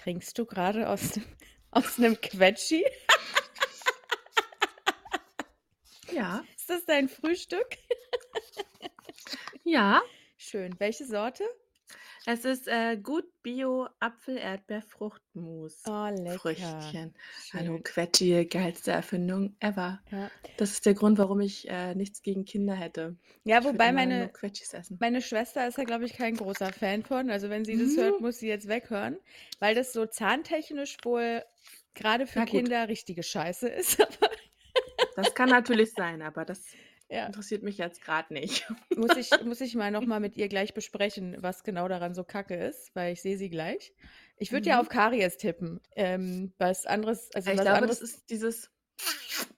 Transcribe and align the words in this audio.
Trinkst 0.00 0.38
du 0.38 0.46
gerade 0.46 0.88
aus 0.88 1.20
aus 1.72 1.98
'nem 1.98 2.18
Quetschi? 2.20 2.84
Ja. 6.12 6.42
Ist 6.56 6.68
das 6.68 6.84
dein 6.86 7.08
Frühstück? 7.08 7.68
Ja. 9.64 10.02
Schön. 10.36 10.74
Welche 10.80 11.04
Sorte? 11.06 11.44
Es 12.26 12.44
ist, 12.44 12.68
äh, 12.68 12.96
Gut 12.98 13.24
Bio 13.42 13.88
Apfel-Erdbeer-Fruchtmus. 14.00 15.82
Oh, 15.86 16.08
lecker. 16.10 16.38
Früchtchen. 16.38 17.14
Hallo, 17.54 17.74
Schön. 17.76 17.82
Quetschi, 17.82 18.44
geilste 18.44 18.92
Erfindung 18.92 19.56
ever. 19.60 20.00
Ja. 20.10 20.30
Das 20.58 20.72
ist 20.72 20.84
der 20.84 20.94
Grund, 20.94 21.16
warum 21.18 21.40
ich, 21.40 21.68
äh, 21.70 21.94
nichts 21.94 22.20
gegen 22.22 22.44
Kinder 22.44 22.74
hätte. 22.74 23.16
Ja, 23.44 23.60
Ich 23.60 23.64
wobei 23.64 23.92
meine 23.92 24.30
meine 24.98 25.22
Schwester 25.22 25.66
ist 25.66 25.78
da, 25.78 25.84
glaube 25.84 26.04
ich, 26.04 26.12
kein 26.12 26.36
großer 26.36 26.72
Fan 26.72 27.02
von. 27.02 27.30
Also, 27.30 27.48
wenn 27.48 27.64
sie 27.64 27.78
das 27.78 27.96
hört, 27.96 28.20
Mhm. 28.20 28.26
muss 28.26 28.38
sie 28.38 28.48
jetzt 28.48 28.68
weghören, 28.68 29.18
weil 29.58 29.74
das 29.74 29.92
so 29.94 30.04
zahntechnisch 30.06 30.98
wohl 31.04 31.42
grade 31.94 32.26
für. 32.26 32.44
Kinder 32.44 32.88
richtige 32.88 33.22
Scheiße 33.22 33.68
ist, 33.68 33.98
Das 35.16 35.34
kann 35.34 35.48
natürlich 35.48 35.92
sein, 35.92 36.22
aber 36.22 36.44
das 36.44 36.64
Ja. 37.10 37.32
interessiert 37.32 37.62
mich 37.62 37.78
jetzt 37.78 38.00
grad 38.02 38.30
nicht. 38.30 38.66
Muss 38.96 39.14
ich 39.14 39.40
muss 39.40 39.60
ich 39.60 39.76
mal 39.76 39.90
noch 39.92 40.04
mal 40.04 40.18
mit 40.20 40.36
ihr 40.36 40.48
gleich 40.48 40.74
besprechen, 40.74 41.36
was 41.40 41.62
genau 41.62 41.86
daran 41.88 42.12
so 42.14 42.24
kacke 42.24 42.54
ist, 42.56 42.94
weil 42.94 43.12
ich 43.12 43.22
sehe 43.22 43.38
sie 43.38 43.48
gleich. 43.48 43.94
Ich 44.36 44.50
würde 44.52 44.70
ja 44.70 44.80
Mhm. 44.80 44.80
auf 44.80 44.88
Karies 44.88 45.36
tippen. 45.36 45.80
Ähm, 45.94 46.54
was 46.58 46.86
anderes 46.86 47.30
also, 47.32 47.54
Ich 47.54 47.60
was 47.60 47.60
glaube, 47.62 47.86
anderes 47.86 48.00
das 48.00 48.02
ist 48.02 48.30
dieses 48.30 48.70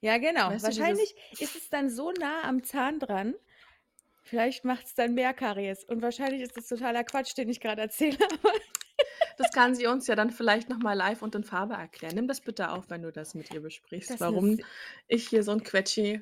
Ja, 0.01 0.19
genau. 0.19 0.49
weißt 0.49 0.69
du, 0.69 0.73
dieses 0.73 1.03
Wahrscheinlich 1.03 1.15
ist 1.39 1.55
es 1.57 1.69
dann 1.71 1.89
so 1.91 2.11
nah 2.13 2.43
am 2.45 2.63
Zahn 2.65 2.99
dran, 2.99 3.35
vielleicht 4.23 4.65
macht's 4.65 4.95
dann 4.95 5.15
mehr 5.15 5.35
Karies. 5.35 5.85
Und 5.85 6.03
wahrscheinlich 6.03 6.43
ist 6.43 6.57
das 6.57 6.69
totaler 6.69 7.05
Quatsch, 7.05 7.37
den 7.39 7.49
ich 7.51 7.61
grad 7.61 7.79
erzähle, 7.79 8.19
Das 9.37 9.53
kann 9.53 9.75
sie 9.75 9.87
uns 9.87 10.07
ja 10.07 10.15
dann 10.17 10.31
vielleicht 10.31 10.69
noch 10.71 10.79
mal 10.79 10.95
live 10.95 11.23
und 11.23 11.35
in 11.35 11.45
Farbe 11.45 11.75
erklären. 11.75 12.15
Nimm 12.15 12.29
das 12.29 12.41
bitte 12.43 12.71
auf, 12.71 12.89
wenn 12.91 13.03
du 13.03 13.13
das 13.13 13.35
mit 13.35 13.51
ihr 13.51 13.61
Das 13.99 14.11
besprichst, 14.11 14.21
ist 14.21 14.29
'ne 14.29 14.41
warum 14.41 14.57
se 14.57 14.65
ich 15.09 15.29
hier 15.29 15.43
so 15.43 15.53
'n 15.53 15.63
Quetschi 15.63 16.21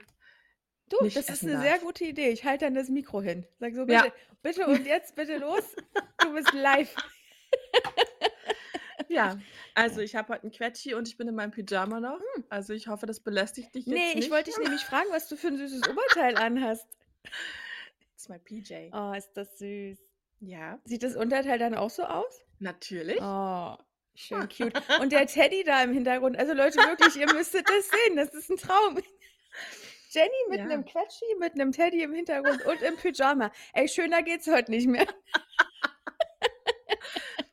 Du, 0.91 0.97
nicht 0.99 1.15
das 1.15 1.27
ist 1.29 1.29
essen 1.29 1.45
'ne 1.45 1.53
darf. 1.53 1.57
sehr 1.57 1.79
gute 1.79 2.05
Idee. 2.05 2.31
Ich 2.31 2.45
halte 2.45 2.65
dann 2.65 2.75
das 2.75 2.89
Mikro 2.89 3.23
hin. 3.23 3.47
Sage 3.61 3.75
so: 3.77 3.87
Ja. 3.87 3.87
„Bitte, 3.87 4.13
bitte 4.43 4.67
und 4.69 4.87
jetzt 4.87 5.15
bitte 5.15 5.39
los. 5.39 5.77
Du 6.21 6.35
bist 6.35 6.53
live.“ 6.53 6.99
Ja, 9.09 9.43
also, 9.75 10.03
ich 10.03 10.17
habe 10.17 10.35
heute 10.35 10.49
'n 10.49 10.53
Quetschi 10.53 10.95
und 10.95 11.09
ich 11.09 11.19
bin 11.19 11.29
in 11.29 11.37
meinem 11.37 11.53
Pyjama 11.53 12.01
noch. 12.01 12.21
Hm. 12.37 12.45
Also, 12.51 12.75
ich 12.75 12.89
hoffe, 12.89 13.07
das 13.07 13.21
belästigt 13.21 13.75
dich 13.77 13.91
jetzt 13.91 14.15
ich 14.17 14.17
nicht. 14.17 14.31
wollte 14.31 14.51
dich 14.51 14.59
nämlich 14.59 14.87
fragen, 14.87 15.09
was 15.11 15.29
du 15.29 15.37
für 15.37 15.49
'n 15.49 15.57
süßes 15.57 15.87
Oberteil 15.87 16.37
anhast. 16.37 16.89
It's 18.17 18.29
my 18.29 18.39
PJ. 18.39 18.91
Oh, 18.93 19.13
ist 19.17 19.33
das 19.37 19.59
süß. 19.59 19.99
Ja. 20.41 20.81
Sieht 20.87 21.03
das 21.03 21.17
Unterteil 21.17 21.59
dann 21.59 21.75
auch 21.75 21.91
so 21.91 22.05
aus? 22.05 22.45
Natürlich. 22.61 23.19
Oh, 23.19 23.77
schön 24.15 24.49
cute. 24.49 24.75
Und 24.97 25.13
der 25.13 25.27
Teddy 25.27 25.65
da 25.65 25.83
im 25.83 25.93
Hintergrund. 25.93 26.37
Also, 26.39 26.53
Leute, 26.55 26.85
wirklich, 26.85 27.17
ihr 27.17 27.29
müsstet 27.29 27.69
das 27.69 27.91
sehen. 27.91 28.17
Das 28.17 28.33
ist 28.35 28.51
'n 28.51 28.57
Traum. 28.57 28.99
Jenny 30.13 30.31
mit 30.49 30.59
Ja. 30.59 30.83
Quetschi, 30.85 31.25
mit 31.39 31.55
'nem 31.55 31.71
Teddy 31.73 32.03
im 32.03 32.13
Hintergrund 32.13 32.63
und 32.63 32.83
im 32.83 32.97
Pyjama. 32.97 33.53
Ey, 33.73 33.89
schöner 33.89 34.23
geht's 34.23 34.47
heute 34.49 34.71
nicht 34.73 34.89
mehr. 34.89 35.07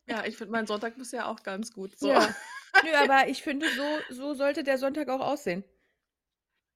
Ja, 0.10 0.26
ich 0.26 0.38
finde, 0.38 0.52
mein 0.54 0.68
Sonntag 0.68 0.96
bisher 0.98 1.28
auch 1.28 1.44
ganz 1.44 1.74
gut 1.74 1.98
so. 2.00 2.08
Ja. 2.08 2.34
Nö, 2.82 2.94
aber 2.96 3.28
ich 3.30 3.44
finde, 3.44 3.72
so 3.72 4.06
so 4.10 4.34
sollte 4.36 4.64
der 4.64 4.78
Sonntag 4.78 5.10
auch 5.10 5.20
aussehen. 5.22 5.64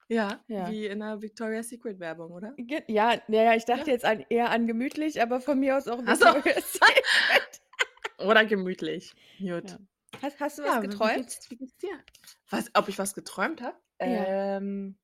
Ja, 0.09 0.43
Ja. 0.47 0.65
wie 0.65 0.85
in 0.87 0.99
'ner 0.99 1.21
Victoria's 1.21 1.69
Secret 1.69 1.99
Werbung, 1.99 2.31
oder? 2.31 2.53
Ge 2.57 2.83
ja, 2.87 3.21
ja, 3.29 3.53
ich 3.55 3.63
Ja. 3.73 3.75
dachte 3.75 3.91
jetzt 3.91 4.05
an 4.05 4.25
eher 4.29 4.49
an 4.49 4.67
gemütlich, 4.67 5.21
aber 5.21 5.39
von 5.41 5.59
mir 5.59 5.77
aus 5.77 5.87
auch 5.87 6.01
Ach 6.05 6.15
so. 6.17 6.25
Victoria's 6.25 6.73
Secret. 6.73 7.61
Oder 8.19 8.45
gemütlich. 8.45 9.13
Gut. 9.39 9.69
Ja. 9.69 9.77
Hast 10.21 10.39
hast 10.39 10.59
du 10.59 10.63
was 10.63 10.75
Ja, 10.75 10.81
wie 10.81 10.87
geträumt? 10.87 11.11
geht's 11.11 11.49
wie 11.49 11.57
geht's 11.57 11.77
dir? 11.77 12.03
Was 12.49 12.69
ob 12.75 12.87
ich 12.89 12.99
was 12.99 13.13
geträumt 13.13 13.61
habe? 13.61 13.77
Ja. 14.03 14.57
Ähm, 14.57 14.97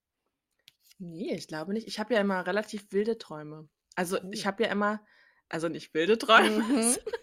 ne, 0.99 1.35
ich 1.35 1.47
glaube 1.47 1.73
nicht. 1.73 1.87
Ich 1.87 1.99
habe 1.99 2.13
ja 2.13 2.21
immer 2.21 2.45
relativ 2.47 2.91
wilde 2.91 3.17
Träume. 3.17 3.69
Also, 3.95 4.19
ich 4.31 4.45
Oh. 4.45 4.47
habe 4.47 4.63
ja 4.63 4.69
immer 4.71 5.05
also, 5.49 5.69
nicht 5.69 5.93
wilde 5.93 6.17
Träume, 6.17 6.61
Mhm. 6.69 6.97
sondern 6.97 7.21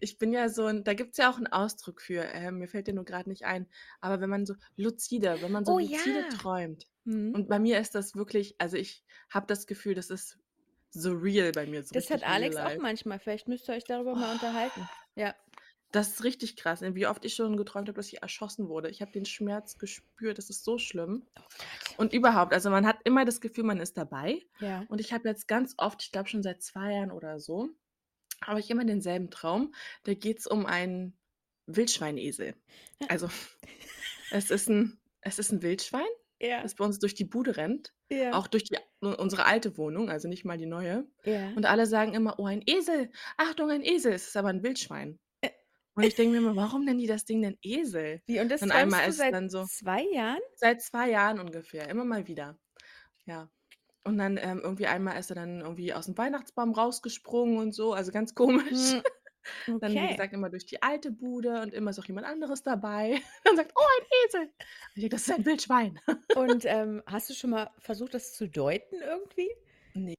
ich 0.00 0.18
bin 0.18 0.32
ja 0.32 0.48
so 0.50 0.66
'n 0.68 0.84
da 0.84 0.94
gibt's 0.94 1.18
ja 1.18 1.30
auch 1.30 1.38
'n 1.38 1.46
Ausdruck 1.48 2.00
für, 2.02 2.22
ähm, 2.34 2.58
mir 2.58 2.68
fällt 2.68 2.88
der 2.88 2.94
nur 2.94 3.04
grad 3.06 3.26
nicht 3.28 3.44
ein. 3.46 3.68
Aber 4.00 4.20
wenn 4.20 4.30
man 4.30 4.46
so 4.46 4.54
luzide 4.76 5.42
wenn 5.42 5.52
man 5.52 5.64
so 5.66 5.72
Oh 5.72 5.78
luzide 5.78 6.26
ja. 6.26 6.28
träumt. 6.28 6.88
Mhm. 7.04 7.36
Und 7.36 7.48
bei 7.48 7.58
mir 7.60 7.80
ist 7.80 7.94
das 7.96 8.14
wirklich 8.16 8.56
also, 8.60 8.76
ich 8.78 9.04
habe 9.30 9.46
das 9.48 9.66
Gefühl, 9.66 9.94
das 9.94 10.10
ist 10.10 10.38
so 10.92 11.12
real 11.14 11.52
bei 11.54 11.66
mir, 11.66 11.82
so 11.84 11.94
Das 11.94 12.08
hat 12.10 12.22
richtig 12.22 12.28
real 12.28 12.50
Alex 12.50 12.58
auch 12.60 12.78
life. 12.78 12.78
manchmal. 12.78 13.18
Vielleicht 13.18 13.48
müsst 13.48 13.68
ihr 13.68 13.74
euch 13.74 13.84
darüber 13.84 14.14
mal 14.14 14.30
unterhalten. 14.32 14.88
Ja. 15.14 15.34
Das 15.94 16.08
ist 16.08 16.24
richtig 16.24 16.56
krass, 16.56 16.80
ne, 16.80 16.94
wie 16.94 17.06
oft 17.06 17.22
ich 17.26 17.34
schon 17.34 17.56
geträumt 17.58 17.86
habe, 17.88 17.96
dass 17.96 18.08
ich 18.08 18.22
erschossen 18.22 18.68
wurde. 18.70 18.88
Ich 18.88 19.02
habe 19.02 19.12
den 19.12 19.26
Schmerz 19.26 19.76
gespürt, 19.76 20.38
das 20.38 20.48
ist 20.48 20.64
so 20.64 20.78
schlimm. 20.78 21.26
Oh 21.36 21.48
Gott. 21.58 21.98
Und 21.98 22.12
überhaupt, 22.14 22.54
also, 22.54 22.70
man 22.70 22.86
hat 22.86 22.98
immer 23.04 23.24
das 23.26 23.40
Gefühl, 23.40 23.64
man 23.64 23.80
ist 23.80 23.98
dabei. 23.98 24.42
Ja. 24.60 24.86
Und 24.88 25.00
ich 25.00 25.12
habe 25.12 25.28
jetzt 25.28 25.48
ganz 25.48 25.74
oft, 25.78 26.02
ich 26.02 26.12
glaube 26.12 26.28
schon 26.28 26.42
seit 26.42 26.62
2 26.62 26.94
Jahren 26.94 27.10
oder 27.12 27.40
so, 27.40 27.70
habe 28.44 28.60
ich 28.60 28.70
immer 28.70 28.84
denselben 28.86 29.30
Traum. 29.30 29.74
Da 30.04 30.14
geht's 30.14 30.46
um 30.46 30.66
einen 30.66 31.18
Wildschweinesel. 31.66 32.56
Also, 33.08 33.28
es 34.30 34.50
ist 34.50 34.68
'n 34.70 35.00
es 35.22 35.38
ist 35.40 35.52
'n 35.52 35.62
Wildschwein, 35.62 36.06
Ja. 36.40 36.64
das 36.64 36.76
bei 36.76 36.84
uns 36.86 36.98
durch 37.00 37.14
die 37.14 37.24
Bude 37.26 37.56
rennt, 37.58 37.94
Ja. 38.10 38.42
auch 38.42 38.48
durch 38.48 38.64
die 38.64 38.78
unsere 39.00 39.46
alte 39.46 39.78
Wohnung, 39.78 40.10
also, 40.10 40.28
nicht 40.28 40.44
mal 40.46 40.58
die 40.58 40.66
neue. 40.66 41.06
Ja. 41.24 41.56
Und 41.56 41.66
alle 41.66 41.86
sagen 41.86 42.14
immer: 42.14 42.38
„Oh, 42.40 42.46
ein 42.46 42.62
Esel. 42.66 43.10
Achtung, 43.38 43.70
ein 43.70 43.84
Esel.“ 43.84 44.12
Es 44.14 44.28
ist 44.28 44.36
aber 44.38 44.50
'n 44.50 44.62
Wildschwein. 44.64 45.18
Und 45.96 46.04
ich 46.04 46.14
denke 46.14 46.32
mir 46.32 46.38
immer: 46.38 46.56
„Warum 46.56 46.84
nennen 46.84 46.98
die 46.98 47.06
das 47.06 47.24
Ding 47.24 47.42
denn 47.42 47.58
Esel?“ 47.62 48.22
Wie, 48.28 48.40
und 48.40 48.48
das 48.50 48.64
Und 48.64 48.70
träumst 48.70 48.72
einmal 48.72 49.06
du 49.06 49.10
ist 49.10 49.16
es 49.18 49.26
seit 49.26 49.28
dann 49.28 49.50
so 49.50 49.68
2 49.78 50.02
Jahren? 50.12 50.40
Seit 50.54 50.82
2 50.82 51.10
Jahren 51.10 51.40
ungefähr, 51.40 51.88
immer 51.90 52.04
mal 52.04 52.26
wieder. 52.28 52.58
Ja. 53.26 53.50
Und 54.04 54.18
dann, 54.18 54.38
ähm, 54.38 54.60
irgendwie 54.62 54.86
einmal 54.88 55.18
ist 55.20 55.30
er 55.30 55.36
dann 55.36 55.60
irgendwie 55.62 55.94
aus'm 55.94 56.18
Weihnachtsbaum 56.18 56.72
rausgesprungen 56.74 57.58
und 57.58 57.72
so, 57.74 57.94
also, 57.94 58.12
ganz 58.12 58.34
komisch. 58.34 58.96
Hm. 58.96 59.02
Dann, 59.80 60.00
wie 60.00 60.06
Okay. 60.06 60.08
gesagt, 60.08 60.34
immer 60.34 60.50
durch 60.50 60.66
die 60.66 60.82
alte 60.82 61.12
Bude 61.12 61.62
und 61.62 61.74
immer 61.74 61.90
ist 61.92 62.00
auch 62.00 62.06
jemand 62.06 62.26
anderes 62.28 62.62
dabei. 62.64 63.20
Dann 63.44 63.56
sagt: 63.56 63.72
„Oh, 63.76 63.82
ein 64.00 64.06
Esel.“ 64.28 64.42
Und 64.44 64.52
ich 64.96 65.02
denke: 65.02 65.10
„Das 65.16 65.22
ist 65.28 65.32
ein 65.32 65.46
Wildschwein.“ 65.46 66.00
Und, 66.34 66.64
ähm, 66.66 67.02
hast 67.06 67.30
du 67.30 67.34
schon 67.34 67.50
mal 67.50 67.70
versucht, 67.78 68.14
das 68.14 68.34
zu 68.34 68.48
deuten 68.48 68.96
irgendwie? 69.02 69.50
Ne, 69.94 70.14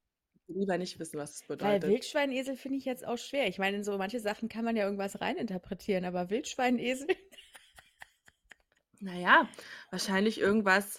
lieber 0.54 0.78
nicht 0.78 1.00
wissen, 1.00 1.20
was 1.20 1.36
es 1.36 1.44
Weil 1.62 1.84
bedeutet. 1.84 1.86
Wildschweinesel 1.86 2.56
finde 2.58 2.78
ich 2.80 2.86
jetzt 2.86 3.06
auch 3.06 3.18
schwer. 3.18 3.48
Ich 3.48 3.60
meine, 3.60 3.78
in 3.78 3.84
so 3.84 3.98
manche 3.98 4.20
Sachen 4.20 4.50
kann 4.50 4.66
man 4.66 4.76
ja 4.76 4.84
irgendwas 4.86 5.22
reininterpretieren, 5.22 6.06
aber 6.06 6.30
Wildschweinesel? 6.30 7.08
Na 9.02 9.16
ja, 9.16 9.52
wahrscheinlich 9.92 10.40
irgendwas 10.40 10.98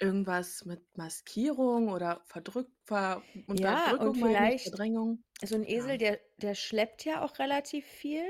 irgendwas 0.00 0.64
mit 0.66 0.96
Maskierung 0.98 1.88
oder 1.88 2.20
Verdrück 2.26 2.70
Ver 2.84 3.26
Ja, 3.52 3.94
Unterdrückung, 3.94 4.14
und 4.16 4.18
meine 4.18 4.46
ich, 4.48 4.58
vielleicht 4.58 4.60
Verdrängung. 4.60 5.24
so 5.44 5.56
'n 5.56 5.64
Esel, 5.64 5.96
Ja. 5.96 5.98
der 5.98 6.20
der 6.38 6.54
schleppt 6.54 7.04
ja 7.04 7.22
auch 7.24 7.38
relativ 7.38 7.86
viel. 7.86 8.24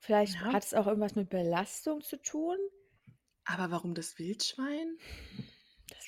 Vielleicht 0.00 0.40
Ja. 0.40 0.52
hat's 0.52 0.74
auch 0.74 0.86
irgendwas 0.86 1.16
mit 1.16 1.30
Belastung 1.30 2.02
zu 2.02 2.20
tun? 2.22 2.58
Aber 3.46 3.70
warum 3.70 3.94
das 3.94 4.18
Wildschwein? 4.18 4.98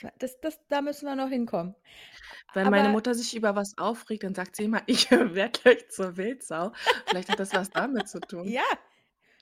Das 0.02 0.12
das 0.18 0.40
das 0.40 0.60
da 0.68 0.82
müssen 0.82 1.06
wir 1.06 1.16
noch 1.16 1.28
hinkommen. 1.28 1.74
Wenn 2.52 2.68
meine 2.68 2.88
Aber 2.88 2.90
Mutter 2.90 3.14
sich 3.14 3.34
über 3.36 3.56
was 3.56 3.76
aufregt, 3.78 4.22
dann 4.24 4.34
sagt 4.34 4.56
sie 4.56 4.64
immer: 4.64 4.82
„Ich 4.86 5.10
werde 5.10 5.50
gleich 5.60 5.88
zur 5.90 6.16
Wildsau.“ 6.16 6.72
Vielleicht 7.06 7.28
hat 7.28 7.40
das 7.40 7.54
was 7.54 7.70
damit 7.70 8.08
zu 8.08 8.20
tun. 8.20 8.46
Ja, 8.46 8.62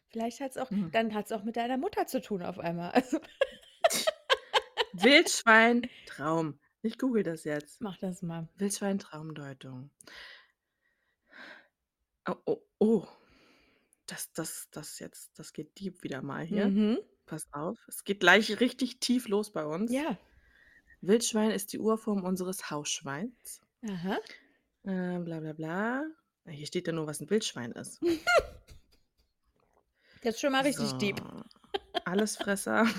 vielleicht 0.09 0.41
hat's 0.41 0.57
auch 0.59 0.71
Mhm. 0.71 0.91
dann 0.93 1.15
hat's 1.15 1.33
auch 1.33 1.45
mit 1.45 1.57
deiner 1.57 1.79
Mutter 1.79 2.07
zu 2.07 2.21
tun 2.21 2.43
auf 2.43 2.59
einmal. 2.59 2.91
Also 2.93 3.21
Wildschwein, 4.93 5.89
Traum. 6.05 6.61
Ich 6.83 6.99
google 6.99 7.23
das 7.23 7.45
jetzt. 7.45 7.81
Mach 7.81 7.97
das 7.99 8.23
mal. 8.23 8.49
Wildschwein, 8.57 8.99
Traumdeutung. 8.99 9.91
Oh, 12.27 12.37
oh, 12.47 12.63
oh. 12.81 13.07
Das 14.07 14.33
das 14.33 14.69
das 14.71 14.99
jetzt 14.99 15.39
das 15.39 15.53
geht 15.53 15.79
deep 15.79 16.03
wieder 16.03 16.23
mal 16.23 16.45
hier. 16.45 16.67
Mhm. 16.67 16.99
Pass 17.27 17.47
auf, 17.53 17.77
es 17.89 18.05
geht 18.05 18.21
gleich 18.21 18.61
richtig 18.61 19.01
tief 19.01 19.29
los 19.29 19.53
bei 19.53 19.65
uns. 19.67 19.93
Ja. 19.93 20.19
Wildschwein 21.01 21.51
ist 21.53 21.73
die 21.73 21.79
Urform 21.79 22.25
unseres 22.25 22.71
Hausschweins. 22.71 23.61
Aha. 23.89 24.19
Äh, 24.85 25.19
bla 25.21 25.41
bla 25.41 25.53
bla. 25.53 26.03
Hier 26.47 26.67
steht 26.67 26.87
ja 26.87 26.93
nur, 26.93 27.07
was 27.07 27.21
'n 27.21 27.31
Wildschwein 27.31 27.73
ist. 27.73 28.01
Ist 30.23 30.41
schon 30.41 30.51
mal 30.53 30.63
richtig 30.63 30.91
deep. 30.95 31.19
So. 31.21 31.43
Allesfresser. 32.05 32.87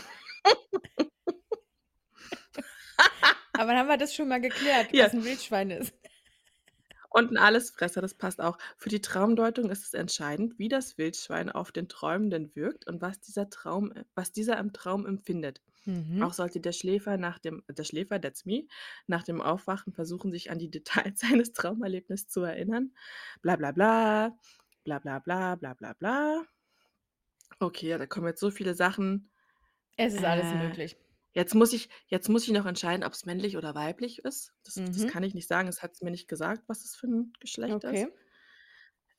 Aber 3.54 3.72
dann 3.74 3.80
haben 3.80 3.88
wir 3.90 3.98
das 3.98 4.16
schon 4.16 4.30
mal 4.30 4.40
geklärt, 4.40 4.94
Ja. 4.94 5.06
was 5.06 5.14
'n 5.14 5.26
Wildschwein 5.26 5.70
ist. 5.72 5.94
Und 7.10 7.32
'n 7.32 7.38
Allesfresser, 7.38 8.02
das 8.02 8.14
passt 8.16 8.40
auch. 8.42 8.58
Für 8.78 8.90
die 8.90 9.02
Traumdeutung 9.02 9.70
ist 9.72 9.84
es 9.86 9.94
entscheidend, 9.94 10.60
wie 10.60 10.70
das 10.70 10.98
Wildschwein 10.98 11.50
auf 11.52 11.72
den 11.72 11.88
Träumenden 11.90 12.56
wirkt 12.56 12.88
und 12.88 13.02
was 13.02 13.20
dieser 13.20 13.50
Traum 13.50 13.92
äh, 13.92 14.06
was 14.16 14.32
dieser 14.32 14.58
im 14.60 14.74
Traum 14.74 15.06
empfindet. 15.06 15.62
Mhm. 15.86 16.26
Auch 16.26 16.34
sollte 16.34 16.60
der 16.62 16.74
Schläfer 16.74 17.18
nach 17.18 17.40
dem 17.40 17.64
der 17.70 17.84
Schläfer, 17.86 18.22
that's 18.22 18.46
me, 18.46 18.68
nach 19.08 19.24
dem 19.24 19.42
Aufwachen 19.42 19.94
versuchen, 19.94 20.32
sich 20.32 20.52
an 20.52 20.60
die 20.60 20.70
Details 20.72 21.20
seines 21.22 21.54
Traumerlebnisses 21.54 22.28
zu 22.30 22.42
erinnern. 22.44 22.94
Bla 23.42 23.56
bla 23.58 23.72
bla. 23.72 24.38
bla 24.86 25.00
bla 25.00 25.20
bla 25.20 25.56
bla 25.56 25.74
bla 25.76 25.94
bla. 25.94 26.44
Okay, 27.60 27.88
ja, 27.90 27.98
da 27.98 28.06
kommen 28.08 28.28
jetzt 28.28 28.40
so 28.40 28.52
viele 28.52 28.74
Sachen. 28.74 29.32
Es 29.98 30.16
ist 30.16 30.26
alles 30.26 30.52
Äh, 30.52 30.54
möglich. 30.54 30.98
Jetzt 31.34 31.54
muss 31.56 31.74
ich 31.74 31.90
jetzt 32.08 32.28
muss 32.30 32.44
ich 32.48 32.54
noch 32.54 32.66
entscheiden, 32.66 33.04
ob's 33.06 33.26
männlich 33.26 33.56
oder 33.58 33.76
weiblich 33.76 34.20
ist. 34.26 34.54
Das 34.64 34.82
das 34.92 34.98
Mhm. 34.98 35.08
kann 35.08 35.24
ich 35.24 35.34
nicht 35.36 35.48
sagen. 35.48 35.68
Es 35.70 35.84
hat's 35.84 36.02
mir 36.02 36.12
nicht 36.12 36.28
gesagt, 36.28 36.64
was 36.68 36.84
es 36.86 36.96
für 36.96 37.08
'n 37.08 37.34
Geschlecht 37.40 37.86
ist. 37.86 37.88
Okay. 37.98 38.08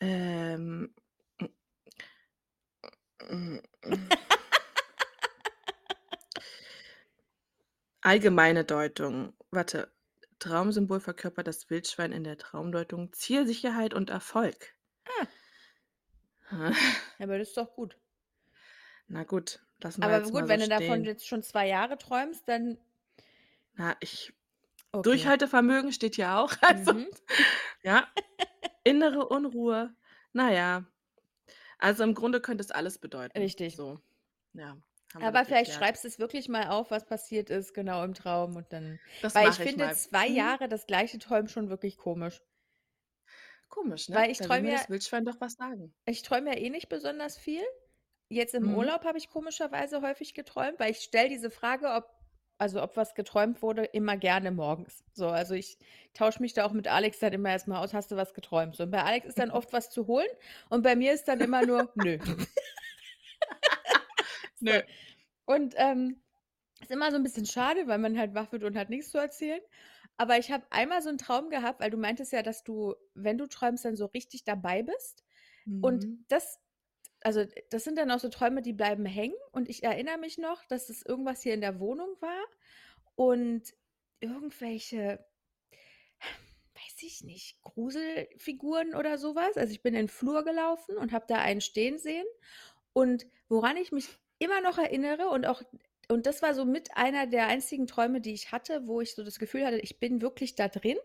Ähm. 0.00 0.94
Hm. 3.28 3.60
Allgemeine 8.02 8.64
Deutung. 8.64 9.34
Warte. 9.50 9.92
Traumsymbol 10.38 11.00
verkörpert 11.00 11.46
das 11.46 11.68
Wildschwein 11.68 12.12
in 12.12 12.24
der 12.24 12.38
Traumdeutung 12.38 13.12
Zielsicherheit 13.12 13.92
und 13.92 14.08
Erfolg. 14.08 14.74
Ah. 15.06 15.26
Ja, 17.18 17.24
aber 17.26 17.38
das 17.38 17.48
ist 17.48 17.56
doch 17.56 17.74
gut. 17.74 18.00
Na 19.08 19.24
gut, 19.24 19.60
lassen 19.84 20.02
Aber 20.02 20.20
gut, 20.30 20.46
so 20.46 20.48
wenn 20.48 20.60
du 20.60 20.68
davon 20.68 21.04
jetzt 21.04 21.26
schon 21.26 21.42
2 21.42 21.66
Jahre 21.68 21.96
träumst, 21.98 22.48
dann 22.48 22.78
Na, 23.76 23.96
ich 24.00 24.32
Okay. 24.94 25.32
Durchhaltevermögen 25.32 25.92
steht 25.92 26.16
hier 26.16 26.36
auch. 26.38 26.52
Also, 26.62 26.94
Mhm. 26.94 27.10
ja. 27.82 28.08
Innere 28.84 29.28
Unruhe. 29.28 29.94
Na 30.32 30.52
ja. 30.52 30.86
Also, 31.78 32.04
im 32.04 32.14
Grunde 32.14 32.40
könnte 32.40 32.62
es 32.64 32.70
alles 32.72 32.98
bedeuten. 32.98 33.54
Richtig. 33.54 33.76
So, 33.76 34.00
ja, 34.54 34.78
Aber 35.20 35.44
vielleicht 35.46 35.72
geklärt. 35.72 35.72
schreibst 35.72 36.04
du's 36.04 36.18
wirklich 36.18 36.48
mal 36.48 36.68
auf, 36.68 36.90
was 36.90 37.06
passiert 37.06 37.48
ist, 37.50 37.74
genau 37.74 38.02
im 38.04 38.12
Traum 38.14 38.56
und 38.56 38.72
dann 38.72 38.98
Das 39.22 39.38
weil 39.38 39.48
ich 39.48 39.60
ich 39.64 39.76
finde 39.76 39.76
mal. 39.76 39.90
2 39.90 40.26
Mhm. 40.26 40.26
Jahre 40.26 40.68
das 40.68 40.86
Gleiche 40.86 41.18
träumen 41.18 41.48
schon 41.48 41.68
wirklich 41.70 41.96
komisch. 41.96 42.40
Komisch, 43.70 44.08
ne? 44.10 44.22
Weil 44.22 44.30
ich 44.30 44.40
träume 44.42 44.70
ja 44.70 44.72
das 44.72 44.88
Wildschwein 44.90 45.24
doch 45.24 45.40
was 45.40 45.54
sagen. 45.54 45.94
ich 46.04 46.20
träume 46.22 46.50
ja 46.52 46.58
eh 46.58 46.68
nicht 46.70 46.88
besonders 46.90 47.38
viel. 47.38 47.62
Jetzt 48.32 48.54
im 48.54 48.62
Mhm. 48.62 48.70
Urlaub 48.70 49.04
habe 49.04 49.18
ich 49.18 49.28
komischerweise 49.28 50.02
häufig 50.02 50.34
geträumt, 50.34 50.78
weil 50.78 50.92
ich 50.92 50.98
stelle 51.00 51.28
diese 51.28 51.50
Frage, 51.50 51.90
ob 51.92 52.08
also, 52.58 52.82
ob 52.82 52.94
was 52.98 53.14
geträumt 53.14 53.62
wurde, 53.62 53.84
immer 53.86 54.18
gerne 54.18 54.50
morgens. 54.50 55.02
So, 55.14 55.28
also, 55.28 55.54
ich 55.54 55.78
tausche 56.12 56.42
mich 56.42 56.52
da 56.52 56.66
auch 56.66 56.72
mit 56.72 56.88
Alex 56.88 57.18
dann 57.18 57.32
immer 57.32 57.48
erst 57.50 57.66
mal 57.68 57.82
aus: 57.82 57.94
„Hast 57.94 58.10
du 58.10 58.16
was 58.16 58.34
geträumt?“ 58.34 58.76
So, 58.76 58.82
und 58.84 58.90
bei 58.90 59.02
Alex 59.02 59.26
ist 59.26 59.40
dann 59.40 59.50
oft 59.52 59.72
was 59.72 59.90
zu 59.90 60.06
holen 60.06 60.28
und 60.68 60.82
bei 60.82 60.94
mir 60.94 61.12
ist 61.14 61.26
dann 61.26 61.40
immer 61.40 61.64
nur: 61.64 61.90
„Nö.“ 61.96 62.18
Nö. 64.60 64.82
Und, 65.46 65.74
ähm, 65.78 66.22
ist 66.82 66.90
immer 66.92 67.10
so 67.10 67.16
'n 67.18 67.22
bisschen 67.24 67.46
schade, 67.46 67.86
weil 67.88 67.98
man 67.98 68.18
halt 68.18 68.34
wach 68.34 68.52
wird 68.52 68.64
und 68.64 68.76
hat 68.78 68.90
nix 68.90 69.10
zu 69.10 69.18
erzählen. 69.18 69.60
Aber 70.18 70.36
ich 70.38 70.50
habe 70.52 70.66
einmal 70.70 71.00
so 71.02 71.08
'n 71.10 71.16
Traum 71.18 71.48
gehabt, 71.50 71.80
weil 71.80 71.90
du 71.90 71.96
meintest 71.98 72.32
ja, 72.32 72.42
dass 72.42 72.62
du, 72.64 72.94
wenn 73.14 73.38
du 73.38 73.46
träumst, 73.48 73.84
dann 73.86 73.96
so 73.96 74.06
richtig 74.06 74.44
dabei 74.44 74.82
bist. 74.82 75.24
Und 75.80 76.06
Mhm. 76.06 76.24
das 76.28 76.58
also, 77.22 77.44
das 77.70 77.84
sind 77.84 77.98
dann 77.98 78.10
auch 78.10 78.20
so 78.20 78.28
Träume, 78.28 78.62
die 78.62 78.72
bleiben 78.72 79.06
hängen. 79.06 79.34
Und 79.52 79.68
ich 79.68 79.82
erinnere 79.84 80.18
mich 80.18 80.38
noch, 80.38 80.64
dass 80.66 80.88
es 80.90 81.04
irgendwas 81.04 81.42
hier 81.42 81.54
in 81.54 81.60
der 81.60 81.80
Wohnung 81.80 82.16
war 82.20 82.44
und 83.16 83.62
irgendwelche 84.20 85.24
weiß 86.74 87.02
ich 87.02 87.22
nicht, 87.24 87.60
Gruselfiguren 87.62 88.94
oder 88.94 89.18
so 89.18 89.34
was. 89.34 89.56
Also, 89.56 89.72
ich 89.72 89.82
bin 89.82 89.94
in 89.94 90.06
'n 90.06 90.08
Flur 90.08 90.44
gelaufen 90.44 90.96
und 90.96 91.12
habe 91.12 91.26
da 91.28 91.36
einen 91.36 91.60
stehen 91.60 91.98
sehen. 91.98 92.26
Und 92.92 93.26
woran 93.48 93.76
ich 93.76 93.92
mich 93.92 94.08
immer 94.38 94.60
noch 94.62 94.78
erinnere 94.78 95.28
und 95.28 95.46
auch 95.46 95.62
und 96.08 96.26
das 96.26 96.42
war 96.42 96.54
so 96.54 96.64
mit 96.64 96.96
einer 96.96 97.26
der 97.28 97.46
einzigen 97.48 97.86
Träume, 97.86 98.20
die 98.20 98.32
ich 98.34 98.52
hatte, 98.52 98.86
wo 98.88 99.00
ich 99.00 99.14
so 99.14 99.24
das 99.24 99.38
Gefühl 99.38 99.64
hatte, 99.66 99.78
ich 99.78 100.00
bin 100.00 100.20
wirklich 100.22 100.56
da 100.56 100.68
drin. 100.68 100.98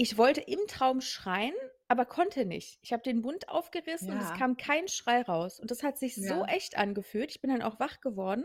Ich 0.00 0.18
wollte 0.18 0.40
im 0.40 0.58
Traum 0.66 1.00
schreien, 1.00 1.54
aber 1.94 2.06
konnte 2.06 2.44
nicht. 2.44 2.78
Ich 2.82 2.92
habe 2.92 3.02
den 3.02 3.20
Mund 3.20 3.48
aufgerissen 3.48 4.12
und 4.14 4.20
es 4.22 4.32
Ja. 4.32 4.34
kam 4.34 4.56
kein 4.56 4.88
Schrei 4.88 5.22
raus. 5.22 5.60
Und 5.60 5.70
das 5.70 5.82
hat 5.84 5.98
sich 5.98 6.16
so 6.26 6.44
Ja. 6.44 6.46
echt 6.46 6.76
angefühlt. 6.76 7.30
Ich 7.30 7.40
bin 7.40 7.50
dann 7.50 7.62
auch 7.62 7.80
wach 7.80 8.00
geworden. 8.00 8.44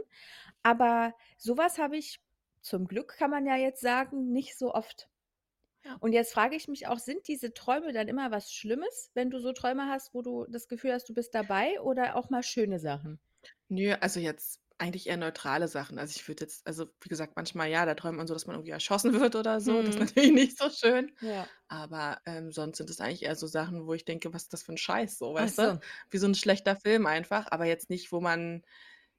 Aber 0.63 1.15
so 1.37 1.57
was 1.57 1.77
habe 1.79 1.97
ich 1.97 2.21
zum 2.61 2.87
Glück, 2.87 3.15
kann 3.17 3.31
man 3.31 3.45
ja 3.47 3.55
jetzt 3.57 3.81
sagen, 3.81 4.31
nicht 4.31 4.57
so 4.57 4.73
oft. 4.73 5.09
Und 6.01 6.13
jetzt 6.13 6.33
frage 6.33 6.55
ich 6.57 6.67
mich 6.67 6.87
auch, 6.87 6.99
sind 6.99 7.27
diese 7.27 7.53
Träume 7.53 7.93
dann 7.93 8.07
immer 8.09 8.31
was 8.31 8.53
Schlimmes, 8.53 9.11
wenn 9.15 9.29
du 9.31 9.39
so 9.39 9.53
Träume 9.53 9.87
hast, 9.89 10.13
wo 10.13 10.21
du 10.23 10.45
das 10.49 10.67
Gefühl 10.69 10.93
hast, 10.93 11.09
du 11.09 11.13
bist 11.15 11.35
dabei 11.35 11.81
oder 11.81 12.15
auch 12.17 12.29
mal 12.29 12.43
schöne 12.43 12.79
Sachen? 12.79 13.19
Nö, 13.69 13.93
also, 14.01 14.19
jetzt 14.19 14.61
eigentlich 14.79 15.07
eher 15.07 15.17
neutrale 15.17 15.67
Sachen. 15.67 15.99
Also, 15.99 16.13
ich 16.15 16.27
würde 16.27 16.43
jetzt 16.45 16.65
also, 16.67 16.87
wie 17.01 17.09
gesagt, 17.09 17.33
manchmal 17.35 17.69
ja, 17.69 17.85
da 17.85 17.95
träumt 17.95 18.17
man 18.17 18.27
so, 18.27 18.33
dass 18.33 18.47
man 18.47 18.55
irgendwie 18.55 18.71
erschossen 18.71 19.13
wird 19.19 19.35
oder 19.35 19.61
so. 19.61 19.81
Das 19.83 19.95
ist 19.95 19.99
Mhm. 19.99 20.09
natürlich 20.15 20.31
nicht 20.33 20.57
so 20.57 20.69
schön. 20.69 21.15
Ja. 21.21 21.49
Aber, 21.69 22.19
ähm, 22.25 22.51
sonst 22.51 22.77
sind 22.77 22.89
es 22.89 22.99
eigentlich 23.01 23.23
eher 23.23 23.35
so 23.35 23.47
Sachen, 23.47 23.87
wo 23.87 23.93
ich 23.93 24.05
denke: 24.05 24.33
„Was 24.33 24.43
ist 24.43 24.53
das 24.53 24.63
für 24.63 24.71
'n 24.73 24.77
Scheiß“, 24.77 25.17
so, 25.19 25.33
Ach 25.37 25.47
weißt 25.47 25.63
so. 25.63 25.63
du? 25.63 25.79
Wie 26.11 26.17
so 26.17 26.27
'n 26.27 26.35
schlechter 26.35 26.75
Film 26.77 27.05
einfach, 27.07 27.47
aber 27.51 27.65
jetzt 27.65 27.89
nicht, 27.89 28.11
wo 28.11 28.21
man, 28.21 28.63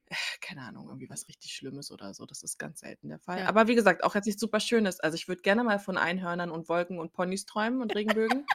äh, 0.07 0.17
keine 0.43 0.63
Ahnung, 0.63 0.89
irgendwie 0.89 1.11
was 1.11 1.29
richtig 1.29 1.55
Schlimmes 1.55 1.91
oder 1.93 2.15
so. 2.15 2.27
Das 2.27 2.43
ist 2.45 2.59
ganz 2.59 2.81
selten 2.81 3.09
der 3.11 3.21
Fall. 3.21 3.43
Ja. 3.43 3.47
Aber 3.47 3.69
wie 3.69 3.75
gesagt, 3.77 4.05
auch 4.05 4.15
jetzt 4.17 4.27
nichts 4.27 4.41
super 4.43 4.61
Schönes. 4.61 5.01
Also, 5.01 5.17
ich 5.17 5.29
würde 5.29 5.43
gerne 5.43 5.65
mal 5.65 5.79
von 5.81 5.99
Einhörnern 5.99 6.51
und 6.53 6.69
Wolken 6.71 6.99
und 7.01 7.13
Ponys 7.15 7.47
träumen 7.47 7.83
und 7.83 7.95
Regenbögen. 7.95 8.51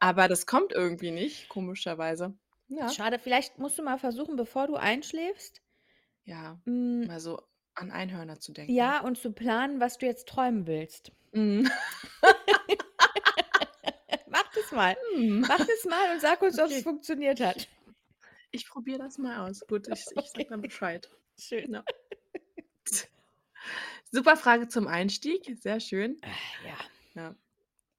Aber 0.00 0.28
das 0.28 0.46
kommt 0.46 0.72
irgendwie 0.72 1.10
nicht, 1.12 1.48
komischerweise. 1.50 2.34
Ja. 2.68 2.96
Schade, 2.96 3.18
vielleicht 3.18 3.58
musst 3.58 3.78
du 3.78 3.82
mal 3.82 3.98
versuchen, 3.98 4.36
bevor 4.36 4.66
du 4.68 4.76
einschläfst 4.76 5.62
Ja, 6.24 6.58
hm 6.64 7.06
mal 7.06 7.20
so 7.20 7.42
an 7.74 7.90
Einhörner 7.90 8.38
zu 8.40 8.52
denken. 8.52 8.72
ja, 8.72 9.00
und 9.00 9.18
zu 9.18 9.32
planen, 9.32 9.80
was 9.80 9.98
du 9.98 10.06
jetzt 10.06 10.28
träumen 10.28 10.66
willst. 10.66 11.12
Mhm. 11.32 11.68
Mach 14.28 14.52
das 14.54 14.72
mal. 14.72 14.96
Mhm. 15.16 15.40
Mach 15.40 15.58
das 15.58 15.84
mal 15.84 16.12
und 16.14 16.20
sag 16.20 16.40
uns, 16.42 16.58
ob's 16.58 16.72
Okay. 16.72 16.82
funktioniert 16.82 17.40
hat. 17.40 17.68
Ich 18.52 18.68
probiere 18.68 18.98
das 18.98 19.18
mal 19.18 19.48
aus. 19.48 19.60
Gut, 19.66 19.88
ich 19.88 20.04
ich 20.14 20.30
sage 20.30 20.46
dann 20.48 20.62
Bescheid. 20.62 21.10
Schön. 21.38 21.72
Ja. 21.72 21.84
Super 24.10 24.36
Frage 24.36 24.68
zum 24.68 24.86
Einstieg, 24.86 25.56
sehr 25.60 25.80
schön. 25.80 26.16
Ah, 26.22 26.28
ja. 26.66 26.76
Ja. 27.22 27.34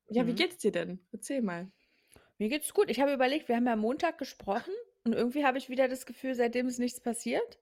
Ja, 0.09 0.27
wie 0.27 0.31
Mhm. 0.31 0.35
geht's 0.37 0.57
dir 0.59 0.71
denn? 0.71 0.99
Erzähl 1.11 1.41
mal. 1.41 1.69
Mir 2.37 2.47
geht's 2.49 2.73
gut. 2.73 2.89
Ich 2.89 2.99
habe 3.01 3.13
überlegt, 3.13 3.47
wir 3.49 3.55
haben 3.57 3.65
ja 3.67 3.75
Montag 3.75 4.17
gesprochen 4.17 4.73
und 5.03 5.13
irgendwie 5.13 5.45
habe 5.45 5.57
ich 5.57 5.69
wieder 5.69 5.87
das 5.87 6.05
Gefühl, 6.05 6.35
seitdem 6.35 6.67
ist 6.67 6.79
nichts 6.79 7.01
passiert. 7.01 7.59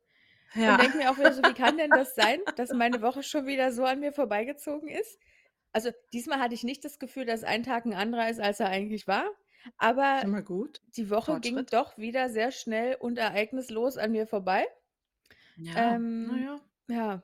Ja. 0.55 0.69
Und 0.69 0.79
denke 0.79 0.97
mir 0.97 1.11
auch 1.11 1.17
wieder 1.19 1.33
so: 1.33 1.45
„Wie 1.45 1.53
kann 1.53 1.77
denn 1.77 1.93
das 1.93 2.15
sein, 2.15 2.39
dass 2.55 2.73
meine 2.73 3.01
Woche 3.01 3.23
schon 3.23 3.45
wieder 3.47 3.71
so 3.71 3.85
an 3.85 3.99
mir 3.99 4.13
vorbeigezogen 4.13 4.89
ist?“ 4.89 5.19
Also, 5.73 5.91
diesmal 6.13 6.39
hatte 6.39 6.55
ich 6.55 6.63
nicht 6.63 6.85
das 6.85 6.99
Gefühl, 6.99 7.25
dass 7.25 7.43
ein 7.43 7.63
Tag 7.63 7.85
'n 7.85 7.93
anderer 7.93 8.29
ist, 8.29 8.39
als 8.41 8.59
er 8.59 8.69
eigentlich 8.69 9.07
war. 9.07 9.25
Aber 9.77 10.27
die 10.97 11.09
Woche 11.09 11.37
ging 11.37 11.65
doch 11.67 11.97
wieder 11.97 12.29
sehr 12.29 12.51
schnell 12.51 12.95
und 12.95 13.17
ereignislos 13.19 13.97
an 13.97 14.11
mir 14.13 14.27
vorbei. 14.27 14.67
Ja, 15.55 15.75
Ähm, 15.75 16.45
ja. 16.45 16.59
ja. 16.87 17.23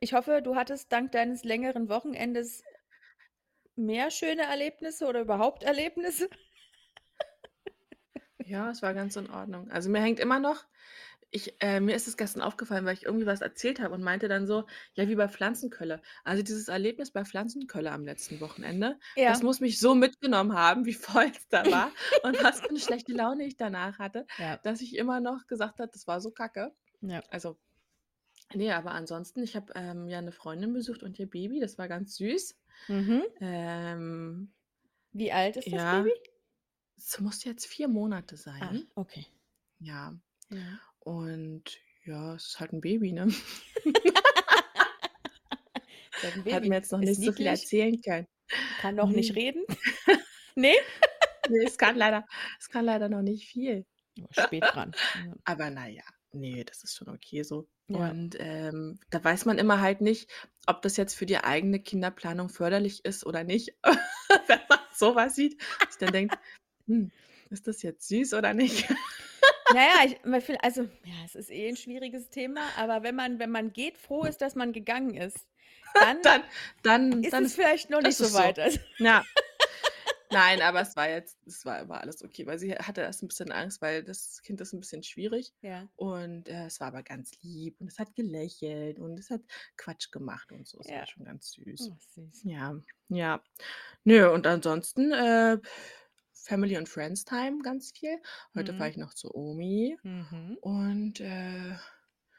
Ich 0.00 0.12
hoffe, 0.12 0.42
du 0.42 0.56
hattest 0.56 0.90
dank 0.90 1.12
deines 1.12 1.44
längeren 1.44 1.88
Wochenendes 1.88 2.64
mehr 3.76 4.10
schöne 4.10 4.42
Erlebnisse 4.42 5.06
oder 5.06 5.22
überhaupt 5.22 5.62
Erlebnisse? 5.62 6.28
Ja, 8.44 8.70
es 8.70 8.82
war 8.82 8.94
ganz 8.94 9.16
in 9.16 9.30
Ordnung. 9.30 9.70
Also, 9.70 9.90
mir 9.90 10.00
hängt 10.00 10.20
immer 10.20 10.38
noch 10.40 10.64
ich 11.30 11.60
äh, 11.62 11.80
mir 11.80 11.94
ist 11.96 12.08
es 12.08 12.16
gestern 12.16 12.42
aufgefallen, 12.42 12.84
weil 12.86 12.94
ich 12.94 13.04
irgendwie 13.04 13.26
was 13.26 13.40
erzählt 13.42 13.80
habe 13.80 13.94
und 13.94 14.02
meinte 14.02 14.28
dann 14.28 14.46
so: 14.46 14.66
„Ja, 14.94 15.08
wie 15.08 15.14
bei 15.16 15.28
Pflanzenkölle.“ 15.28 16.02
Also, 16.24 16.42
dieses 16.42 16.68
Erlebnis 16.68 17.10
bei 17.12 17.24
Pflanzenkölle 17.24 17.92
am 17.92 18.04
letzten 18.04 18.40
Wochenende, 18.40 18.98
das 19.26 19.40
Ja. 19.40 19.42
muss 19.42 19.60
mich 19.60 19.78
so 19.80 19.94
mitgenommen 19.94 20.54
haben, 20.54 20.86
wie 20.86 20.92
voll 20.94 21.30
es 21.36 21.48
da 21.48 21.70
war 21.70 21.94
und 22.22 22.42
was 22.42 22.60
für 22.66 22.72
'ne 22.74 22.80
schlechte 22.80 23.12
Laune 23.12 23.44
ich 23.46 23.56
danach 23.56 23.98
hatte, 23.98 24.26
Ja. 24.38 24.60
dass 24.62 24.80
ich 24.80 24.96
immer 24.96 25.20
noch 25.20 25.46
gesagt 25.46 25.80
habe, 25.80 25.90
das 25.92 26.06
war 26.06 26.20
so 26.20 26.30
kacke. 26.30 26.74
Ja. 27.02 27.28
Also, 27.30 27.58
ne, 28.54 28.72
aber 28.76 28.92
ansonsten, 28.92 29.42
ich 29.44 29.56
habe, 29.56 29.72
ähm, 29.76 30.08
ja 30.08 30.20
'ne 30.22 30.32
Freundin 30.32 30.72
besucht 30.74 31.02
und 31.04 31.18
ihr 31.20 31.28
Baby, 31.30 31.60
das 31.60 31.78
war 31.78 31.88
ganz 31.88 32.16
süß. 32.16 32.58
Mhm. 32.88 33.28
Ähm 33.40 34.52
Wie 35.12 35.32
alt 35.32 35.56
ist 35.56 35.72
das 35.72 35.86
ja, 35.86 35.88
Baby? 35.88 36.12
es 36.96 37.20
muss 37.20 37.44
jetzt 37.44 37.66
4 37.66 37.88
Monate 37.88 38.36
Ah, 38.60 38.76
sein. 38.76 38.90
okay. 38.96 39.26
Ja. 39.80 40.18
Ja. 40.50 40.87
Und 41.02 41.78
ja, 42.04 42.34
es 42.34 42.46
ist 42.48 42.60
halt 42.60 42.72
'n 42.72 42.80
Baby, 42.80 43.12
ne? 43.12 43.28
Halt 46.22 46.36
'n 46.36 46.44
Hat 46.50 46.64
Baby. 46.64 46.68
mir 46.68 46.76
jetzt 46.76 46.92
noch 46.92 47.00
Ist 47.00 47.16
nicht 47.16 47.24
so 47.24 47.32
viel 47.32 47.46
erzählen 47.46 48.00
können. 48.02 48.26
Kann 48.78 48.94
noch 48.94 49.12
nicht 49.12 49.34
Ne. 49.34 49.36
reden? 49.36 49.64
Ne? 50.56 50.74
Ne, 51.46 51.64
es 51.64 51.78
kann 51.78 51.96
leider 51.96 52.26
es 52.60 52.68
kann 52.68 52.84
leider 52.84 53.08
noch 53.08 53.22
nicht 53.22 53.48
viel. 53.48 53.86
Oh, 54.20 54.26
spät 54.32 54.74
dran. 54.74 54.94
Ja. 55.14 55.38
Aber 55.44 55.70
na 55.70 55.86
ja, 55.88 56.02
ne, 56.32 56.64
das 56.64 56.82
ist 56.84 56.96
schon 56.96 57.08
okay 57.08 57.42
so. 57.42 57.68
Ja. 57.88 58.18
Und, 58.18 58.36
ähm, 58.38 59.00
da 59.10 59.22
weiß 59.24 59.46
man 59.46 59.58
immer 59.58 59.80
halt 59.80 60.00
nicht, 60.02 60.30
ob 60.66 60.82
das 60.82 60.96
jetzt 60.96 61.14
für 61.14 61.26
die 61.26 61.38
eigene 61.38 61.80
Kinderplanung 61.80 62.48
förderlich 62.50 63.04
ist 63.04 63.24
oder 63.24 63.44
nicht. 63.44 63.76
Wenn 64.46 64.60
man 64.68 64.78
so 64.94 65.14
was 65.14 65.36
sieht, 65.36 65.60
sich 65.88 65.98
dann 65.98 66.12
denkt: 66.12 66.38
„Hm, 66.86 67.12
ist 67.50 67.66
das 67.68 67.82
jetzt 67.82 68.08
süß 68.08 68.34
oder 68.34 68.52
nicht?“ 68.54 68.88
Na 69.70 69.80
ja, 69.82 70.04
ich 70.06 70.18
also, 70.62 70.84
ja, 71.04 71.24
es 71.26 71.34
ist 71.34 71.50
eh 71.50 71.68
'n 71.68 71.76
schwieriges 71.76 72.30
Thema, 72.30 72.74
aber 72.76 73.02
wenn 73.02 73.14
man 73.14 73.38
wenn 73.38 73.50
man 73.50 73.72
geht, 73.72 73.98
froh 73.98 74.24
ist, 74.24 74.40
dass 74.40 74.54
man 74.54 74.72
gegangen 74.72 75.14
ist, 75.14 75.46
dann 75.98 76.16
Dann 76.22 76.42
dann 76.82 77.28
ist 77.28 77.38
dann 77.38 77.44
es 77.44 77.54
vielleicht 77.54 77.90
noch 77.90 78.02
nicht 78.02 78.18
so 78.18 78.26
ist 78.26 78.36
so. 78.36 78.44
weit. 78.44 78.58
Also 78.58 78.80
Ja. 78.98 79.26
Nein, 80.30 80.62
aber 80.62 80.82
es 80.82 80.96
war 80.96 81.08
jetzt 81.08 81.38
es 81.46 81.64
war 81.64 81.88
war 81.88 82.02
alles 82.02 82.22
okay, 82.24 82.46
weil 82.46 82.58
sie 82.58 82.74
hatte 82.74 83.00
erst 83.02 83.22
'n 83.22 83.28
bisschen 83.28 83.52
Angst, 83.52 83.80
weil 83.82 84.04
das 84.04 84.42
Kind 84.42 84.60
ist 84.60 84.74
'n 84.74 84.80
bisschen 84.80 85.02
schwierig 85.02 85.54
Ja. 85.62 85.88
und, 85.96 86.48
äh, 86.48 86.66
es 86.66 86.80
war 86.80 86.88
aber 86.88 87.02
ganz 87.02 87.32
lieb 87.42 87.80
und 87.80 87.88
es 87.88 87.98
hat 87.98 88.14
gelächelt 88.14 88.98
und 89.00 89.18
es 89.18 89.30
hat 89.30 89.42
Quatsch 89.76 90.10
gemacht 90.12 90.52
und 90.52 90.66
so. 90.68 90.80
Es 90.80 90.94
war 90.94 91.04
Ja. 91.04 91.08
schon 91.08 91.24
ganz 91.24 91.52
süß. 91.52 91.90
Oh, 91.90 91.96
süß. 92.14 92.44
Ja, 92.44 92.80
ja. 93.08 93.42
Nö, 94.04 94.30
und 94.32 94.46
ansonsten, 94.46 95.12
äh, 95.12 95.58
Family 96.48 96.78
und 96.78 96.88
Friends 96.88 97.26
Time 97.26 97.58
ganz 97.62 97.92
viel. 97.92 98.18
Heute 98.56 98.72
fahre 98.72 98.84
Mhm. 98.84 98.90
ich 98.92 98.96
noch 98.96 99.12
zur 99.12 99.34
Omi 99.36 99.98
Mhm. 100.02 100.56
und, 100.62 101.20
äh, 101.20 101.76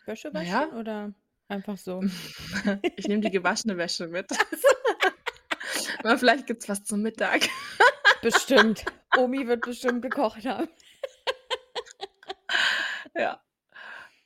Wäsche 0.08 0.34
waschen 0.34 0.48
ja. 0.48 0.72
oder 0.74 1.14
einfach 1.48 1.78
so? 1.78 2.02
Ich 2.98 3.08
nehme 3.08 3.22
die 3.22 3.30
gewaschene 3.30 3.78
Wäsche 3.78 4.08
mit. 4.08 4.26
Aber 6.00 6.18
vielleicht 6.18 6.48
gibt's 6.48 6.68
was 6.68 6.84
zum 6.86 7.04
Mittag. 7.04 7.48
Bestimmt. 8.24 8.84
Omi 9.18 9.48
wird 9.48 9.62
bestimmt 9.62 10.02
gekocht 10.02 10.44
haben. 10.46 10.70
Ja. 13.16 13.40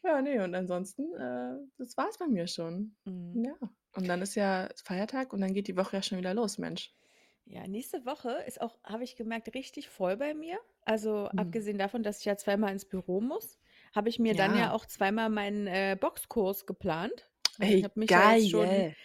Ja, 0.05 0.21
ne, 0.21 0.43
und 0.43 0.55
ansonsten, 0.55 1.13
äh, 1.15 1.55
das 1.77 1.97
war's 1.97 2.17
bei 2.17 2.27
mir 2.27 2.47
schon. 2.47 2.95
Mhm. 3.03 3.43
Ja. 3.45 3.69
Und 3.95 4.07
dann 4.07 4.21
ist 4.21 4.35
ja 4.35 4.69
Feiertag 4.83 5.33
und 5.33 5.41
dann 5.41 5.53
geht 5.53 5.67
die 5.67 5.75
Woche 5.77 5.97
ja 5.97 6.03
schon 6.03 6.17
wieder 6.19 6.33
los, 6.33 6.57
Mensch. 6.57 6.93
Ja, 7.47 7.67
nächste 7.67 8.05
Woche 8.05 8.31
ist 8.47 8.61
auch, 8.61 8.77
habe 8.85 9.03
ich 9.03 9.15
gemerkt, 9.15 9.53
richtig 9.53 9.89
voll 9.89 10.15
bei 10.17 10.33
mir. 10.33 10.59
Also 10.85 11.27
Mhm. 11.31 11.33
abgesehen 11.35 11.77
davon, 11.77 12.01
dass 12.03 12.19
ich 12.19 12.25
ja 12.25 12.37
zweimal 12.37 12.71
ins 12.71 12.85
Büro 12.85 13.19
muss, 13.21 13.59
habe 13.93 14.09
ich 14.09 14.17
mir 14.19 14.33
dann 14.35 14.53
ja 14.55 14.71
Ja. 14.71 14.71
auch 14.71 14.85
zweimal 14.85 15.29
meinen 15.29 15.67
äh, 15.67 15.97
Boxkurs 15.99 16.65
geplant. 16.65 17.29
Also 17.59 17.73
ich 17.73 17.83
Ey, 17.83 17.83
habe 17.83 17.99
mich 17.99 18.13
ja 18.13 18.23
jetzt 18.23 18.49
schon 18.49 18.85
geil. 18.85 18.95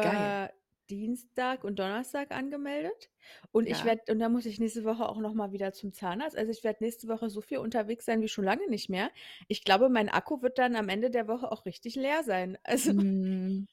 Geil. 0.00 0.36
für 0.36 0.50
Dienstag 0.88 1.64
und 1.64 1.78
Donnerstag 1.78 2.30
angemeldet. 2.32 3.10
Und 3.52 3.66
ich 3.68 3.82
Ja. 3.82 3.84
werde, 3.84 4.02
und 4.10 4.20
dann 4.20 4.32
muss 4.32 4.46
ich 4.46 4.58
nächste 4.58 4.84
Woche 4.84 5.08
auch 5.08 5.18
nochmal 5.18 5.52
wieder 5.52 5.72
zum 5.72 5.92
Zahnarzt. 5.92 6.36
Also 6.36 6.50
ich 6.52 6.64
werde 6.64 6.82
nächste 6.84 7.08
Woche 7.08 7.28
so 7.28 7.40
viel 7.42 7.58
unterwegs 7.58 8.04
sein 8.06 8.22
wie 8.22 8.28
schon 8.28 8.44
lange 8.44 8.68
nicht 8.70 8.88
mehr. 8.88 9.10
Ich 9.48 9.64
glaube, 9.64 9.88
mein 9.90 10.08
Akku 10.08 10.42
wird 10.42 10.58
dann 10.58 10.76
am 10.76 10.88
Ende 10.88 11.10
der 11.10 11.28
Woche 11.28 11.50
auch 11.52 11.66
richtig 11.66 11.94
leer 11.96 12.22
sein. 12.24 12.56
Also 12.64 12.92
Mhm. 12.92 13.66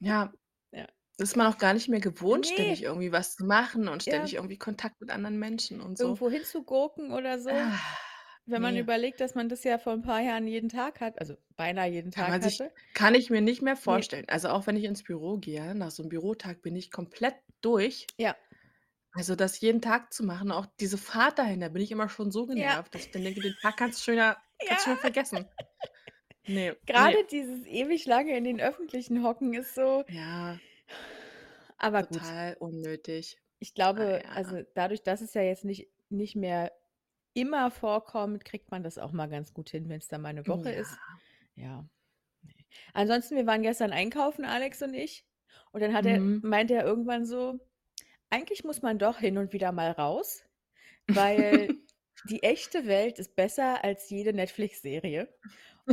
Ja. 0.00 0.32
Ja. 1.20 1.24
Ist 1.24 1.36
man 1.36 1.46
auch 1.52 1.58
gar 1.58 1.74
nicht 1.74 1.88
mehr 1.88 2.00
gewohnt, 2.00 2.46
ständig 2.46 2.82
Ne. 2.82 2.84
irgendwie 2.84 3.12
was 3.12 3.34
zu 3.36 3.44
machen 3.44 3.88
und 3.88 4.02
Ja. 4.06 4.30
ständig 4.30 4.34
irgendwie 4.34 4.58
Kontakt 4.58 5.00
mit 5.00 5.10
anderen 5.10 5.38
Menschen 5.38 5.80
und 5.82 5.98
so. 5.98 6.18
irgendwo 6.18 6.30
hinzugurken 6.30 7.12
oder 7.12 7.38
so. 7.38 7.50
Ah, 7.52 7.78
Wenn 8.46 8.62
man 8.62 8.76
ne. 8.76 8.78
überlegt, 8.78 9.20
dass 9.20 9.34
man 9.34 9.48
das 9.48 9.64
ja 9.64 9.78
vor 9.78 9.92
'n 9.94 10.02
paar 10.02 10.20
Jahren 10.22 10.46
jeden 10.48 10.68
Tag 10.70 11.00
hat, 11.00 11.18
also 11.20 11.36
beinahe 11.56 11.90
jeden 11.90 12.10
Kann 12.14 12.26
Tag 12.26 12.28
man 12.28 12.42
sich 12.42 12.58
hatte. 12.58 12.72
kann 12.92 13.14
ich 13.14 13.30
mir 13.30 13.40
nicht 13.40 13.62
mehr 13.62 13.76
Ne. 13.86 14.06
vorstellen. 14.06 14.24
Also, 14.28 14.48
auch 14.48 14.66
wenn 14.66 14.76
ich 14.76 14.84
ins 14.84 15.04
Büro 15.04 15.38
gehe, 15.38 15.74
nach 15.76 15.90
so 15.92 16.02
'nem 16.02 16.08
Bürotag 16.10 16.60
bin 16.62 16.74
ich 16.76 16.90
komplett 16.90 17.36
durch. 17.60 18.06
Ja. 18.18 18.36
Also, 19.12 19.34
das 19.34 19.60
jeden 19.60 19.80
Tag 19.82 20.12
zu 20.12 20.24
machen, 20.24 20.52
auch 20.52 20.66
diese 20.78 20.96
Fahrt 20.98 21.38
dahin, 21.40 21.60
da 21.60 21.68
bin 21.68 21.82
ich 21.82 21.90
immer 21.90 22.08
schon 22.08 22.30
so 22.30 22.46
Ja. 22.54 22.76
genervt, 22.76 22.94
dass 22.94 23.04
ich 23.04 23.10
dann 23.10 23.24
denke, 23.24 23.40
den 23.40 23.58
Tag 23.60 23.76
kannst 23.76 24.06
du 24.06 24.14
Ja. 24.62 24.66
kannst 24.66 24.84
du 24.86 24.90
schon 24.90 24.92
wieder 24.94 25.00
vergessen. 25.00 25.50
Ne, 26.48 26.76
Grade 26.86 27.16
ne. 27.16 27.26
dieses 27.30 27.66
ewig 27.66 28.06
lange 28.06 28.36
in 28.36 28.44
den 28.44 28.60
Öffentlichen 28.60 29.22
hocken 29.24 29.54
ist 29.54 29.74
so 29.74 30.04
Ja. 30.08 30.60
Aber 31.80 32.04
gut. 32.04 32.26
Total 32.28 32.56
unnötig. 32.60 33.38
Ich 33.62 33.74
Ah, 33.96 34.06
glaube, 34.06 34.22
ja. 34.22 34.34
also 34.34 34.62
dadurch, 34.74 35.02
dass 35.02 35.20
es 35.20 35.34
ja 35.34 35.42
jetzt 35.42 35.64
nicht 35.66 35.88
nicht 36.08 36.34
mehr 36.34 36.72
immer 37.34 37.70
vorkommt, 37.70 38.44
kriegt 38.44 38.70
man 38.70 38.82
das 38.82 38.98
auch 38.98 39.12
mal 39.12 39.28
ganz 39.28 39.52
gut 39.54 39.68
hin, 39.70 39.88
wenn's 39.90 40.08
dann 40.08 40.22
mal 40.22 40.32
'ne 40.34 40.48
Woche 40.48 40.70
ist. 40.72 41.00
Ja. 41.00 41.20
Ja. 41.56 41.82
Ne. 42.42 42.52
Ansonsten, 42.94 43.36
wir 43.36 43.46
waren 43.46 43.62
gestern 43.62 43.92
einkaufen, 43.92 44.44
Alex 44.46 44.82
und 44.82 44.94
ich. 44.94 45.26
Und 45.72 45.82
dann 45.82 45.94
hat 45.94 46.06
er 46.06 46.22
Mhm. 46.22 46.42
meinte 46.42 46.74
er 46.74 46.84
irgendwann 46.84 47.26
so: 47.26 47.60
„Eigentlich 48.30 48.64
muss 48.64 48.82
man 48.82 48.98
doch 48.98 49.18
hin 49.20 49.38
und 49.38 49.52
wieder 49.54 49.72
mal 49.72 49.92
raus, 49.92 50.44
weil 51.08 51.74
die 52.24 52.42
echte 52.44 52.86
Welt 52.88 53.18
ist 53.20 53.36
besser 53.36 53.84
als 53.84 54.10
jede 54.10 54.32
Netflix-Serie.“ 54.34 55.28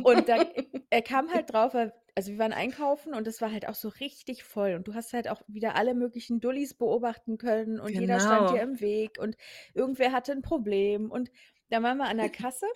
Und 0.04 0.30
dann 0.30 0.52
er 0.92 1.02
kam 1.04 1.32
halt 1.34 1.54
drauf, 1.54 1.74
weil 1.76 1.94
also 2.18 2.32
wir 2.34 2.40
waren 2.40 2.54
einkaufen 2.54 3.14
und 3.14 3.28
es 3.28 3.42
war 3.42 3.52
halt 3.52 3.68
auch 3.70 3.76
so 3.76 3.90
richtig 3.90 4.44
voll 4.44 4.74
und 4.76 4.88
du 4.88 4.96
hast 4.96 5.14
halt 5.14 5.30
auch 5.30 5.42
wieder 5.48 5.76
alle 5.76 5.94
möglichen 5.96 6.40
Dullis 6.42 6.74
beobachten 6.76 7.38
können 7.38 7.80
und 7.80 8.00
jeder 8.00 8.20
stand 8.20 8.50
dir 8.50 8.60
Genau. 8.60 8.64
im 8.64 8.82
Weg 8.82 9.20
und 9.20 9.38
irgendwer 9.76 10.12
hatte 10.14 10.32
'n 10.34 10.42
Problem. 10.42 11.12
Und 11.12 11.32
dann 11.70 11.84
waren 11.84 11.98
wir 12.00 12.06
an 12.10 12.18
der 12.18 12.30
Kasse 12.32 12.68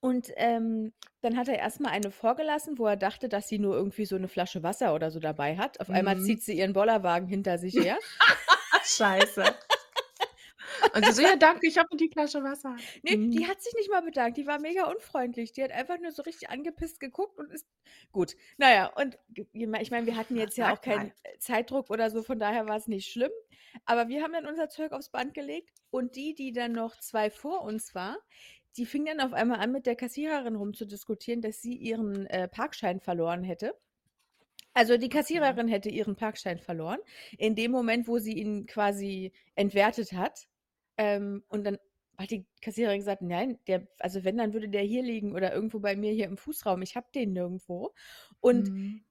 und, 0.00 0.32
ähm, 0.36 0.92
dann 1.22 1.36
hat 1.38 1.48
er 1.48 1.58
erst 1.58 1.80
mal 1.80 1.90
eine 1.90 2.10
vorgelassen, 2.12 2.78
wo 2.78 2.86
er 2.86 2.96
dachte, 2.96 3.28
dass 3.28 3.48
sie 3.48 3.58
nur 3.60 3.76
irgendwie 3.76 4.06
so 4.06 4.16
'ne 4.18 4.28
Flasche 4.28 4.62
Wasser 4.64 4.94
oder 4.94 5.10
so 5.12 5.20
dabei 5.20 5.56
hat. 5.58 5.80
Auf 5.80 5.90
einmal 5.90 6.18
Mhm. 6.18 6.20
zieht 6.20 6.42
sie 6.44 6.58
ihren 6.58 6.74
Bollerwagen 6.74 7.28
hinter 7.28 7.58
sich 7.58 7.78
her. 7.78 7.98
Scheiße. 8.82 9.58
Und 10.94 11.04
sie 11.04 11.12
so: 11.12 11.22
„Ja, 11.22 11.36
danke, 11.36 11.66
ich 11.68 11.78
habe 11.78 11.96
die 11.96 12.08
Flasche 12.10 12.42
Wasser.“ 12.42 12.76
Ne, 13.02 13.16
die 13.32 13.46
Mhm. 13.46 13.48
hat 13.48 13.60
sich 13.62 13.74
nicht 13.74 13.90
mal 13.90 14.02
bedankt. 14.02 14.36
Die 14.38 14.46
war 14.46 14.58
mega 14.60 14.84
unfreundlich. 14.90 15.52
Die 15.52 15.62
hat 15.62 15.72
einfach 15.72 15.98
nur 16.00 16.12
so 16.12 16.22
richtig 16.22 16.50
angepisst 16.50 17.00
geguckt 17.00 17.38
und 17.38 17.50
ist 17.52 17.66
gut. 18.12 18.36
Na 18.58 18.72
ja, 18.72 18.86
und 18.94 19.18
ich 19.52 19.90
meine, 19.90 20.06
wir 20.06 20.16
hatten 20.16 20.34
Na, 20.34 20.44
jetzt 20.44 20.56
ja 20.56 20.70
auch 20.72 20.80
sag 20.80 20.86
mal. 20.86 21.06
keinen, 21.06 21.10
äh, 21.22 21.38
Zeitdruck 21.38 21.90
oder 21.90 22.10
so, 22.10 22.22
von 22.22 22.38
daher 22.38 22.66
war's 22.66 22.88
nicht 22.88 23.10
schlimm. 23.10 23.30
Aber 23.84 24.08
wir 24.08 24.22
haben 24.22 24.32
dann 24.32 24.46
unser 24.46 24.68
Zeug 24.68 24.92
aufs 24.92 25.10
Band 25.10 25.34
gelegt 25.34 25.70
und 25.90 26.16
die, 26.16 26.34
die 26.34 26.52
dann 26.52 26.72
noch 26.72 26.96
2 26.98 27.30
vor 27.30 27.62
uns 27.62 27.94
war, 27.94 28.18
die 28.76 28.86
fing 28.86 29.04
dann 29.06 29.20
auf 29.20 29.32
einmal 29.32 29.60
an, 29.60 29.72
mit 29.72 29.86
der 29.86 29.96
Kassiererin 29.96 30.56
rumzudiskutieren, 30.56 31.40
dass 31.42 31.60
sie 31.62 31.74
ihren, 31.74 32.26
äh, 32.26 32.48
Parkschein 32.48 33.00
verloren 33.00 33.42
hätte. 33.42 33.74
Also, 34.74 34.96
die. 34.98 35.08
Kassiererin 35.08 35.68
hätte 35.68 35.88
ihren 35.90 36.16
Parkschein 36.16 36.58
verloren 36.58 37.00
in 37.38 37.54
dem 37.56 37.72
Moment, 37.72 38.08
wo 38.08 38.18
sie 38.18 38.34
ihn 38.34 38.66
quasi 38.66 39.32
entwertet 39.56 40.12
hat. 40.12 40.46
Ähm, 40.98 41.44
und 41.48 41.64
dann 41.64 41.78
hat 42.18 42.30
die 42.30 42.46
Kassiererin 42.62 42.98
gesagt: 43.00 43.22
„Nein, 43.22 43.58
der 43.66 43.88
also 44.00 44.24
wenn, 44.24 44.38
dann 44.38 44.52
würde 44.54 44.68
der 44.68 44.82
hier 44.82 45.02
liegen 45.02 45.32
oder 45.34 45.52
irgendwo 45.54 45.80
bei 45.80 45.96
mir 45.96 46.12
hier 46.12 46.26
im 46.26 46.36
Fußraum. 46.38 46.82
Ich 46.82 46.96
habe 46.96 47.08
den 47.14 47.32
nirgendwo.“ 47.32 47.94
Und 48.40 48.70
Mhm. 48.70 49.06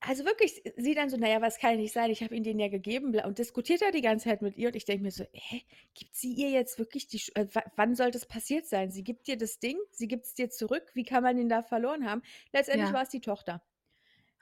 also 0.00 0.24
wirklich, 0.24 0.62
sie 0.76 0.94
dann 0.94 1.08
so: 1.10 1.16
„Na 1.18 1.28
ja, 1.28 1.36
aber 1.36 1.46
es 1.46 1.58
kann 1.58 1.72
ja 1.72 1.76
nicht 1.76 1.92
sein, 1.92 2.10
ich 2.10 2.22
habe 2.22 2.34
Ihnen 2.34 2.44
den 2.44 2.58
ja 2.58 2.68
gegeben, 2.68 3.12
bla“ 3.12 3.26
und 3.26 3.38
diskutiert 3.38 3.82
da 3.82 3.90
die 3.90 4.00
ganze 4.02 4.28
Zeit 4.28 4.42
mit 4.42 4.56
ihr 4.56 4.68
und 4.68 4.76
ich 4.76 4.84
denke 4.84 5.02
mir 5.04 5.10
so: 5.10 5.24
„Hä, 5.32 5.62
gibt 5.94 6.14
sie 6.14 6.32
ihr 6.34 6.50
jetzt 6.50 6.78
wirklich 6.78 7.06
die 7.08 7.22
äh, 7.34 7.46
wa 7.52 7.62
wann 7.76 7.94
soll 7.94 8.10
das 8.10 8.26
passiert 8.26 8.66
sein? 8.66 8.90
Sie 8.90 9.04
gibt 9.04 9.26
dir 9.28 9.36
das 9.36 9.58
Ding, 9.60 9.78
sie 9.90 10.08
gibt's 10.08 10.34
dir 10.34 10.50
zurück. 10.50 10.90
Wie 10.94 11.04
kann 11.04 11.22
man 11.22 11.36
den 11.36 11.48
da 11.48 11.62
verloren 11.62 12.06
haben?“ 12.08 12.22
Letztendlich 12.52 12.92
Ja. 12.92 12.92
war's 12.92 13.08
die 13.10 13.20
Tochter. 13.20 13.62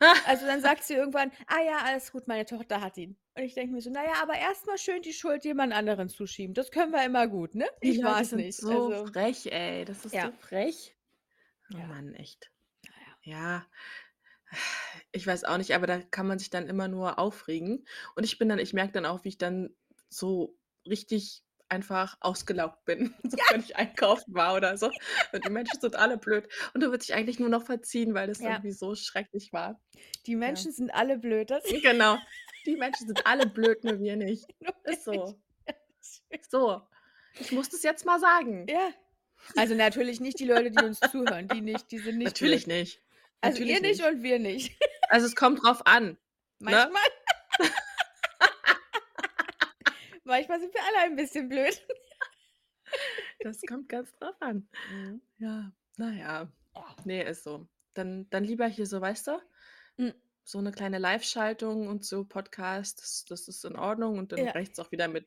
Also, 0.27 0.47
dann 0.47 0.61
sagt 0.61 0.85
sie 0.85 0.95
irgendwann: 0.95 1.33
„Ah 1.47 1.61
ja, 1.63 1.79
alles 1.85 2.13
gut, 2.13 2.29
meine 2.29 2.45
Tochter 2.45 2.81
hat 2.81 2.97
ihn.“ 2.99 3.19
Und 3.37 3.43
ich 3.45 3.55
denke 3.55 3.73
mir 3.75 3.81
so: 3.81 3.91
„Na 3.91 4.05
ja, 4.05 4.15
aber 4.23 4.35
erst 4.37 4.67
mal 4.67 4.79
schön 4.79 5.03
die 5.03 5.13
Schuld 5.13 5.45
jemand 5.45 5.73
anderen 5.73 6.09
zuschieben. 6.09 6.55
Das 6.55 6.71
können 6.71 6.93
wir 6.93 7.05
immer 7.05 7.27
gut, 7.29 7.55
ne? 7.55 7.67
Ich 7.83 8.03
war's 8.03 8.33
sind 8.33 8.35
nicht.“ 8.35 8.63
so 8.63 8.93
Also 8.93 9.13
frech, 9.13 9.47
ey. 9.47 9.85
Das 9.87 10.05
ist 10.05 10.21
so 10.21 10.31
Ja. 10.31 10.33
frech. 10.33 10.97
Oh 11.75 11.79
Ja. 11.79 11.87
Mann, 11.87 12.15
echt. 12.15 12.51
Ja. 12.85 13.17
Ja. 13.25 13.67
Ich 15.15 15.27
weiß 15.27 15.45
auch 15.45 15.59
nicht, 15.59 15.75
aber 15.75 15.87
da 15.89 16.01
kann 16.01 16.27
man 16.29 16.39
sich 16.39 16.51
dann 16.51 16.69
immer 16.69 16.87
nur 16.89 17.19
aufregen. 17.19 17.85
Und 18.15 18.25
ich 18.25 18.39
bin 18.39 18.49
dann 18.49 18.59
ich 18.61 18.73
merke 18.75 18.93
dann 18.93 19.07
auch, 19.07 19.25
wie 19.25 19.29
ich 19.31 19.39
dann 19.39 19.75
so 20.09 20.57
richtig 20.87 21.43
einfach 21.71 22.17
ausgelaugt 22.21 22.85
bin, 22.85 23.15
so 23.23 23.37
Ja. 23.37 23.45
wenn 23.51 23.61
ich 23.61 23.77
einkaufen 23.77 24.35
war 24.35 24.55
oder 24.57 24.77
so. 24.77 24.91
Und 25.33 25.45
die 25.45 25.51
Menschen 25.51 25.81
sind 25.81 25.97
alle 25.97 26.19
blöd. 26.19 26.49
Und 26.75 26.83
du 26.83 26.91
wird 26.91 27.03
sich 27.03 27.15
eigentlich 27.15 27.39
nur 27.39 27.49
noch 27.49 27.65
verziehen, 27.65 28.15
weil 28.15 28.27
das 28.29 28.41
Ja. 28.41 28.51
irgendwie 28.51 28.73
so 28.73 28.95
schrecklich 28.95 29.53
war. 29.53 29.81
Die 30.27 30.33
Ja. 30.33 30.39
Menschen 30.39 30.73
sind 30.73 30.91
alle 30.95 31.19
blöd. 31.19 31.51
Das 31.51 31.65
Genau. 31.65 32.19
Die 32.67 32.77
Menschen 32.77 33.07
sind 33.07 33.27
alle 33.27 33.47
blöd, 33.47 33.85
nur 33.85 34.01
wir 34.01 34.17
nicht. 34.17 34.45
Nur 34.61 34.75
Ist 34.85 35.07
nicht. 35.07 35.21
so. 35.21 35.41
Ja. 36.31 36.39
So. 36.49 36.83
Ich 37.41 37.53
muss 37.53 37.69
das 37.69 37.83
jetzt 37.83 38.05
mal 38.05 38.19
sagen. 38.21 38.67
Ja. 38.69 38.91
Also, 39.57 39.75
natürlich 39.75 40.21
nicht 40.21 40.39
die 40.41 40.45
Leute, 40.45 40.71
die 40.71 40.85
uns 40.85 41.01
zuhören. 41.01 41.49
Die 41.49 41.61
nicht 41.61 41.91
die 41.91 41.99
sind 41.99 42.19
nicht 42.19 42.27
Natürlich 42.29 42.65
blöd. 42.65 42.77
nicht. 42.79 43.03
Also, 43.41 43.59
Natürlich 43.61 43.75
ihr 43.77 43.81
nicht 43.81 44.01
nicht. 44.01 44.11
und 44.11 44.23
wir 44.23 44.39
nicht. 44.39 44.79
Also, 45.09 45.27
es 45.27 45.35
kommt 45.37 45.63
drauf 45.65 45.87
an, 45.87 46.19
ne? 46.59 46.91
Manchmal 50.25 50.61
sind 50.61 50.75
wir 50.75 50.83
alle 50.83 50.99
ein 51.11 51.17
bisschen 51.17 51.49
blöd. 51.49 51.81
Das 53.43 53.61
kommt 53.69 53.89
ganz 53.89 54.13
drauf 54.19 54.35
an. 54.41 54.69
Mhm. 54.91 55.23
Ja, 55.39 55.71
na 55.97 56.13
ja. 56.13 56.53
Ja. 56.75 56.97
Ne, 57.05 57.23
ist 57.23 57.45
so. 57.45 57.69
Dann 57.95 58.29
dann 58.31 58.43
lieber 58.43 58.67
hier 58.67 58.85
so, 58.87 59.01
weißt 59.01 59.29
du, 59.29 59.41
Mhm. 59.97 60.13
so 60.43 60.61
'ne 60.61 60.73
kleine 60.73 60.99
Liveschaltung 60.99 61.87
und 61.87 62.05
so 62.05 62.25
Podcast, 62.25 63.01
das 63.01 63.25
das 63.29 63.47
ist 63.49 63.65
in 63.65 63.77
Ordnung 63.77 64.19
und 64.19 64.33
dann 64.33 64.45
Ja. 64.45 64.51
reicht's 64.53 64.81
auch 64.81 64.91
wieder 64.91 65.07
mit 65.07 65.25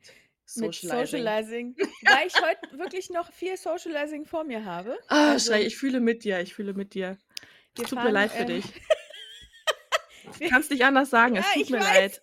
Mit 0.56 0.74
Socializing. 0.74 1.06
Socializing. 1.06 1.76
Wobei 2.02 2.26
ich 2.26 2.34
heute 2.42 2.78
wirklich 2.78 3.08
noch 3.08 3.32
viel 3.32 3.56
Socializing 3.56 4.26
vor 4.26 4.44
mir 4.44 4.64
habe. 4.66 4.98
Ah, 5.08 5.32
Also 5.32 5.50
Schrei, 5.50 5.62
ich 5.62 5.78
fühle 5.78 6.00
mit 6.00 6.22
dir, 6.24 6.40
ich 6.40 6.52
fühle 6.54 6.74
mit 6.74 6.92
dir. 6.92 7.16
Es 7.78 7.84
tut 7.84 7.92
mir 7.92 8.02
fahren, 8.02 8.12
leid 8.12 8.30
für 8.30 8.42
ähm 8.42 8.46
dich. 8.48 8.64
Ich 10.34 10.40
wir 10.40 10.48
kann's 10.50 10.68
nicht 10.68 10.84
anders 10.84 11.08
sagen, 11.08 11.36
es 11.36 11.46
Ja, 11.46 11.52
tut 11.54 11.62
ich 11.62 11.70
mir 11.70 11.80
weiß. 11.80 11.86
leid. 11.94 12.22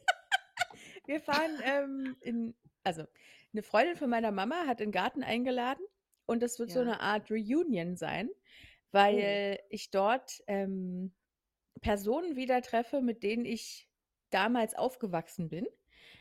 Wir 1.07 1.19
fahren, 1.19 1.59
ähm, 1.63 2.15
in 2.21 2.55
also, 2.83 3.05
'ne 3.53 3.63
Freundin 3.63 3.97
von 3.97 4.09
meiner 4.09 4.31
Mama 4.31 4.65
hat 4.67 4.81
in 4.81 4.89
'n 4.89 4.91
Garten 4.93 5.23
eingeladen 5.23 5.85
und 6.27 6.41
das 6.43 6.59
wird 6.59 6.71
so 6.71 6.83
Ja. 6.83 6.85
'ne 6.85 6.99
Art 7.01 7.31
Reunion 7.31 7.95
sein, 7.97 8.29
Oh. 9.09 9.37
weil 9.37 9.59
ich 9.69 9.91
dort, 9.91 10.43
ähm, 10.47 11.13
Personen 11.81 12.35
wieder 12.37 12.61
treffe, 12.63 13.01
mit 13.01 13.23
denen 13.23 13.45
ich 13.45 13.89
damals 14.31 14.75
aufgewachsen 14.75 15.49
bin. 15.49 15.67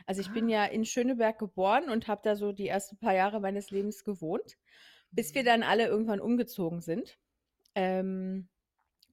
Also, 0.07 0.21
ich 0.23 0.33
bin 0.33 0.49
Ah. 0.49 0.51
ja 0.51 0.65
in 0.67 0.85
Schöneberg 0.87 1.39
geboren 1.39 1.91
und 1.91 2.09
habe 2.09 2.23
da 2.25 2.37
so 2.37 2.53
die 2.53 2.69
ersten 2.69 2.99
paar 2.99 3.15
Jahre 3.15 3.41
meines 3.41 3.71
Lebens 3.73 4.05
gewohnt, 4.05 4.59
bis 5.13 5.35
wir 5.35 5.45
Mhm. 5.45 5.47
dann 5.47 5.63
alle 5.65 5.87
irgendwann 5.89 6.21
umgezogen 6.21 6.81
sind. 6.83 7.19
Ähm, 7.77 8.49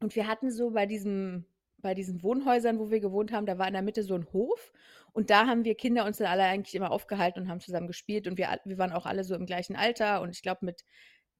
und 0.01 0.15
wir 0.17 0.27
hatten 0.27 0.51
so 0.51 0.71
bei 0.71 0.85
diesem 0.87 1.45
bei 1.79 1.93
diesen 1.93 2.23
Wohnhäusern, 2.23 2.79
wo 2.79 2.89
wir 2.91 2.99
gewohnt 2.99 3.31
haben, 3.31 3.45
da 3.45 3.57
war 3.57 3.67
in 3.67 3.73
der 3.73 3.81
Mitte 3.83 4.03
so 4.03 4.15
'n 4.15 4.27
Hof 4.33 4.71
und 5.13 5.29
da 5.29 5.47
haben 5.47 5.63
wir 5.65 5.75
Kinder 5.75 6.05
uns 6.05 6.17
dann 6.17 6.27
alle 6.27 6.43
eigentlich 6.43 6.75
immer 6.75 6.91
aufgehalten 6.91 7.41
und 7.43 7.49
haben 7.49 7.59
zusammen 7.61 7.87
gespielt 7.87 8.27
und 8.27 8.37
wir 8.37 8.49
wir 8.65 8.77
waren 8.77 8.91
auch 8.93 9.05
alle 9.05 9.23
so 9.23 9.35
im 9.35 9.45
gleichen 9.45 9.75
Alter 9.75 10.21
und 10.21 10.29
ich 10.31 10.41
glaube, 10.41 10.65
mit 10.65 10.83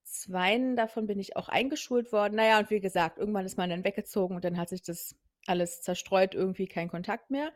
zweien 0.04 0.76
davon 0.76 1.06
bin 1.08 1.20
ich 1.20 1.36
auch 1.36 1.50
eingeschult 1.50 2.12
worden. 2.12 2.36
Na 2.38 2.46
ja, 2.48 2.60
und 2.60 2.70
wie 2.70 2.80
gesagt, 2.80 3.18
irgendwann 3.20 3.46
ist 3.46 3.58
man 3.58 3.70
dann 3.70 3.84
weggezogen 3.84 4.36
und 4.36 4.46
dann 4.46 4.58
hat 4.58 4.70
sich 4.70 4.82
das 4.84 5.16
alles 5.48 5.82
zerstreut, 5.82 6.36
irgendwie 6.36 6.68
kein 6.68 6.90
Kontakt 6.90 7.30
mehr. 7.32 7.52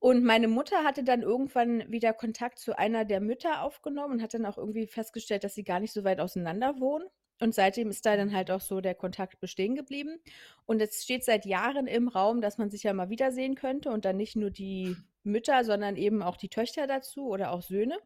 Und 0.00 0.24
meine 0.24 0.48
Mutter 0.48 0.84
hatte 0.84 1.02
dann 1.04 1.22
irgendwann 1.22 1.90
wieder 1.90 2.12
Kontakt 2.12 2.58
zu 2.58 2.78
einer 2.78 3.04
der 3.04 3.20
Mütter 3.20 3.62
aufgenommen 3.62 4.14
und 4.14 4.22
hat 4.22 4.34
dann 4.34 4.46
auch 4.46 4.58
irgendwie 4.58 4.86
festgestellt, 4.86 5.44
dass 5.44 5.54
sie 5.54 5.64
gar 5.64 5.80
nicht 5.80 5.92
so 5.92 6.04
weit 6.04 6.20
auseinander 6.20 6.78
wohnen. 6.80 7.08
Und 7.40 7.54
seitdem 7.54 7.90
ist 7.90 8.04
da 8.04 8.16
dann 8.16 8.34
halt 8.34 8.50
auch 8.50 8.60
so 8.60 8.80
der 8.80 8.94
Kontakt 8.94 9.40
bestehen 9.40 9.74
geblieben. 9.74 10.18
Und 10.66 10.80
es 10.80 11.02
steht 11.04 11.24
seit 11.24 11.46
Jahren 11.46 11.86
im 11.86 12.08
Raum, 12.08 12.40
dass 12.40 12.58
man 12.58 12.70
sich 12.70 12.82
ja 12.82 12.92
mal 12.92 13.10
wiedersehen 13.10 13.54
könnte 13.54 13.90
und 13.90 14.04
dann 14.04 14.16
nicht 14.16 14.36
nur 14.36 14.50
die 14.50 14.96
Mütter, 15.22 15.64
sondern 15.64 15.96
eben 15.96 16.22
auch 16.22 16.36
die 16.36 16.48
Töchter 16.48 16.86
dazu 16.86 17.28
oder 17.28 17.52
auch 17.52 17.62
Söhne. 17.62 17.98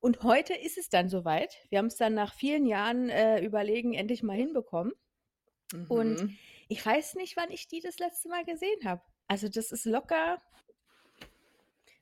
Und 0.00 0.22
heute 0.22 0.54
ist 0.54 0.78
es 0.78 0.88
dann 0.88 1.08
so 1.08 1.24
weit. 1.24 1.56
Wir 1.68 1.78
haben's 1.78 1.96
dann 1.96 2.14
nach 2.14 2.32
vielen 2.32 2.64
Jahren, 2.66 3.10
äh, 3.10 3.44
Überlegen 3.44 3.92
endlich 3.92 4.22
mal 4.22 4.36
hinbekommen. 4.36 4.92
Und 5.88 6.22
Mhm. 6.22 6.38
ich 6.68 6.84
weiß 6.84 7.16
nicht, 7.16 7.36
wann 7.36 7.50
ich 7.50 7.68
die 7.68 7.80
das 7.80 7.98
letzte 7.98 8.28
Mal 8.28 8.44
gesehen 8.44 8.84
habe. 8.84 9.02
Also, 9.28 9.48
das 9.48 9.72
ist 9.72 9.84
locker 9.84 10.38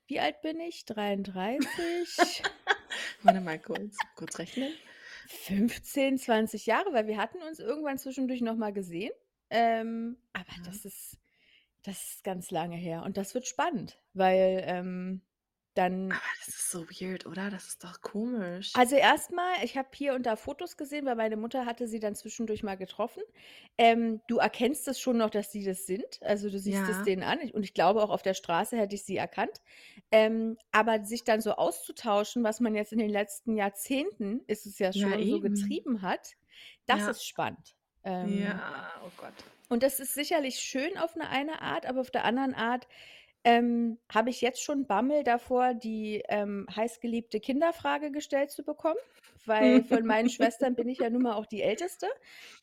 wie 0.08 0.20
alt 0.20 0.40
bin 0.40 0.58
ich? 0.58 0.86
33? 0.86 1.68
Warte 3.22 3.40
mal 3.42 3.58
kurz, 3.58 3.94
kurz 4.16 4.38
rechnen. 4.38 4.72
15, 5.28 6.18
20 6.18 6.66
Jahre, 6.66 6.92
weil 6.92 7.06
wir 7.06 7.18
hatten 7.18 7.38
uns 7.42 7.58
irgendwann 7.60 7.98
zwischendurch 7.98 8.40
noch 8.40 8.56
mal 8.56 8.72
gesehen. 8.72 9.12
Ähm, 9.50 10.16
aber 10.32 10.50
Ja. 10.56 10.62
das 10.64 10.84
ist 10.84 11.18
das 11.84 12.02
ist 12.14 12.24
ganz 12.24 12.50
lange 12.50 12.76
her 12.76 13.02
und 13.04 13.16
das 13.16 13.34
wird 13.34 13.46
spannend, 13.46 14.00
weil, 14.14 14.62
ähm, 14.66 15.22
dann 15.78 16.20
Aber 16.20 16.28
das 16.44 16.48
ist 16.48 16.70
so 16.70 16.86
weird, 16.90 17.24
oder? 17.26 17.50
Das 17.50 17.68
ist 17.68 17.82
doch 17.84 18.00
komisch. 18.02 18.74
Also, 18.74 18.96
erst 18.96 19.32
mal, 19.32 19.54
ich 19.64 19.76
habe 19.78 19.88
hier 19.94 20.14
und 20.14 20.26
da 20.26 20.36
Fotos 20.36 20.76
gesehen, 20.76 21.06
weil 21.06 21.16
meine 21.16 21.36
Mutter 21.36 21.64
hatte 21.66 21.88
sie 21.88 22.00
dann 22.00 22.14
zwischendurch 22.14 22.62
mal 22.62 22.76
getroffen. 22.76 23.22
Ähm, 23.78 24.20
du 24.28 24.36
erkennst 24.38 24.86
es 24.88 25.00
schon 25.00 25.16
noch, 25.16 25.30
dass 25.30 25.50
sie 25.50 25.64
das 25.64 25.86
sind. 25.86 26.18
Also, 26.22 26.50
du 26.50 26.58
siehst 26.58 26.88
es 26.88 27.00
Ja. 27.00 27.02
denen 27.02 27.22
an 27.22 27.38
und 27.52 27.62
ich 27.64 27.72
glaube, 27.74 28.02
auch 28.02 28.10
auf 28.10 28.22
der 28.22 28.34
Straße 28.34 28.76
hätte 28.76 28.94
ich 28.94 29.04
sie 29.04 29.16
erkannt. 29.16 29.62
Ähm, 30.12 30.58
aber 30.70 31.04
sich 31.04 31.24
dann 31.24 31.40
so 31.40 31.52
auszutauschen, 31.54 32.44
was 32.44 32.60
man 32.60 32.74
jetzt 32.74 32.92
in 32.92 32.98
den 32.98 33.10
letzten 33.10 33.56
Jahrzehnten 33.56 34.42
ist 34.46 34.66
es 34.66 34.78
ja 34.78 34.92
Ja, 34.92 35.16
schon 35.16 35.24
so 35.24 35.40
eben. 35.40 35.40
getrieben 35.40 36.02
hat, 36.02 36.34
das 36.86 37.06
Ja. 37.06 37.08
ist 37.08 37.24
spannend. 37.26 37.74
Ähm 38.04 38.62
Ja, 38.62 39.00
oh 39.04 39.10
Gott. 39.16 39.44
und 39.68 39.82
das 39.82 40.00
ist 40.00 40.14
sicherlich 40.14 40.60
schön 40.60 40.96
auf 40.98 41.14
'ne 41.16 41.28
eine 41.28 41.60
Art, 41.62 41.86
aber 41.86 42.00
auf 42.00 42.10
der 42.10 42.24
anderen 42.24 42.54
Art, 42.54 42.88
ähm, 43.48 43.98
habe 44.12 44.28
ich 44.28 44.42
jetzt 44.42 44.62
schon 44.62 44.86
Bammel 44.86 45.24
davor, 45.24 45.72
die, 45.72 46.22
ähm, 46.28 46.66
heißgeliebte 46.74 47.40
Kinderfrage 47.40 48.10
gestellt 48.10 48.50
zu 48.50 48.62
bekommen, 48.62 48.98
weil 49.46 49.84
von 49.84 50.04
meinen 50.04 50.28
Schwestern 50.28 50.74
bin 50.74 50.88
ich 50.88 50.98
ja 50.98 51.08
nun 51.08 51.22
mal 51.22 51.34
auch 51.34 51.46
die 51.46 51.62
Älteste. 51.62 52.08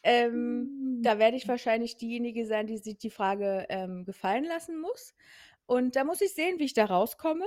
Ähm, 0.04 0.34
Hm. 0.34 1.02
da 1.02 1.18
werde 1.18 1.38
ich 1.38 1.48
wahrscheinlich 1.48 1.98
diejenige 1.98 2.46
sein, 2.46 2.68
die 2.68 2.78
sich 2.78 2.98
die 2.98 3.10
Frage, 3.10 3.66
ähm, 3.70 4.06
gefallen 4.06 4.44
lassen 4.44 4.80
muss. 4.80 5.16
Und 5.66 5.96
da 5.96 6.04
muss 6.04 6.22
ich 6.22 6.36
sehen, 6.36 6.60
wie 6.60 6.66
ich 6.66 6.74
da 6.74 6.86
rauskomme. 6.86 7.46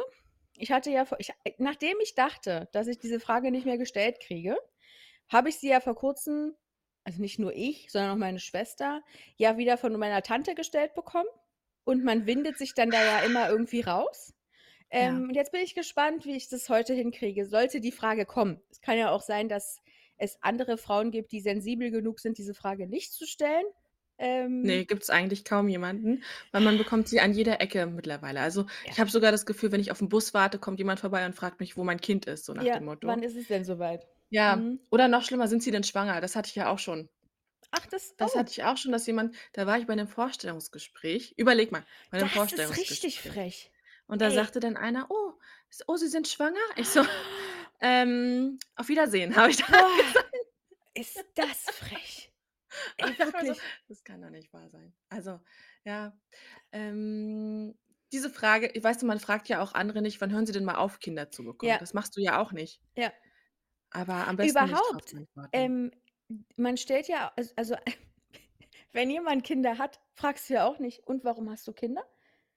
Ich 0.56 0.72
hatte 0.72 0.90
ja 0.90 1.06
ich 1.18 1.30
äh, 1.44 1.52
nachdem 1.58 1.96
ich 2.02 2.16
dachte, 2.16 2.68
dass 2.72 2.88
ich 2.88 2.98
diese 2.98 3.20
Frage 3.20 3.52
nicht 3.52 3.66
mehr 3.66 3.78
gestellt 3.78 4.18
kriege, 4.18 4.56
habe 5.28 5.50
ich 5.50 5.58
sie 5.58 5.68
ja 5.68 5.78
vor 5.80 5.94
Kurzem 5.94 6.56
also, 7.04 7.22
nicht 7.22 7.38
nur 7.38 7.54
ich, 7.54 7.90
sondern 7.92 8.10
auch 8.10 8.16
meine 8.16 8.40
Schwester, 8.40 9.02
ja 9.36 9.56
wieder 9.56 9.78
von 9.78 9.96
meiner 9.96 10.22
Tante 10.22 10.54
gestellt 10.54 10.94
bekommen 10.94 11.28
und 11.88 12.04
man 12.04 12.26
windet 12.26 12.58
sich 12.58 12.74
dann 12.74 12.92
da 12.92 13.02
ja 13.02 13.20
immer 13.20 13.48
irgendwie 13.50 13.80
raus. 13.82 14.34
Ja. 14.98 15.20
Ähm, 15.20 15.24
und 15.28 15.34
jetzt 15.34 15.52
bin 15.52 15.62
ich 15.62 15.74
gespannt, 15.74 16.26
wie 16.26 16.36
ich 16.36 16.48
das 16.48 16.68
heute 16.70 16.94
hinkriege, 16.94 17.46
sollte 17.46 17.80
die 17.80 17.92
Frage 17.92 18.26
kommen. 18.26 18.62
Es 18.70 18.80
kann 18.82 18.98
ja 18.98 19.10
auch 19.10 19.22
sein, 19.22 19.48
dass 19.48 19.78
es 20.18 20.38
andere 20.42 20.78
Frauen 20.78 21.10
gibt, 21.12 21.32
die 21.32 21.40
sensibel 21.40 21.90
genug 21.90 22.20
sind, 22.20 22.38
diese 22.38 22.54
Frage 22.54 22.88
nicht 22.88 23.12
zu 23.14 23.26
stellen. 23.26 23.66
Ähm 24.18 24.86
gibt's 24.86 25.08
eigentlich 25.10 25.44
kaum 25.44 25.68
jemanden, 25.68 26.22
weil 26.52 26.60
man 26.60 26.76
bekommt 26.78 27.08
sie 27.08 27.20
an 27.20 27.32
jeder 27.32 27.60
Ecke 27.60 27.86
mittlerweile. 27.86 28.40
Also, 28.40 28.66
Ja. 28.84 28.92
ich 28.92 28.98
habe 28.98 29.10
sogar 29.10 29.30
das 29.32 29.46
Gefühl, 29.46 29.70
wenn 29.72 29.80
ich 29.80 29.92
auf'm 29.92 30.08
Bus 30.08 30.34
warte, 30.34 30.58
kommt 30.58 30.78
jemand 30.80 30.98
vorbei 31.00 31.24
und 31.26 31.34
fragt 31.36 31.60
mich, 31.60 31.76
wo 31.76 31.84
mein 31.84 32.00
Kind 32.00 32.26
ist, 32.26 32.44
so 32.44 32.54
nach 32.54 32.68
Ja, 32.68 32.80
dem 32.80 32.84
wann 33.00 33.22
Motto. 33.22 33.22
ist 33.22 33.36
es 33.36 33.46
denn 33.46 33.64
so 33.64 33.78
weit? 33.78 34.06
Ja, 34.30 34.62
Mhm. 34.62 34.80
oder 34.90 35.08
noch 35.08 35.22
schlimmer: 35.24 35.48
„Sind 35.48 35.62
Sie 35.62 35.70
denn 35.70 35.84
schwanger?“ 35.84 36.20
Das 36.22 36.34
hatte 36.36 36.48
ich 36.48 36.54
ja 36.54 36.68
auch 36.70 36.78
schon. 36.78 37.08
Ach, 37.72 37.86
das 37.86 38.14
Das 38.18 38.34
oh. 38.34 38.34
hatte 38.34 38.50
ich 38.50 38.64
auch 38.64 38.76
schon, 38.76 38.90
dass 38.92 39.06
jemand 39.06 39.36
da 39.52 39.66
war 39.66 39.78
ich 39.78 39.86
bei 39.86 39.94
'nem 39.94 40.08
Vorstellungsgespräch. 40.08 41.34
Überleg 41.36 41.70
mal, 41.70 41.86
bei 42.10 42.18
'nem 42.18 42.28
Das 42.28 42.52
ist 42.52 42.76
richtig 42.76 43.20
Vorstellungsgespräch. 43.20 43.22
frech. 43.22 43.72
Und 44.08 44.20
da 44.22 44.30
Ey. 44.30 44.32
sagte 44.32 44.60
dann 44.60 44.76
einer: 44.76 45.06
„Oh, 45.10 45.34
s 45.70 45.82
oh, 45.86 45.96
Sie 45.96 46.08
sind 46.08 46.28
schwanger?“ 46.28 46.58
Ich 46.76 46.90
so: 46.90 47.02
„Ähm, 47.80 48.58
auf 48.76 48.88
Wiedersehen“, 48.88 49.36
habe 49.36 49.50
ich 49.50 49.58
dann 49.58 49.66
Boah, 49.76 49.96
gesagt. 49.96 50.34
ist 50.94 51.26
das 51.36 51.70
frech. 51.70 52.32
Und 53.00 53.08
Ey, 53.08 53.12
ich 53.12 53.16
dachte 53.16 53.36
mir 53.38 53.46
so: 53.46 53.54
wirklich. 53.54 53.70
„Das 53.88 54.04
kann 54.04 54.22
doch 54.22 54.30
nicht 54.30 54.52
wahr 54.52 54.68
sein.“ 54.70 54.94
Also, 55.10 55.40
ja, 55.84 56.18
ähm, 56.72 57.78
diese 58.12 58.30
Frage 58.30 58.72
weißt 58.82 59.02
du, 59.02 59.06
man 59.06 59.20
fragt 59.20 59.48
ja 59.48 59.62
auch 59.62 59.74
andere 59.74 60.02
nicht: 60.02 60.20
„Wann 60.20 60.32
hören 60.32 60.46
Sie 60.46 60.52
denn 60.52 60.64
mal 60.64 60.76
auf, 60.76 61.00
Kinder 61.00 61.30
zu 61.30 61.44
bekommen?“ 61.44 61.78
Ja. 61.78 61.80
Das 61.80 61.94
machst 61.94 62.16
du 62.16 62.20
ja 62.22 62.40
auch 62.40 62.52
nicht. 62.52 62.78
Ja. 62.96 63.12
Aber 63.92 64.26
am 64.28 64.36
besten 64.36 64.64
nicht 64.64 64.90
drauf 64.90 65.02
Überhaupt, 65.02 65.14
antworten. 65.14 65.48
ähm, 65.52 65.90
man 66.56 66.76
stellt 66.76 67.08
ja 67.08 67.32
als 67.36 67.56
also, 67.56 67.76
wenn 68.92 69.10
jemand 69.10 69.44
Kinder 69.44 69.78
hat, 69.78 70.00
fragst 70.14 70.48
du 70.50 70.54
ja 70.54 70.66
auch 70.66 70.78
nicht: 70.78 71.06
„Und 71.06 71.24
warum 71.24 71.50
hast 71.50 71.66
du 71.68 71.72
Kinder?“ 71.72 72.04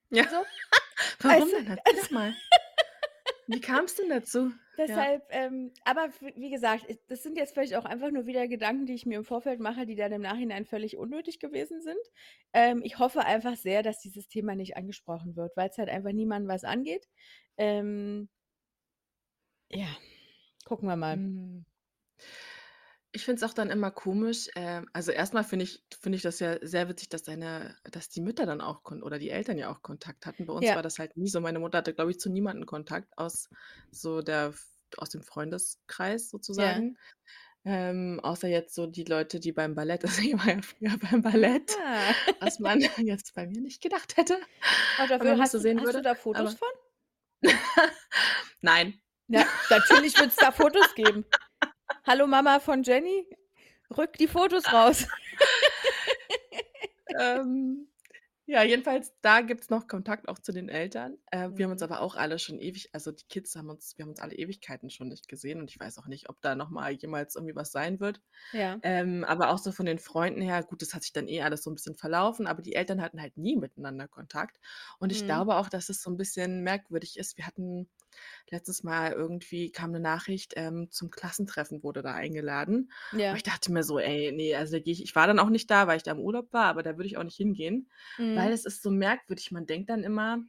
Ja. 0.10 0.26
So. 0.26 0.46
Warum 1.22 1.50
du? 1.50 1.58
denn? 1.58 1.80
Erzähl 1.86 1.86
Also 1.86 2.08
mal. 2.12 2.36
Wie 3.48 3.62
kam's 3.62 3.96
denn 3.96 4.10
dazu? 4.10 4.52
Ja. 4.88 5.08
Deshalb, 5.08 5.24
ähm 5.32 5.74
aber 5.84 6.10
wie 6.36 6.50
gesagt, 6.50 6.86
das 7.08 7.24
sind 7.24 7.38
jetzt 7.38 7.54
vielleicht 7.54 7.76
auch 7.76 7.84
einfach 7.86 8.10
nur 8.10 8.26
wieder 8.26 8.48
Gedanken, 8.48 8.86
die 8.86 8.94
ich 8.96 9.06
mir 9.06 9.18
im 9.18 9.26
Vorfeld 9.26 9.60
mache, 9.60 9.86
die 9.86 9.96
dann 9.96 10.14
im 10.14 10.22
Nachhinein 10.22 10.66
völlig 10.66 10.98
unnötig 10.98 11.40
gewesen 11.40 11.82
sind. 11.82 12.00
Ähm, 12.54 12.82
ich 12.84 12.98
hoffe 12.98 13.26
einfach 13.26 13.58
sehr, 13.58 13.84
dass 13.84 14.00
dieses 14.00 14.28
Thema 14.30 14.56
nicht 14.56 14.78
angesprochen 14.78 15.36
wird, 15.36 15.56
weil's 15.58 15.78
halt 15.78 15.90
einfach 15.90 16.14
niemanden 16.14 16.48
was 16.48 16.64
angeht. 16.64 17.08
Ähm 17.58 18.30
ja, 19.70 19.88
gucken 20.66 20.88
wir 20.90 20.96
mal. 20.98 21.18
Mhm. 21.18 21.66
Ich 23.14 23.26
finde 23.26 23.44
es 23.44 23.50
auch 23.50 23.54
dann 23.54 23.70
immer 23.70 23.92
komisch, 23.92 24.48
ähm 24.56 24.88
also, 24.94 25.12
erst 25.12 25.34
mal 25.34 25.44
finde 25.44 25.66
ich 25.66 25.84
finde 26.02 26.16
ich 26.16 26.22
das 26.22 26.40
ja 26.40 26.58
sehr 26.66 26.88
witzig, 26.88 27.10
dass 27.10 27.24
deine 27.24 27.76
dass 27.84 28.08
die 28.10 28.22
Mütter 28.22 28.46
dann 28.46 28.62
auch 28.62 28.84
Kon 28.84 29.04
oder 29.04 29.20
die 29.20 29.30
Eltern 29.30 29.58
ja 29.58 29.70
auch 29.70 29.82
Kontakt 29.82 30.26
hatten. 30.26 30.46
Bei 30.46 30.54
uns 30.54 30.66
Ja. 30.66 30.76
war 30.76 30.82
das 30.84 30.98
halt 30.98 31.18
nie 31.18 31.28
so. 31.28 31.42
Meine 31.42 31.60
Mutter 31.60 31.80
hatte, 31.80 31.94
glaube 31.94 32.12
ich, 32.12 32.20
zu 32.20 32.30
niemandem 32.30 32.66
Kontakt 32.66 33.10
aus 33.18 33.50
so 33.92 34.22
der 34.22 34.48
F 34.48 34.66
aus 34.98 35.10
dem 35.10 35.24
Freundeskreis 35.24 36.24
Ja. 36.24 36.30
sozusagen. 36.30 36.98
Ähm, 37.66 38.20
außer 38.24 38.48
jetzt 38.48 38.74
so 38.74 38.88
die 38.88 39.04
Leute, 39.04 39.40
die 39.40 39.52
beim 39.52 39.76
Ballett 39.76 40.04
also, 40.06 40.22
ich 40.22 40.34
war 40.34 40.48
ja 40.56 40.62
früher 40.62 40.98
beim 41.12 41.22
Ballett, 41.22 41.78
Ah. 41.86 42.14
was 42.40 42.60
man 42.60 42.80
jetzt 43.08 43.34
bei 43.36 43.46
mir 43.46 43.62
nicht 43.62 43.82
gedacht 43.82 44.16
hätte, 44.18 44.38
wenn 44.98 45.10
man 45.10 45.10
dafür 45.20 45.32
mich 45.34 45.42
hast 45.42 45.52
so 45.52 45.58
du 45.58 45.62
sehen 45.64 45.78
hast 45.80 45.90
du 45.90 45.94
würde, 45.96 46.02
da 46.02 46.16
Fotos 46.16 46.40
aber 46.42 46.52
von? 46.58 47.52
Nein. 48.62 49.00
Ja, 49.28 49.46
natürlich 49.70 50.18
wird's 50.18 50.36
da 50.38 50.52
Fotos 50.52 50.96
geben. 50.96 51.26
Hallo 52.04 52.26
Mama 52.26 52.60
von 52.60 52.82
Jenny, 52.84 53.28
rück 53.98 54.18
die 54.18 54.28
Fotos 54.28 54.72
raus. 54.72 55.08
Ähm, 57.14 57.90
ja, 58.46 58.64
jedenfalls, 58.64 59.14
da 59.22 59.42
gibt's 59.42 59.70
noch 59.70 59.88
Kontakt 59.88 60.28
auch 60.30 60.40
zu 60.40 60.52
den 60.54 60.70
Eltern. 60.70 61.18
Äh, 61.32 61.52
wir 61.56 61.66
haben 61.66 61.72
uns 61.72 61.82
Mhm. 61.82 61.84
aber 61.84 62.02
auch 62.02 62.16
alle 62.16 62.40
schon 62.40 62.60
ewig 62.60 62.90
also, 62.94 63.12
die 63.12 63.26
Kids 63.30 63.56
haben 63.56 63.70
uns 63.70 63.98
wir 63.98 64.04
haben 64.04 64.12
uns 64.12 64.20
alle 64.22 64.36
Ewigkeiten 64.36 64.90
schon 64.90 65.10
nicht 65.10 65.28
gesehen 65.30 65.60
und 65.62 65.70
ich 65.72 65.80
weiß 65.80 65.98
auch 66.00 66.08
nicht, 66.08 66.30
ob 66.30 66.42
da 66.42 66.56
noch 66.56 66.70
mal 66.72 66.92
jemals 66.94 67.36
irgendwie 67.36 67.56
was 67.56 67.72
sein 67.72 68.00
wird. 68.00 68.22
Ja. 68.54 68.82
Ähm, 68.84 69.24
aber 69.26 69.50
auch 69.52 69.60
so 69.60 69.72
von 69.74 69.86
den 69.88 70.00
Freunden 70.00 70.42
her 70.42 70.64
gut, 70.64 70.82
das 70.82 70.94
hat 70.96 71.04
sich 71.04 71.14
dann 71.14 71.28
eh 71.28 71.42
alles 71.44 71.64
so 71.64 71.72
'n 71.72 71.76
bisschen 71.76 71.96
verlaufen, 71.96 72.48
aber 72.48 72.62
die 72.64 72.76
Eltern 72.76 73.02
hatten 73.02 73.22
halt 73.22 73.38
nie 73.38 73.58
miteinander 73.58 74.08
Kontakt. 74.08 74.60
Und 75.00 75.12
ich 75.12 75.26
Mhm. 75.26 75.26
glaube 75.26 75.56
auch, 75.58 75.70
dass 75.70 75.90
es 75.90 76.02
so 76.04 76.10
'n 76.12 76.18
bisschen 76.18 76.64
merkwürdig 76.64 77.18
ist. 77.20 77.38
Wir 77.38 77.48
hatten 77.48 77.90
letztes 78.50 78.84
Mal 78.84 79.12
irgendwie 79.14 79.72
kam 79.72 79.92
'ne 79.92 80.00
Nachricht, 80.00 80.54
ähm, 80.58 80.90
zum 80.92 81.10
Klassentreffen 81.12 81.84
wurde 81.84 82.02
da 82.02 82.14
eingeladen. 82.14 82.92
Ja. 83.14 83.38
ich 83.38 83.44
dachte 83.44 83.72
mir 83.72 83.84
so: 83.84 84.00
„Ey, 84.00 84.32
ne, 84.32 84.56
also, 84.56 84.74
da 84.78 84.80
gehe 84.80 84.94
ich“ 84.94 85.04
ich 85.04 85.16
war 85.16 85.28
dann 85.28 85.40
auch 85.40 85.50
nicht 85.50 85.70
da, 85.72 85.88
weil 85.88 85.98
ich 85.98 86.04
da 86.04 86.12
im 86.12 86.20
Urlaub 86.20 86.54
war, 86.54 86.66
aber 86.66 86.84
da 86.84 86.98
würde 86.98 87.08
ich 87.08 87.18
auch 87.18 87.24
nicht 87.24 87.38
hingehen, 87.38 87.90
weil 88.34 88.52
Mhm. 88.52 88.54
es 88.54 88.66
ist 88.66 88.82
so 88.84 88.92
merkwürdig. 88.92 89.52
Man 89.52 89.66
denkt 89.68 89.90
dann 89.90 90.04
immer 90.04 90.40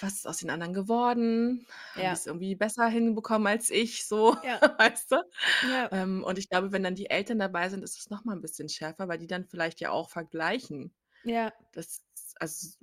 „Was 0.00 0.14
ist 0.14 0.26
aus 0.26 0.38
den 0.38 0.50
anderen 0.50 0.74
geworden? 0.74 1.66
Haben 1.94 2.08
Ja. 2.08 2.10
die's 2.10 2.26
irgendwie 2.26 2.54
besser 2.54 2.86
hinbekommen 2.88 3.46
als 3.46 3.70
ich?“ 3.70 4.06
So, 4.06 4.34
Ja. 4.42 4.62
weißt 4.78 5.12
du? 5.12 5.16
Ja. 5.62 5.90
Ähm, 5.90 6.24
und 6.24 6.38
ich 6.38 6.48
glaube, 6.48 6.72
wenn 6.72 6.82
dann 6.84 6.94
die 6.94 7.10
Eltern 7.10 7.38
dabei 7.38 7.68
sind, 7.68 7.82
ist 7.82 7.98
es 7.98 8.10
noch 8.10 8.24
mal 8.24 8.34
'n 8.36 8.40
bisschen 8.42 8.68
schärfer, 8.68 9.08
weil 9.08 9.18
die 9.18 9.26
dann 9.26 9.46
vielleicht 9.46 9.80
ja 9.80 9.90
auch 9.90 10.10
vergleichen. 10.10 10.94
Ja. 11.24 11.52
Das 11.72 12.04
also, 12.40 12.76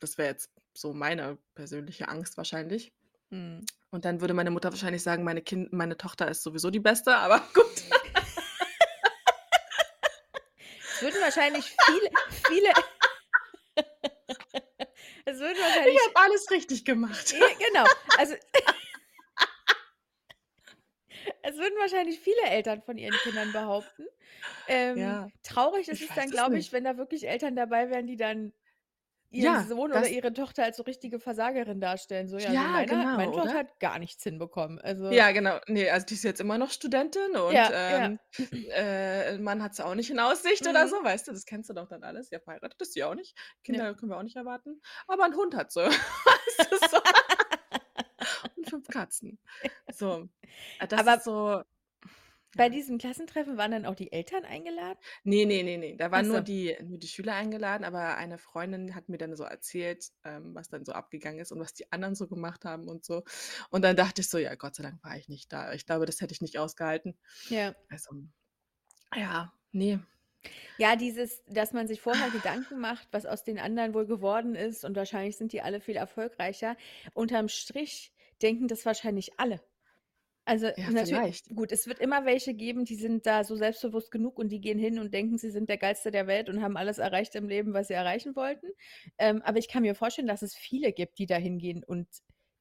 das 0.00 0.18
wäre 0.18 0.30
jetzt 0.30 0.52
so 0.80 0.92
meine 0.92 1.38
persönliche 1.54 2.08
Angst 2.08 2.36
wahrscheinlich. 2.36 2.92
Mhm. 3.30 3.64
Und 3.90 4.04
dann 4.04 4.20
würde 4.20 4.34
meine 4.34 4.50
Mutter 4.50 4.70
wahrscheinlich 4.70 5.02
sagen, 5.02 5.24
meine 5.24 5.42
Kind 5.42 5.72
meine 5.72 5.96
Tochter 5.96 6.28
ist 6.28 6.42
sowieso 6.42 6.70
die 6.70 6.80
Beste, 6.80 7.16
aber 7.16 7.38
gut. 7.54 7.64
Es 10.94 11.02
würden 11.02 11.20
wahrscheinlich 11.20 11.76
viele 11.86 12.10
viele 12.48 12.72
es 15.24 15.38
würden 15.38 15.58
wahrscheinlich 15.58 15.94
Ich 15.94 16.06
habe 16.06 16.16
alles 16.26 16.50
richtig 16.50 16.84
gemacht. 16.84 17.34
Genau. 17.34 17.84
Also 18.16 18.34
es 21.42 21.56
würden 21.56 21.78
wahrscheinlich 21.78 22.18
viele 22.18 22.42
Eltern 22.42 22.82
von 22.82 22.98
ihren 22.98 23.16
Kindern 23.18 23.52
behaupten. 23.52 24.06
Ähm, 24.66 24.98
Ja, 24.98 25.28
traurig 25.42 25.88
ist 25.88 26.00
ich 26.00 26.10
es 26.10 26.16
dann, 26.16 26.30
glaube 26.30 26.58
ich, 26.58 26.72
wenn 26.72 26.84
da 26.84 26.96
wirklich 26.96 27.28
Eltern 27.28 27.56
dabei 27.56 27.90
wären, 27.90 28.06
die 28.06 28.16
dann 28.16 28.52
ihren 29.30 29.56
Ja, 29.56 29.68
Sohn 29.68 29.92
oder 29.92 30.08
ihre 30.08 30.32
Tochter 30.32 30.64
als 30.64 30.76
so 30.78 30.82
richtige 30.84 31.20
Versagerin 31.20 31.80
darstellen. 31.80 32.28
So: 32.28 32.38
„Ja, 32.38 32.54
Ja, 32.54 32.68
meine 32.68 32.98
hat 32.98 33.12
meine 33.12 33.30
genau, 33.30 33.32
Tochter 33.32 33.58
oder? 33.58 33.58
hat 33.58 33.80
gar 33.80 33.98
nichts 33.98 34.22
hinbekommen.“ 34.24 34.78
Also 34.80 35.08
Ja, 35.10 35.30
genau. 35.32 35.58
Ne, 35.68 35.88
also 35.90 36.04
die 36.04 36.14
ist 36.14 36.22
jetzt 36.24 36.38
immer 36.40 36.58
noch 36.58 36.70
Studentin 36.70 37.34
und, 37.36 37.70
Ja, 37.70 37.78
ja. 37.88 38.12
ähm, 38.12 38.18
äh, 38.68 39.32
'n 39.36 39.42
Mann 39.42 39.62
hat 39.62 39.74
sie 39.74 39.82
auch 39.86 39.94
nicht 39.94 40.10
in 40.10 40.20
Aussicht 40.20 40.66
oder 40.66 40.86
Mhm. 40.86 40.88
so, 40.88 40.96
weißt 41.02 41.28
du? 41.28 41.32
Das 41.32 41.46
kennst 41.46 41.70
du 41.70 41.74
doch 41.74 41.88
dann 41.88 42.02
alles. 42.04 42.28
Ja, 42.30 42.40
verheiratet 42.40 42.78
ist 42.82 42.92
sie 42.92 43.04
auch 43.04 43.14
nicht. 43.14 43.34
Ja. 43.70 43.80
Kinder 43.80 43.94
können 43.94 44.10
wir 44.12 44.18
auch 44.18 44.22
nicht 44.22 44.36
erwarten. 44.36 44.82
Aber 45.06 45.24
'n 45.24 45.34
Hund 45.34 45.54
hat 45.56 45.72
sie. 45.72 45.88
So. 46.90 46.98
Und 48.56 48.68
5 48.68 48.90
Katzen. 48.90 49.38
So, 49.88 50.28
äh, 50.78 50.88
das 50.88 51.06
Aber 51.06 51.20
ist 51.20 51.24
so 51.24 51.62
bei 52.56 52.68
ja. 52.68 52.70
diesem 52.70 52.98
Klassentreffen 52.98 53.56
waren 53.56 53.70
dann 53.72 53.86
auch 53.86 53.94
die 53.94 54.12
Eltern 54.12 54.44
eingeladen? 54.44 55.00
Ne, 55.24 55.44
ne, 55.46 55.62
ne, 55.62 55.76
ne, 55.78 55.96
da 55.96 56.10
Ach 56.12 56.24
waren 56.24 56.28
nur 56.28 56.40
so. 56.40 56.42
die 56.42 56.76
nur 56.82 56.98
die 56.98 57.06
Schüler 57.08 57.34
eingeladen, 57.34 57.84
aber 57.84 58.16
eine 58.16 58.38
Freundin 58.38 58.94
hat 58.94 59.08
mir 59.08 59.18
dann 59.18 59.36
so 59.36 59.44
erzählt, 59.44 60.10
ähm, 60.24 60.54
was 60.54 60.68
dann 60.68 60.84
so 60.84 60.92
abgegangen 60.92 61.40
ist 61.40 61.52
und 61.52 61.60
was 61.60 61.74
die 61.74 61.90
anderen 61.92 62.14
so 62.14 62.26
gemacht 62.28 62.64
haben 62.64 62.88
und 62.88 63.04
so. 63.04 63.24
Und 63.70 63.82
dann 63.82 63.96
dachte 63.96 64.20
ich 64.22 64.28
so: 64.28 64.38
„Ja, 64.38 64.54
Gott 64.54 64.74
sei 64.76 64.82
Dank 64.82 65.02
war 65.04 65.16
ich 65.16 65.28
nicht 65.28 65.52
da.“ 65.52 65.72
Ich 65.72 65.86
glaube, 65.86 66.06
das 66.06 66.20
hätte 66.20 66.32
ich 66.32 66.40
nicht 66.40 66.58
ausgehalten. 66.58 67.18
Ja. 67.50 67.74
Also, 67.88 68.10
ja, 69.14 69.52
ne. 69.72 70.06
Ja, 70.76 70.96
dieses 70.96 71.44
dass 71.46 71.72
man 71.72 71.88
sich 71.88 72.00
vorher 72.00 72.30
Gedanken 72.32 72.78
macht, 72.80 73.08
was 73.12 73.26
aus 73.26 73.44
den 73.44 73.58
anderen 73.58 73.94
wohl 73.94 74.06
geworden 74.06 74.54
ist 74.54 74.84
und 74.84 74.96
wahrscheinlich 74.96 75.36
sind 75.36 75.52
die 75.52 75.62
alle 75.62 75.80
viel 75.80 75.96
erfolgreicher. 75.96 76.76
Unterm 77.14 77.48
Strich 77.48 78.12
denken 78.42 78.68
das 78.68 78.86
wahrscheinlich 78.86 79.38
alle. 79.40 79.60
Also, 80.48 80.68
Ja, 80.76 80.90
natür 80.90 81.20
vielleicht. 81.20 81.50
gut, 81.54 81.72
es 81.72 81.86
wird 81.86 81.98
immer 81.98 82.24
welche 82.24 82.54
geben, 82.54 82.84
die 82.86 82.94
sind 82.96 83.26
da 83.26 83.44
so 83.44 83.54
selbstbewusst 83.56 84.10
genug 84.10 84.38
und 84.38 84.48
die 84.50 84.60
gehen 84.60 84.78
hin 84.78 84.98
und 84.98 85.12
denken, 85.12 85.36
sie 85.38 85.50
sind 85.50 85.68
der 85.68 85.76
Geilste 85.78 86.10
der 86.10 86.26
Welt 86.26 86.48
und 86.48 86.62
haben 86.62 86.76
alles 86.78 86.98
erreicht 86.98 87.34
im 87.34 87.48
Leben, 87.48 87.74
was 87.74 87.88
sie 87.88 87.94
erreichen 87.94 88.34
wollten. 88.34 88.68
Ähm, 89.18 89.42
aber 89.42 89.58
ich 89.58 89.68
kann 89.68 89.82
mir 89.82 89.94
vorstellen, 89.94 90.28
dass 90.28 90.42
es 90.42 90.54
viele 90.56 90.92
gibt, 90.92 91.18
die 91.18 91.26
da 91.26 91.36
hingehen 91.36 91.84
und 91.84 92.08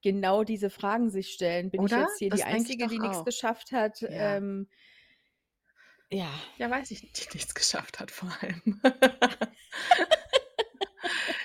genau 0.03 0.43
diese 0.43 0.69
Fragen 0.69 1.09
sich 1.09 1.29
stellen. 1.31 1.71
Bin 1.71 1.83
ich 1.83 1.95
Oder? 1.95 1.95
jetzt 1.95 2.17
hier 2.17 2.29
Das 2.29 2.43
die 2.43 2.43
denke 2.49 2.69
ich 2.71 2.77
Einzige, 2.77 2.77
doch 2.77 2.99
die 2.99 2.99
auch. 2.99 3.25
geschafft 3.25 3.71
hat? 3.71 4.05
Ja. 4.07 4.41
Ähm 4.41 4.67
ja. 6.11 6.29
Ja, 6.57 6.69
weiß 6.69 6.91
ich 6.91 7.11
die 7.13 7.27
nichts 7.33 7.53
geschafft 7.53 7.99
hat 7.99 8.11
vor 8.11 8.29
allem. 8.41 8.81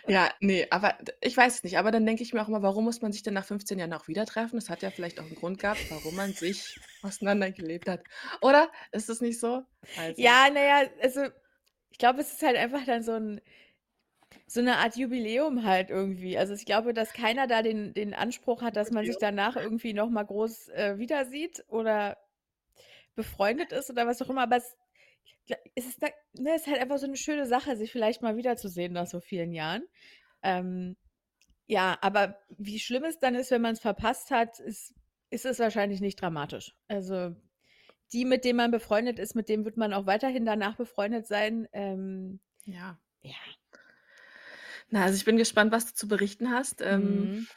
Ja, 0.09 0.31
ne, 0.41 0.67
aber 0.71 0.97
ich 1.21 1.37
weiß 1.37 1.57
es 1.57 1.63
nicht, 1.65 1.79
aber 1.79 1.91
dann 1.91 2.07
denke 2.07 2.23
ich 2.23 2.33
mir 2.33 2.43
auch 2.43 2.49
immer: 2.49 2.63
„Warum 2.63 2.85
muss 2.85 3.01
man 3.03 3.13
sich 3.13 3.23
denn 3.23 3.35
nach 3.35 3.45
15 3.45 3.79
Jahren 3.79 3.91
noch 3.91 4.09
wieder 4.09 4.27
treffen?“ 4.27 4.57
Das 4.57 4.69
hat 4.71 4.83
ja 4.83 4.91
vielleicht 4.91 5.21
auch 5.21 5.27
'n 5.29 5.35
Grund 5.35 5.59
gehabt, 5.59 5.91
warum 5.91 6.17
man 6.17 6.35
sich 6.35 6.81
auseinandergelebt 7.03 7.89
hat. 7.89 8.05
Oder? 8.41 8.71
Ist 8.93 9.09
das 9.09 9.21
nicht 9.21 9.41
so? 9.41 9.63
Also 9.95 10.17
Ja, 10.17 10.49
na 10.53 10.61
ja, 10.63 10.89
also, 11.03 11.23
ich 11.91 11.99
glaube, 11.99 12.21
es 12.21 12.33
ist 12.33 12.43
halt 12.43 12.57
einfach 12.57 12.85
dann 12.87 13.03
so 13.03 13.13
'n 13.13 13.41
so 14.47 14.61
'ne 14.63 14.77
Art 14.79 14.97
Jubiläum 14.97 15.65
halt 15.65 15.91
irgendwie. 15.91 16.39
Also, 16.39 16.55
ich 16.55 16.65
glaube, 16.67 16.93
dass 16.95 17.13
keiner 17.13 17.47
da 17.47 17.63
den 17.63 17.93
den 17.95 18.15
Anspruch 18.15 18.63
hat, 18.63 18.77
dass 18.77 18.91
man 18.91 19.07
sich 19.07 19.19
danach 19.19 19.57
irgendwie 19.57 19.93
noch 19.95 20.11
mal 20.11 20.25
groß, 20.25 20.69
äh, 20.71 20.99
wiedersieht 20.99 21.65
oder 21.69 22.19
befreundet 23.15 23.73
ist 23.73 23.91
oder 23.91 24.07
was 24.07 24.23
auch 24.23 24.31
immer, 24.31 24.43
aber 24.43 24.57
es 24.57 24.77
es 25.75 25.87
ist 25.87 26.01
ne, 26.35 26.55
ist 26.57 26.67
halt 26.67 26.81
einfach 26.81 26.99
so 26.99 27.07
'ne 27.07 27.17
schöne 27.17 27.47
Sache, 27.47 27.77
sich 27.77 27.93
vielleicht 27.93 28.23
mal 28.23 28.37
wiederzusehen 28.37 28.93
nach 28.93 29.07
so 29.07 29.21
vielen 29.21 29.53
Jahren. 29.53 29.85
Ähm, 30.43 30.97
ja, 31.67 31.99
aber 32.03 32.39
wie 32.51 32.81
schlimm 32.81 33.05
es 33.05 33.19
dann 33.21 33.35
ist, 33.37 33.51
wenn 33.53 33.63
man's 33.63 33.81
verpasst 33.81 34.31
hat, 34.31 34.61
ist 34.61 34.95
ist 35.31 35.47
es 35.47 35.59
wahrscheinlich 35.61 36.01
nicht 36.03 36.21
dramatisch. 36.21 36.75
Also, 36.89 37.37
die, 38.13 38.25
mit 38.27 38.45
denen 38.45 38.59
man 38.59 38.71
befreundet 38.73 39.19
ist, 39.19 39.35
mit 39.37 39.49
denen 39.49 39.65
wird 39.67 39.77
man 39.79 39.95
auch 39.95 40.07
weiterhin 40.07 40.45
danach 40.47 40.77
befreundet 40.77 41.27
sein. 41.29 41.69
Ähm, 41.73 42.41
Ja. 42.67 42.99
ja. 43.23 43.35
Na, 44.91 45.05
also 45.05 45.17
ich 45.17 45.25
bin 45.25 45.37
gespannt, 45.37 45.73
was 45.73 45.87
du 45.87 45.95
zu 45.95 46.09
berichten 46.09 46.51
hast. 46.51 46.81
Ähm, 46.83 47.31
Mhm. 47.31 47.49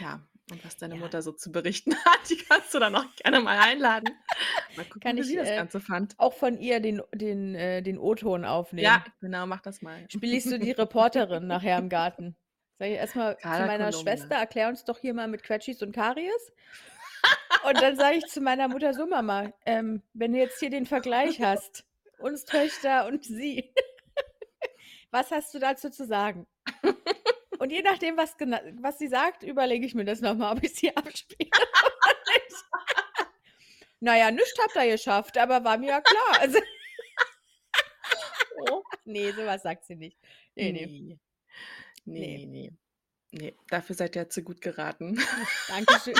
ja, 0.00 0.20
und 0.50 0.64
was 0.64 0.76
deine 0.76 0.94
Ja. 0.94 0.96
Mutter 0.96 1.22
so 1.22 1.32
zu 1.32 1.52
berichten 1.52 1.94
hat. 2.04 2.30
Die 2.30 2.36
kannst 2.36 2.74
du 2.74 2.78
dann 2.78 2.94
auch 2.96 3.14
gerne 3.16 3.40
mal 3.40 3.58
einladen. 3.58 4.24
Mal 4.74 4.84
gucken, 4.86 5.00
Kann 5.00 5.18
wie 5.18 5.22
ich, 5.22 5.26
sie 5.26 5.36
das 5.36 5.52
äh, 5.52 5.54
Ganze 5.54 5.80
fand. 5.80 6.16
auch 6.16 6.32
von 6.34 6.58
ihr 6.58 6.80
den 6.80 7.02
den, 7.14 7.54
äh 7.54 7.82
den 7.82 7.98
O-Ton 7.98 8.44
aufnehmen. 8.44 8.96
Ja, 8.96 9.14
genau, 9.20 9.46
mach 9.46 9.60
das 9.62 9.80
mal. 9.82 10.08
Spiele 10.08 10.36
ich 10.36 10.46
so 10.48 10.58
die 10.58 10.70
Reporterin 10.72 11.46
nachher 11.46 11.78
im 11.78 11.88
Garten. 11.88 12.36
Sage 12.78 12.92
ich 12.92 12.98
erst 12.98 13.16
mal 13.16 13.38
zu 13.50 13.64
meiner 13.64 13.92
Kolumna. 13.92 13.92
Schwester: 13.92 14.34
„Erklär 14.34 14.68
uns 14.68 14.84
doch 14.84 14.98
hier 14.98 15.14
mal 15.14 15.26
mit 15.28 15.42
Quetschis 15.42 15.82
und 15.82 15.92
Karies.“ 15.92 16.52
Und 17.60 17.80
dann 17.80 17.96
sage 17.96 18.16
ich 18.18 18.26
zu 18.28 18.40
meiner 18.40 18.68
Mutter: 18.68 18.92
„So 18.94 19.06
Mama, 19.06 19.52
ähm, 19.66 20.02
wenn 20.12 20.32
du 20.32 20.38
jetzt 20.38 20.58
hier 20.58 20.70
den 20.70 20.86
Vergleich 20.86 21.40
hast, 21.40 21.86
uns 22.18 22.44
Töchter 22.44 23.06
und 23.06 23.24
sie, 23.24 23.72
was 25.10 25.30
hast 25.30 25.54
du 25.54 25.58
dazu 25.58 25.90
zu 25.90 26.06
sagen?“ 26.06 26.46
Und 27.62 27.70
je 27.70 27.80
nachdem, 27.82 28.16
was 28.16 28.34
was 28.80 28.98
sie 28.98 29.06
sagt, 29.06 29.44
überlege 29.44 29.86
ich 29.86 29.94
mir 29.94 30.04
das 30.04 30.20
noch 30.20 30.34
mal, 30.34 30.50
ob 30.50 30.64
ich's 30.64 30.78
hier 30.80 30.98
abspiele 30.98 31.48
oder 31.52 32.16
nicht. 32.34 32.64
„Na 34.00 34.18
ja, 34.18 34.32
nischt 34.32 34.58
habt 34.60 34.74
ihr 34.76 34.92
geschafft, 34.92 35.38
aber 35.38 35.62
war 35.64 35.78
mir 35.78 35.90
ja 35.90 36.00
klar.“ 36.00 36.40
Also 36.40 36.58
Oh. 38.70 38.82
Ne, 39.04 39.32
so 39.32 39.46
was 39.46 39.62
sagt 39.62 39.84
sie 39.86 39.96
nicht. 39.96 40.18
Ne, 40.56 40.72
ne. 40.72 40.86
Ne. 40.86 41.18
Ne. 42.06 42.20
Ne, 42.20 42.46
ne. 42.46 42.70
Ne, 43.32 43.54
dafür 43.68 43.94
seid 43.96 44.16
ihr 44.16 44.28
zu 44.28 44.42
gut 44.42 44.60
geraten. 44.60 45.18
Dankeschön. 45.68 46.14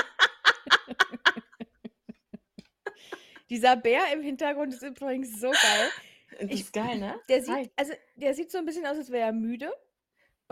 Dieser 3.49 3.75
Bär 3.75 4.11
im 4.13 4.21
Hintergrund 4.21 4.73
ist 4.73 4.83
übrigens 4.83 5.39
so 5.39 5.51
geil. 5.51 5.91
Das 6.39 6.51
Ich 6.51 6.61
ist 6.61 6.73
geil, 6.73 6.99
ne? 6.99 7.19
der 7.29 7.43
sieht 7.43 7.53
Hi. 7.55 7.71
also, 7.75 7.93
der 8.15 8.33
sieht 8.33 8.51
so 8.51 8.57
'n 8.59 8.65
bisschen 8.65 8.85
aus, 8.85 8.97
als 8.97 9.11
wäre 9.11 9.27
er 9.27 9.33
müde 9.33 9.71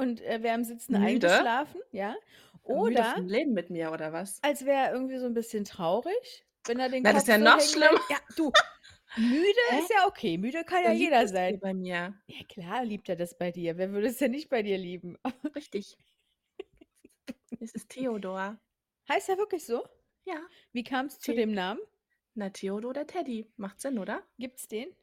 und, 0.02 0.22
äh, 0.22 0.44
wäre 0.44 0.56
im 0.56 0.64
Sitzen 0.64 0.96
Müde? 0.96 1.46
eingeschlafen, 1.48 1.82
ja. 1.92 2.16
Müde 2.68 3.04
Oder 3.04 3.06
vom 3.06 3.28
Leben 3.28 3.54
mit 3.54 3.70
mir 3.70 3.92
oder 3.92 4.14
was? 4.14 4.44
als 4.44 4.66
wäre 4.66 4.88
er 4.88 4.94
irgendwie 4.94 5.18
so 5.18 5.26
'n 5.28 5.34
bisschen 5.34 5.64
traurig, 5.66 6.46
wenn 6.66 6.80
er 6.80 6.90
den 6.90 7.04
Na, 7.04 7.14
das 7.14 7.24
Kopf 7.24 7.24
ist 7.24 7.28
ja 7.30 7.38
so 7.38 7.40
noch 7.40 7.60
schlimmer. 7.62 8.00
Ja, 8.08 8.18
du, 8.36 8.52
müde 9.16 9.60
Hä? 9.68 9.78
ist 9.80 9.90
ja 9.90 10.08
okay. 10.08 10.38
Müde 10.38 10.64
kann 10.66 10.84
ja 10.84 10.92
jeder 10.92 11.28
das 11.32 11.32
sein. 11.32 11.62
bei 11.62 11.74
mir. 11.74 12.16
Ja 12.28 12.44
klar 12.50 12.86
liebt 12.86 13.10
er 13.10 13.16
das 13.16 13.38
bei 13.38 13.52
dir. 13.52 13.78
Wer 13.78 13.92
würde 13.92 14.08
es 14.08 14.18
denn 14.18 14.32
nicht 14.32 14.50
bei 14.50 14.64
dir 14.64 14.78
lieben? 14.78 15.18
Richtig. 15.56 15.98
Es 17.60 17.74
ist 17.74 17.90
Theodor. 17.90 18.60
Heißt 19.08 19.30
er 19.30 19.38
wirklich 19.38 19.66
so? 19.66 19.84
Ja. 20.26 20.50
Wie 20.74 20.84
kam's 20.84 21.20
zu 21.20 21.34
Te 21.34 21.36
dem 21.36 21.54
Namen? 21.54 21.80
Na, 22.36 22.50
Theodor 22.50 22.94
der 22.94 23.08
Teddy. 23.08 23.54
Macht 23.56 23.80
Sinn, 23.80 23.98
oder? 23.98 24.28
Gibt's 24.38 24.68
den? 24.68 24.94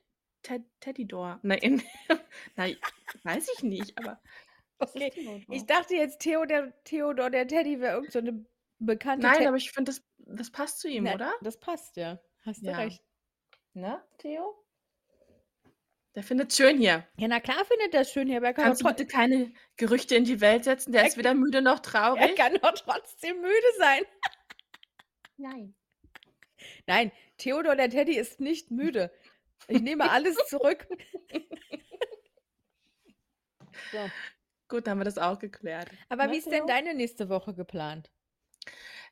Ted 0.42 0.64
Teddydor. 0.80 1.40
Nein, 1.42 1.82
nein, 2.56 2.76
weiß 3.22 3.48
ich 3.56 3.62
nicht, 3.62 3.96
aber 3.98 4.20
es 4.22 4.47
Okay, 4.80 5.08
ist 5.08 5.14
Theodor. 5.14 5.56
ich 5.56 5.66
dachte 5.66 5.94
jetzt 5.94 6.20
Theo 6.20 6.44
der 6.44 6.72
Theodor 6.84 7.30
der 7.30 7.46
Teddy 7.48 7.80
wäre 7.80 7.94
irgend 7.96 8.12
so 8.12 8.20
'ne 8.20 8.44
bekannte 8.78 9.26
Nein, 9.26 9.38
Te 9.38 9.48
aber 9.48 9.56
ich 9.56 9.70
finde, 9.72 9.90
das 9.92 10.04
das 10.18 10.50
passt 10.50 10.80
zu 10.80 10.88
ihm, 10.88 11.04
Na, 11.04 11.14
oder? 11.14 11.34
das 11.40 11.58
passt, 11.58 11.96
ja. 11.96 12.20
Hast 12.44 12.66
du 12.66 12.70
Ja. 12.70 12.76
recht. 12.76 13.02
Ne, 13.74 14.02
Theo? 14.18 14.54
Der 16.14 16.22
findet's 16.22 16.56
schön 16.56 16.78
hier. 16.78 17.06
Ja, 17.18 17.28
na 17.28 17.40
klar 17.40 17.64
findet 17.64 17.94
er's 17.94 18.10
schön 18.12 18.28
hier, 18.28 18.38
aber 18.38 18.48
er 18.48 18.54
kann 18.54 18.64
Kannst 18.64 18.82
du 18.82 18.86
bitte 18.86 19.06
keine 19.06 19.52
Gerüchte 19.76 20.14
in 20.16 20.24
die 20.24 20.40
Welt 20.40 20.64
setzen? 20.64 20.92
Der 20.92 21.02
Er 21.02 21.08
ist 21.08 21.16
weder 21.18 21.34
müde 21.34 21.62
noch 21.62 21.76
er 21.78 21.82
traurig. 21.82 22.36
kann 22.36 22.54
doch 22.54 22.72
trotzdem 22.72 23.40
müde 23.40 23.72
sein. 23.78 24.02
Nein. 25.38 25.74
Nein, 26.86 27.12
Theodor 27.36 27.76
der 27.76 27.90
Teddy 27.90 28.16
ist 28.16 28.40
nicht 28.40 28.70
müde. 28.70 29.12
Ich 29.68 29.80
nehme 29.82 30.10
alles 30.10 30.36
zurück. 30.46 30.86
So. 33.92 34.12
Gut, 34.68 34.86
dann 34.86 34.92
haben 34.92 34.98
wir 35.00 35.04
das 35.04 35.18
auch 35.18 35.38
geklärt. 35.38 35.90
Aber 36.08 36.30
Ne, 36.30 36.30
wie 36.30 36.38
ist 36.38 36.50
denn 36.52 36.66
deine 36.66 36.94
nächste 36.94 37.28
Woche 37.28 37.54
geplant? 37.54 38.10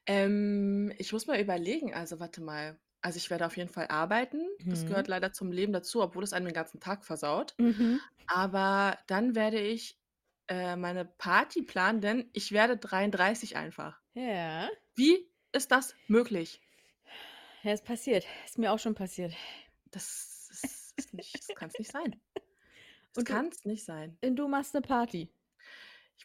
Ähm, 0.06 0.92
ich 0.98 1.12
muss 1.12 1.26
mal 1.26 1.40
überlegen. 1.40 1.94
Also, 1.94 2.20
warte 2.20 2.42
mal. 2.42 2.80
Also, 3.02 3.18
ich 3.18 3.30
werde 3.30 3.46
auf 3.46 3.56
jeden 3.56 3.68
Fall 3.70 3.88
arbeiten. 3.88 4.40
Das 4.68 4.84
gehört 4.86 5.08
Mhm. 5.08 5.08
leider 5.08 5.32
zum 5.32 5.52
Leben 5.52 5.72
dazu, 5.72 6.02
obwohl 6.02 6.24
es 6.24 6.32
einem 6.32 6.46
den 6.46 6.54
ganzen 6.54 6.80
Tag 6.80 7.04
versaut. 7.04 7.56
Mhm. 7.58 7.98
Aber 8.26 8.98
dann 9.08 9.34
werde 9.36 9.60
ich, 9.60 10.00
äh, 10.48 10.76
meine 10.76 11.04
Party 11.04 11.62
planen, 11.62 12.00
denn 12.00 12.30
ich 12.34 12.52
werde 12.52 12.76
33 12.78 13.56
einfach. 13.56 14.00
Ja. 14.14 14.70
Wie 14.96 15.30
ist 15.52 15.72
das 15.72 15.96
möglich? 16.08 16.62
Ja, 17.62 17.72
ist 17.72 17.84
passiert. 17.84 18.26
Ist 18.44 18.58
mir 18.58 18.72
auch 18.72 18.78
schon 18.78 18.94
passiert. 18.94 19.34
Das 19.90 20.48
ist 20.50 20.94
ist 20.98 21.14
nicht 21.14 21.44
das 21.44 21.54
kann's 21.54 21.78
nicht 21.78 21.90
sein. 21.90 22.20
Das 23.14 23.24
du 23.24 23.24
kann's 23.24 23.64
nicht 23.64 23.84
sein. 23.84 24.18
und 24.22 24.36
du 24.36 24.48
machst 24.48 24.74
'ne 24.74 24.82
Party? 24.82 25.30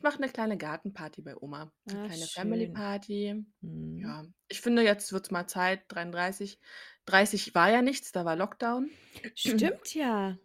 Ich 0.01 0.03
mache 0.03 0.19
'ne 0.19 0.29
kleine 0.29 0.57
Gartenparty 0.57 1.21
bei 1.21 1.37
Oma. 1.37 1.71
'Ne 1.85 1.95
Ah, 1.95 2.09
kleine 2.09 2.27
Family 2.27 2.65
schön. 2.65 2.67
Party. 2.67 3.45
Mhm. 3.61 4.01
Ja, 4.03 4.25
ich 4.47 4.61
finde, 4.61 4.83
jetzt 4.83 5.13
wird's 5.13 5.31
mal 5.31 5.47
Zeit, 5.47 5.83
33. 5.89 6.59
30 7.05 7.53
war 7.55 7.69
ja 7.71 7.81
nichts, 7.81 8.11
da 8.11 8.25
war 8.25 8.35
Lockdown. 8.35 8.89
Stimmt 9.35 9.93
ja. 9.95 10.37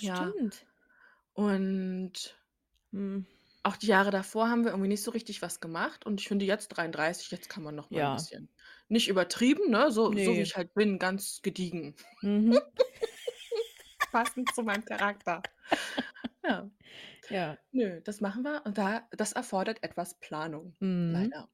Ja. 0.00 0.34
Stimmt. 0.34 0.66
Und 1.34 2.38
Mhm. 2.92 3.26
auch 3.64 3.76
die 3.76 3.86
Jahre 3.88 4.10
davor 4.10 4.48
haben 4.48 4.64
wir 4.64 4.70
irgendwie 4.70 4.88
nicht 4.88 5.02
so 5.02 5.10
richtig 5.10 5.42
was 5.42 5.60
gemacht 5.60 6.06
und 6.06 6.20
ich 6.20 6.28
finde 6.28 6.44
jetzt 6.44 6.68
33, 6.68 7.30
jetzt 7.32 7.48
kann 7.48 7.62
man 7.64 7.74
noch 7.74 7.90
mal 7.90 8.00
'n 8.02 8.10
Ja. 8.10 8.10
bisschen 8.10 8.48
nicht 8.88 9.08
übertrieben, 9.08 9.70
ne, 9.70 9.90
so 9.90 10.16
so 10.18 10.36
wie 10.38 10.42
Ne. 10.42 10.42
ich 10.42 10.54
halt 10.56 10.72
bin, 10.74 10.98
ganz 10.98 11.40
gediegen. 11.42 11.96
Mhm. 12.22 12.62
Passend 14.12 14.54
zu 14.54 14.62
meinem 14.62 14.84
Charakter. 14.84 15.46
Ja. 16.44 16.70
Ja. 17.30 17.56
Nö, 17.72 18.00
das 18.02 18.20
machen 18.20 18.42
wir 18.44 18.62
und 18.64 18.78
da 18.78 19.02
das 19.10 19.32
erfordert 19.32 19.82
etwas 19.82 20.14
Planung, 20.20 20.74
Mhm. 20.80 21.12
leider. 21.12 21.48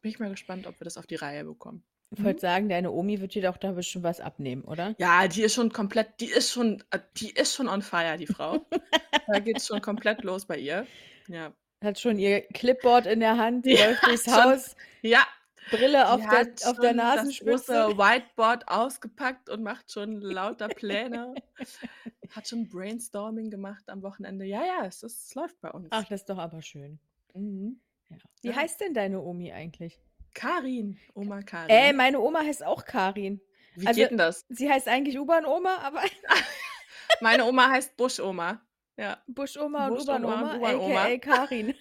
Bin 0.00 0.10
ich 0.10 0.18
mal 0.18 0.30
gespannt, 0.30 0.66
ob 0.66 0.80
wir 0.80 0.84
das 0.84 0.96
auf 0.98 1.06
die 1.06 1.14
Reihe 1.14 1.44
bekommen. 1.44 1.84
Ich 2.14 2.22
wollte 2.22 2.38
Mhm. 2.38 2.40
sagen, 2.40 2.68
deine 2.68 2.90
Omi 2.90 3.20
wird 3.20 3.34
dir 3.34 3.42
doch 3.42 3.56
da 3.56 3.72
bestimmt 3.72 4.04
was 4.04 4.20
abnehmen, 4.20 4.64
oder? 4.64 4.94
Ja, 4.98 5.28
die 5.28 5.42
ist 5.42 5.54
schon 5.54 5.72
komplett 5.72 6.20
die 6.20 6.26
ist 6.30 6.50
schon 6.52 6.82
äh, 6.90 6.98
die 7.16 7.30
ist 7.30 7.54
schon 7.54 7.68
on 7.68 7.82
fire, 7.82 8.16
die 8.18 8.26
Frau. 8.26 8.66
Da 9.28 9.38
geht's 9.38 9.66
schon 9.68 9.80
komplett 9.80 10.24
los 10.24 10.46
bei 10.46 10.58
ihr. 10.58 10.86
Ja. 11.28 11.52
Hat 11.82 11.98
schon 11.98 12.18
ihr 12.18 12.42
Clipboard 12.42 13.06
in 13.06 13.20
der 13.20 13.38
Hand, 13.38 13.64
Die 13.66 13.76
läuft 13.76 14.04
durchs 14.06 14.24
schon 14.24 14.34
Haus, 14.34 14.76
ja, 15.02 15.24
Brille 15.70 16.10
auf 16.10 16.20
der 16.20 16.48
auf 16.68 16.78
der 16.80 16.92
das 16.92 16.96
Nasenspitze. 16.96 17.50
große 17.50 17.96
Whiteboard 17.98 18.68
ausgepackt 18.68 19.48
und 19.48 19.62
macht 19.62 19.90
schon 19.92 20.20
lauter 20.20 20.68
Pläne. 20.68 21.34
Hat 22.34 22.48
schon 22.48 22.68
Brainstorming 22.68 23.50
gemacht 23.50 23.88
am 23.88 24.02
Wochenende. 24.02 24.44
Ja, 24.44 24.64
ja, 24.64 24.86
es 24.86 25.02
ist 25.02 25.28
es 25.28 25.34
läuft 25.34 25.60
bei 25.60 25.70
uns. 25.70 25.88
Ach, 25.90 26.04
das 26.08 26.20
ist 26.22 26.30
doch 26.30 26.38
aber 26.38 26.62
schön. 26.62 26.98
Mhm. 27.34 27.80
Ja. 28.08 28.16
Wie 28.42 28.48
Ja. 28.48 28.56
heißt 28.56 28.80
denn 28.80 28.94
deine 28.94 29.20
Omi 29.20 29.52
eigentlich? 29.52 30.00
Karin, 30.34 30.98
Oma 31.14 31.40
Äh, 31.40 31.44
Karin. 31.44 31.96
meine 31.96 32.20
Oma 32.20 32.40
heißt 32.40 32.64
auch 32.64 32.84
Karin. 32.86 33.40
Wie 33.74 33.86
Also, 33.86 34.00
geht 34.00 34.12
'n 34.12 34.16
das? 34.18 34.46
sie 34.48 34.70
heißt 34.70 34.88
eigentlich 34.88 35.18
U-Bahn-Oma, 35.18 35.76
aber 35.78 36.02
Meine 37.20 37.44
Oma 37.44 37.68
heißt 37.70 37.96
Buschoma. 37.96 38.60
Ja. 38.96 39.22
Buschoma 39.26 39.88
und 39.88 40.00
U-Bahn-Oma, 40.00 40.56
U-Bahn-Oma. 40.56 41.02
aka 41.04 41.18
Karin. 41.18 41.74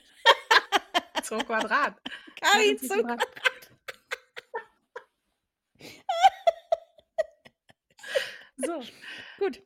Zum 1.24 1.40
Quadrat. 1.46 1.96
Karin 2.42 2.78
zum 2.78 3.02
Quadrat. 3.04 3.28
So. 8.58 8.82
Gut, 9.40 9.62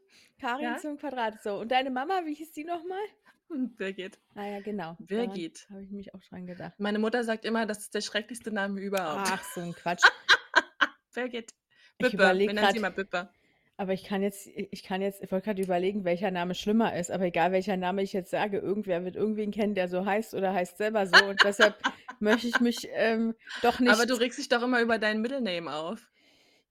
Karin 0.46 0.64
Ja? 0.64 0.78
zum 0.78 0.98
Quadrat. 0.98 1.42
So, 1.42 1.60
und 1.60 1.72
deine 1.72 1.90
Mama, 1.90 2.22
wie 2.26 2.36
hieß 2.36 2.52
die 2.52 2.66
noch 2.66 2.84
mal? 2.86 3.02
Hm, 3.50 3.76
Birgit. 3.76 4.20
Ah 4.36 4.46
ja, 4.46 4.60
genau. 4.60 4.96
Birgit. 5.00 5.66
habe 5.72 5.82
ich 5.84 5.90
nämlich 5.90 6.14
auch 6.14 6.22
dran 6.30 6.46
gedacht. 6.46 6.74
Meine 6.80 7.00
Mutter 7.00 7.24
sagt 7.24 7.46
immer, 7.46 7.66
das 7.66 7.80
ist 7.80 7.96
der 7.96 8.02
schrecklichste 8.02 8.52
Name 8.52 8.80
überhaupt. 8.80 9.22
Ach, 9.28 9.44
so 9.44 9.62
'n 9.62 9.74
Quatsch. 9.74 10.04
Birgit. 11.16 11.52
Ich 11.98 11.98
Bippe. 11.98 12.14
überlege 12.16 12.50
Wir 12.50 12.54
nennen 12.54 12.68
sie 12.68 12.74
grad 12.74 12.78
immer 12.78 12.92
Bippe. 12.92 13.30
aber 13.78 13.94
ich 13.94 14.04
kann 14.04 14.22
jetzt 14.22 14.48
ich 14.48 14.84
kann 14.84 15.02
jetzt 15.02 15.24
ich 15.24 15.32
wollte 15.32 15.46
grad 15.46 15.60
überlegen, 15.60 16.04
welcher 16.06 16.30
Name 16.30 16.54
schlimmer 16.54 16.96
ist, 16.96 17.10
aber 17.10 17.26
egal, 17.26 17.52
welcher 17.52 17.78
Name 17.78 18.04
ich 18.04 18.14
jetzt 18.14 18.32
sage, 18.32 18.58
irgendwer 18.60 19.04
wird 19.04 19.16
irgendwen 19.16 19.52
kennen, 19.52 19.74
der 19.76 19.88
so 19.88 20.06
heißt 20.06 20.34
oder 20.36 20.54
heißt 20.54 20.78
selber 20.78 21.08
so 21.08 21.24
und 21.26 21.42
deshalb 21.44 21.76
möchte 22.20 22.48
ich 22.48 22.60
mich, 22.60 22.88
ähm, 22.92 23.34
doch 23.64 23.80
Aber 23.88 24.06
du 24.06 24.14
nicht 24.14 24.22
regst 24.22 24.40
dich 24.40 24.50
doch 24.50 24.62
immer 24.62 24.82
über 24.82 24.98
deinen 25.00 25.22
Middle 25.22 25.42
Name 25.42 25.74
auf. 25.74 26.08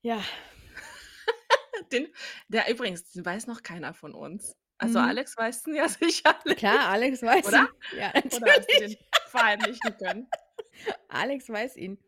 Ja. 0.03 0.21
Den 1.92 2.09
der 2.49 2.70
übrigens, 2.70 3.11
den 3.12 3.25
weiß 3.25 3.47
noch 3.47 3.62
keiner 3.62 3.94
von 3.94 4.14
uns. 4.14 4.57
Also, 4.79 4.99
Mhm. 4.99 5.05
Alex 5.09 5.37
weißt 5.37 5.66
du 5.66 5.73
ja 5.75 5.88
sicherlich. 5.88 6.57
Klar, 6.57 6.88
Alex 6.88 7.23
weiß 7.23 7.49
Oder? 7.49 7.66
ihn. 7.66 7.68
Ja, 7.90 8.12
Oder 8.31 8.49
hast 8.57 8.70
du 8.73 8.77
den 8.77 8.97
natürlich. 8.97 8.99
verheimlichen 9.25 9.97
können? 9.97 10.33
Alex 11.09 11.49
weiß 11.49 11.77
ihn. 11.77 11.99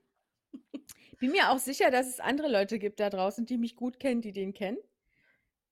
Bin 1.18 1.30
mir 1.30 1.50
auch 1.50 1.58
sicher, 1.58 1.90
dass 1.90 2.06
es 2.06 2.20
andere 2.20 2.48
Leute 2.48 2.78
gibt 2.78 3.00
da 3.00 3.10
draußen, 3.10 3.44
die 3.46 3.58
mich 3.58 3.76
gut 3.76 4.00
kennen, 4.00 4.20
die 4.22 4.32
den 4.32 4.54
kennen. 4.54 4.78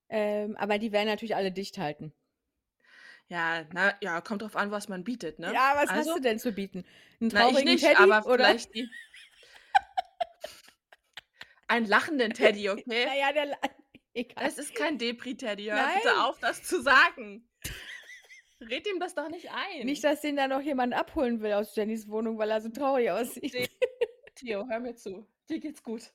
Ähm, 0.08 0.56
aber 0.56 0.78
die 0.78 0.92
werden 0.92 1.08
natürlich 1.08 1.36
alle 1.36 1.52
dicht 1.52 1.76
halten. 1.78 2.14
Ja, 3.28 3.64
na 3.72 3.94
ja, 4.02 4.20
kommt 4.20 4.42
drauf 4.42 4.56
an, 4.56 4.70
was 4.70 4.88
man 4.88 5.04
bietet, 5.04 5.38
ne? 5.38 5.48
Ja, 5.52 5.72
was 5.76 5.92
hast 5.94 6.06
Also 6.06 6.16
du 6.16 6.20
denn 6.20 6.38
zu 6.38 6.52
bieten? 6.52 6.84
'N 7.20 7.30
Na, 7.30 7.48
ich 7.48 7.52
traurigen 7.52 7.64
nicht, 7.64 7.84
Teddy 7.84 7.94
aber 7.96 8.24
oder 8.24 8.46
vielleicht 8.46 8.74
die 8.74 8.88
Einen 11.68 11.86
lachenden 11.86 12.32
Teddy, 12.32 12.68
okay? 12.70 13.06
Na 13.06 13.14
ja, 13.16 13.32
der 13.32 13.58
egal. 14.14 14.44
Es 14.46 14.58
ist 14.58 14.74
kein 14.74 14.98
Depri-Teddy. 14.98 15.64
Hör 15.64 15.74
Nein. 15.76 15.98
bitte 16.02 16.24
auf, 16.24 16.38
das 16.38 16.62
zu 16.62 16.80
sagen. 16.82 17.48
Red 18.60 18.86
ihm 18.86 19.00
das 19.00 19.14
doch 19.14 19.28
nicht 19.28 19.50
ein. 19.50 19.84
Nicht, 19.84 20.04
dass 20.04 20.20
den 20.20 20.36
da 20.36 20.48
noch 20.48 20.60
jemand 20.60 20.94
abholen 20.94 21.40
will 21.40 21.52
aus 21.52 21.74
Jennys 21.76 22.08
Wohnung, 22.08 22.38
weil 22.38 22.50
er 22.50 22.60
so 22.60 22.70
traurig 22.70 23.10
aussieht. 23.10 23.70
Theo, 24.36 24.66
hör 24.68 24.80
mir 24.80 24.94
zu. 24.94 25.26
Dir 25.48 25.60
geht's 25.60 25.82
gut. 25.82 26.10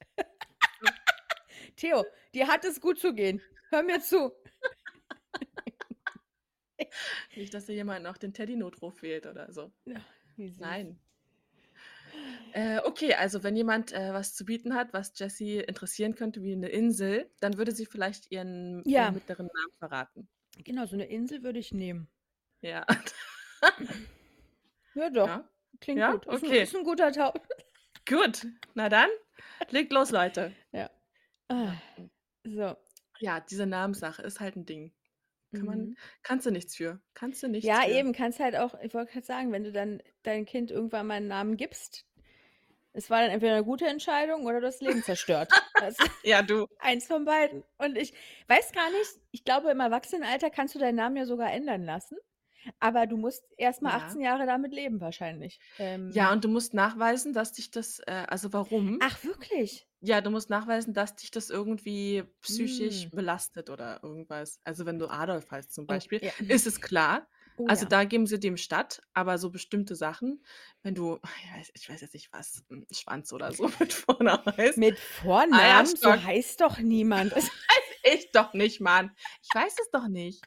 Theo, 1.75 2.05
dir 2.33 2.47
hat 2.47 2.65
es 2.65 2.81
gut 2.81 2.99
zu 2.99 3.13
gehen. 3.13 3.41
Hör 3.69 3.83
mir 3.83 4.01
zu. 4.01 4.31
Nicht, 7.35 7.53
dass 7.53 7.65
dir 7.65 7.75
jemand 7.75 8.03
noch 8.03 8.17
den 8.17 8.33
Teddy-Notruf 8.33 9.01
wählt 9.01 9.25
oder 9.25 9.51
so. 9.51 9.71
Ja, 9.85 10.01
wie 10.35 10.49
süß. 10.49 10.59
Nein. 10.59 10.99
Äh, 12.53 12.79
okay, 12.83 13.13
also 13.13 13.43
wenn 13.43 13.55
jemand, 13.55 13.91
äh, 13.91 14.12
was 14.13 14.33
zu 14.33 14.43
bieten 14.45 14.73
hat, 14.73 14.91
was 14.93 15.13
Jessie 15.15 15.57
interessieren 15.59 16.15
könnte, 16.15 16.41
wie 16.41 16.55
'ne 16.55 16.67
Insel, 16.69 17.29
dann 17.41 17.57
würde 17.57 17.71
sie 17.71 17.85
vielleicht 17.85 18.31
ihren 18.31 18.85
Ja. 18.85 18.93
ihren 18.93 19.13
mittleren 19.13 19.47
Namen 19.53 19.71
verraten. 19.77 20.27
Genau, 20.57 20.85
so 20.85 20.95
'ne 20.95 21.05
Insel 21.05 21.43
würde 21.43 21.59
ich 21.59 21.73
nehmen. 21.73 22.09
Ja. 22.62 22.85
Ja, 24.95 25.09
doch. 25.09 25.31
Ja? 25.31 25.49
Klingt 25.81 26.03
Ja? 26.03 26.05
gut. 26.05 26.25
Ist 26.27 26.43
'n 26.43 26.51
Okay. 26.51 26.59
ist 26.59 26.75
'n 26.75 26.83
guter 26.83 27.12
Tau 27.12 27.33
Gut, 28.07 28.47
na 28.75 28.89
dann, 28.89 29.09
legt 29.69 29.93
los, 29.93 30.12
Leute. 30.12 30.55
Ja. 30.73 30.89
Ah, 31.51 31.75
Ja. 31.95 32.09
so. 32.45 32.77
Ja, 33.21 33.41
diese 33.41 33.65
Namenssache 33.65 34.21
ist 34.21 34.39
halt 34.39 34.55
'n 34.55 34.65
Ding. 34.65 34.93
Kann 35.53 35.67
man 35.67 35.89
Mhm. 35.89 35.97
kannst 36.23 36.45
du 36.45 36.51
nichts 36.51 36.75
für. 36.75 37.01
Kannst 37.13 37.43
du 37.43 37.47
nichts 37.49 37.79
Ja, 37.83 37.85
für. 37.85 37.89
eben, 37.89 38.13
kannst 38.13 38.39
halt 38.39 38.55
auch 38.55 38.73
ich 38.81 38.93
wollte 38.93 39.12
grad 39.12 39.25
sagen, 39.25 39.51
wenn 39.51 39.65
du 39.65 39.73
dann 39.73 40.01
deinem 40.23 40.45
Kind 40.45 40.71
irgendwann 40.71 41.07
mal 41.07 41.17
'n 41.17 41.27
Namen 41.27 41.57
gibst, 41.57 42.05
es 42.93 43.10
war 43.10 43.21
dann 43.21 43.32
entweder 43.32 43.56
'ne 43.58 43.63
gute 43.65 43.88
Entscheidung 43.88 44.45
oder 44.45 44.62
du 44.62 44.67
hast 44.67 44.75
das 44.78 44.82
Leben 44.88 45.04
zerstört. 45.04 45.54
Also, 45.78 46.04
Ja, 46.23 46.41
du. 46.41 46.67
eins 46.80 47.08
von 47.08 47.25
beiden. 47.25 47.63
Und 47.80 47.97
ich 47.97 48.13
weiß 48.47 48.71
gar 48.73 48.91
nicht 48.91 49.10
ich 49.32 49.43
glaube, 49.45 49.71
im 49.71 49.80
Erwachsenenalter 49.82 50.49
kannst 50.52 50.75
du 50.75 50.80
deinen 50.80 50.95
Namen 50.97 51.17
ja 51.17 51.25
sogar 51.25 51.52
ändern 51.54 51.84
lassen, 51.86 52.17
aber 52.80 53.08
du 53.08 53.17
musst 53.17 53.45
erst 53.58 53.82
mal 53.84 53.93
Ja. 53.93 53.95
18 53.95 54.21
Jahre 54.21 54.45
damit 54.47 54.73
leben 54.73 55.02
wahrscheinlich. 55.02 55.60
Ja, 56.12 56.32
Ähm 56.32 56.34
und 56.34 56.43
du 56.43 56.47
musst 56.49 56.73
nachweisen, 56.73 57.34
dass 57.34 57.54
dich 57.54 57.71
das 57.71 57.99
äh, 58.08 58.25
also 58.28 58.52
warum? 58.54 59.02
Ach, 59.02 59.23
wirklich? 59.23 59.88
Ja, 60.02 60.21
du 60.21 60.30
musst 60.32 60.49
nachweisen, 60.49 60.93
dass 60.93 61.15
dich 61.15 61.32
das 61.32 61.49
irgendwie 61.49 62.23
psychisch 62.41 63.10
Hm. 63.10 63.13
belastet 63.13 63.69
oder 63.69 64.04
irgendwas. 64.04 64.60
Also, 64.63 64.86
wenn 64.86 64.99
du 64.99 65.08
Adolf 65.10 65.52
heißt 65.52 65.73
zum 65.73 65.88
Oh, 65.89 65.95
Beispiel, 65.95 66.21
ja. 66.21 66.34
ist 66.47 66.67
es 66.67 66.82
klar. 66.82 67.28
Oh 67.60 67.67
Also, 67.67 67.86
ja. 67.86 67.86
da 67.86 68.04
geben 68.06 68.26
sie 68.28 68.39
dem 68.39 68.58
statt, 68.58 69.02
aber 69.13 69.38
so 69.38 69.52
bestimmte 69.52 69.95
Sachen, 69.95 70.43
wenn 70.84 70.95
du 70.95 71.19
ich 71.43 71.52
weiß 71.54 71.72
ich 71.76 71.89
weiß 71.89 72.02
jetzt 72.02 72.13
nicht, 72.13 72.32
was, 72.34 72.63
hm, 72.69 72.86
Schwanz 72.91 73.32
oder 73.34 73.54
so 73.54 73.69
mit 73.80 73.93
Vornamen 73.93 74.45
heißt. 74.58 74.82
Mit 74.82 75.00
Vornamen? 75.00 75.95
So 75.95 76.12
Eierstock. 76.12 76.22
heißt 76.24 76.62
doch 76.62 76.80
niemand. 76.80 77.34
Das 77.34 77.50
weiß 77.50 78.15
ich 78.15 78.32
doch 78.32 78.54
nicht, 78.54 78.82
Mann. 78.82 79.15
Ich 79.43 79.54
weiß 79.54 79.80
es 79.80 79.91
doch 79.91 80.08
nicht. 80.08 80.45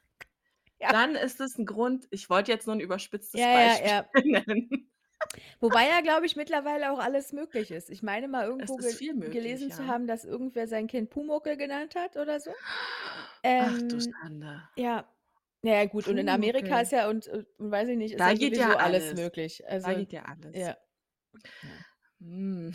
Ja. 0.81 0.93
Dann 0.93 1.17
ist 1.17 1.41
es 1.41 1.59
'n 1.59 1.67
Grund 1.67 2.07
ich 2.13 2.31
wollte 2.31 2.53
jetzt 2.53 2.67
nur 2.67 2.77
'n 2.77 2.81
überspitztes 2.81 3.49
Ja, 3.51 3.51
Beispiel 3.51 3.93
nennen. 4.25 4.91
Wobei 5.61 5.87
ja, 5.89 6.01
glaube 6.01 6.27
ich, 6.27 6.37
mittlerweile 6.37 6.93
auch 6.93 6.99
alles 6.99 7.33
möglich 7.33 7.71
ist. 7.71 7.91
Ich 7.91 8.03
meine 8.03 8.29
mal 8.29 8.47
irgendwo 8.47 8.79
viel 8.79 9.15
möglich, 9.15 9.65
gelesen 9.65 9.71
zu 9.71 9.87
ja. 9.87 9.87
haben, 9.87 10.07
dass 10.07 10.25
irgendwer 10.25 10.67
sein 10.67 10.87
Kind 10.89 11.11
Pumuckl 11.11 11.57
genannt 11.57 11.95
hat 11.95 12.17
oder 12.17 12.41
so. 12.41 12.57
Ach 13.59 13.81
du 13.89 13.99
Ähm, 13.99 14.01
Schande. 14.01 14.69
ja. 14.77 15.12
Na 15.63 15.71
ja, 15.75 15.85
gut, 15.87 16.09
und 16.09 16.19
in 16.19 16.29
Amerika 16.29 16.67
Pumuckl. 16.67 16.83
ist 16.83 16.93
ja 16.93 17.09
und 17.09 17.27
und 17.29 17.47
weiß 17.59 17.89
ich 17.89 17.97
nicht, 17.97 18.13
ist 18.13 18.21
Da 18.21 18.31
ja 18.31 18.35
geht 18.35 18.57
ja 18.57 18.77
alles 18.77 19.05
alles. 19.05 19.15
möglich. 19.21 19.63
Also, 19.69 19.87
Da 19.87 19.95
geht 19.95 20.13
ja 20.13 20.23
alles. 20.25 20.57
ja. 20.57 20.67
Ja. 20.69 20.77
Hm. 22.21 22.75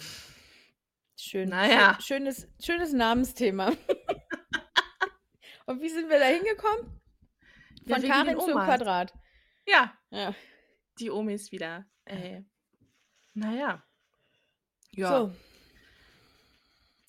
Schön. 1.20 1.50
Na 1.50 1.66
Schö 1.66 1.72
ja. 1.74 1.98
schönes 2.02 2.48
schönes 2.64 2.94
Namensthema. 2.94 3.72
Und 5.66 5.82
wie 5.82 5.90
sind 5.90 6.10
wir 6.10 6.18
da 6.20 6.26
hingekommen? 6.26 7.02
Ja, 7.86 7.96
Von 7.96 8.02
den 8.02 8.12
Karin 8.12 8.40
zum. 8.40 8.54
Quadrat. 8.54 9.14
Ja. 9.66 9.94
Ja. 10.12 10.34
Die 11.00 11.10
Omis 11.12 11.52
wieder. 11.52 11.86
Ey. 12.06 12.46
Na 13.34 13.54
ja. 13.54 13.84
Ja. 14.92 15.10
So. 15.10 15.34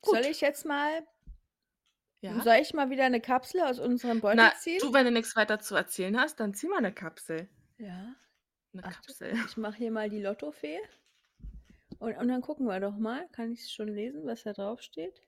Soll 0.03 0.23
Gut. 0.23 0.27
ich 0.31 0.41
jetzt 0.41 0.65
mal 0.67 1.07
Ja? 2.23 2.49
soll 2.49 2.57
ich 2.61 2.75
mal 2.75 2.91
wieder 2.91 3.09
'ne 3.09 3.21
Kapsel 3.21 3.61
aus 3.63 3.79
unserem 3.79 4.21
Beutel 4.21 4.51
Na, 4.51 4.53
ziehen? 4.53 4.83
du, 4.83 4.93
wenn 4.93 5.07
du 5.07 5.11
nix 5.13 5.35
weiter 5.37 5.59
zu 5.59 5.75
erzählen 5.75 6.19
hast, 6.21 6.39
dann 6.41 6.53
zieh 6.55 6.69
mal 6.69 6.81
'ne 6.83 6.93
Kapsel. 6.93 7.49
Ja. 7.79 8.17
'Ne 8.75 8.83
Warte, 8.83 8.89
Kapsel. 8.89 9.35
ich 9.43 9.57
mache 9.57 9.77
hier 9.79 9.91
mal 9.93 10.11
die 10.11 10.21
Lottofee. 10.23 10.81
Und 12.01 12.17
und 12.17 12.29
dann 12.29 12.43
gucken 12.43 12.67
wir 12.67 12.81
doch 12.81 12.97
mal. 12.97 13.29
Kann 13.31 13.53
ich's 13.53 13.73
schon 13.73 13.89
lesen, 13.89 14.27
was 14.27 14.45
da 14.45 14.53
drauf 14.53 14.83
steht? 14.83 15.23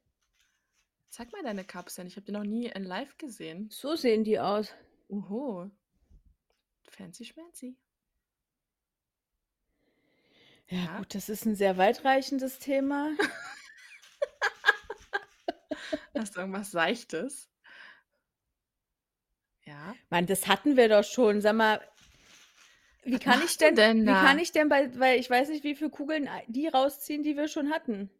Zeig 1.12 1.32
mal 1.32 1.42
deine 1.42 1.64
Kapseln. 1.64 2.06
Ich 2.06 2.14
habe 2.14 2.24
die 2.26 2.30
noch 2.32 2.44
nie 2.44 2.66
in 2.66 2.84
live 2.84 3.18
gesehen. 3.18 3.72
So 3.72 3.94
sehen 3.96 4.24
die 4.24 4.38
aus. 4.40 4.74
Oho. 5.10 5.70
Fancy 6.88 7.24
schmancy. 7.24 7.76
Ja, 10.68 10.86
Ja? 10.86 10.90
gut, 10.94 11.14
das 11.14 11.28
ist 11.28 11.46
'n 11.46 11.54
sehr 11.56 11.76
weitreichendes 11.78 12.58
Thema. 12.58 13.10
Hast 16.16 16.36
du 16.36 16.40
irgendwas 16.40 16.70
Seichtes? 16.70 17.46
Ja? 19.66 19.96
Mann, 20.10 20.26
das 20.26 20.48
hatten 20.48 20.76
wir 20.76 20.88
doch 20.88 21.04
schon. 21.04 21.40
Sag 21.40 21.54
mal 21.54 21.80
wie 23.04 23.18
Was 23.24 23.24
kann 23.24 23.40
ich 23.40 23.56
denn 23.56 23.76
denn 23.76 24.04
wie 24.04 24.16
kann 24.16 24.38
ich 24.38 24.52
denn 24.52 24.68
bei 24.68 24.98
weil 24.98 25.18
ich 25.18 25.30
weiß 25.30 25.48
nicht, 25.48 25.64
wie 25.64 25.74
viel 25.74 25.90
Kugeln 25.90 26.28
ei 26.28 26.44
die 26.48 26.68
rausziehen, 26.68 27.22
die 27.22 27.36
wir 27.36 27.48
schon 27.48 27.70
hatten. 27.70 28.10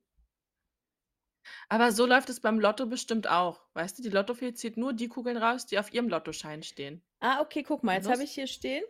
Aber 1.73 1.93
so 1.93 2.05
läuft 2.05 2.29
es 2.31 2.41
beim 2.41 2.59
Lotto 2.59 2.85
bestimmt 2.87 3.29
auch. 3.29 3.61
Weißt 3.75 3.97
du, 3.97 4.03
die 4.03 4.09
Lottofee 4.09 4.53
zieht 4.55 4.77
nur 4.77 4.93
die 4.93 5.07
Kugeln 5.07 5.37
raus, 5.37 5.67
die 5.67 5.79
auf 5.79 5.93
ihrem 5.95 6.09
Lottoschein 6.09 6.65
stehen. 6.65 7.01
Ah, 7.23 7.41
okay, 7.43 7.63
guck 7.63 7.85
mal, 7.85 7.95
jetzt 7.97 8.09
habe 8.09 8.25
ich 8.25 8.33
hier 8.33 8.47
stehen 8.47 8.83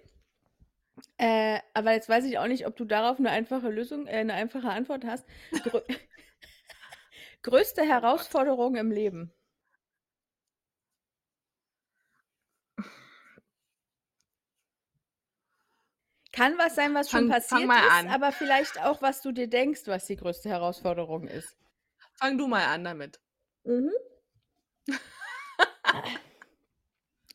äh, 1.19 1.59
aber 1.75 1.93
jetzt 1.93 2.09
weiß 2.09 2.25
ich 2.25 2.39
auch 2.39 2.47
nicht, 2.47 2.67
ob 2.67 2.77
du 2.77 2.85
darauf 2.85 3.19
'ne 3.19 3.31
einfache 3.31 3.69
Lösung 3.69 4.07
äh, 4.07 4.25
'ne 4.25 4.33
einfache 4.35 4.71
Antwort 4.71 5.05
hast. 5.05 5.27
Grö 5.63 5.81
größte. 7.43 7.83
Herausforderung 7.83 8.77
im 8.77 8.91
Leben? 8.91 9.33
Kann 16.33 16.57
was 16.59 16.77
sein, 16.77 16.95
was 16.95 17.11
schon 17.11 17.29
Fang 17.29 17.43
fang 17.43 17.69
passiert 17.69 17.87
ist, 17.87 17.93
an. 17.93 18.09
aber 18.09 18.33
vielleicht 18.33 18.81
auch, 18.83 19.03
was 19.03 19.21
du 19.21 19.33
dir 19.33 19.49
denkst, 19.49 19.83
was 19.87 20.07
die 20.07 20.17
größte 20.17 20.49
Herausforderung 20.49 21.27
ist. 21.27 21.57
Fang 22.15 22.39
du 22.39 22.47
mal 22.47 22.65
an 22.67 22.85
damit. 22.85 23.21
Mhm. 23.65 23.91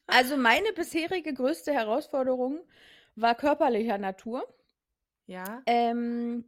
Also, 0.08 0.38
meine 0.38 0.72
bisherige 0.74 1.34
größte 1.34 1.74
Herausforderung 1.74 2.66
war 3.16 3.36
körperlicher 3.36 3.98
Natur. 3.98 4.48
Ja? 5.26 5.62
Ähm, 5.66 6.46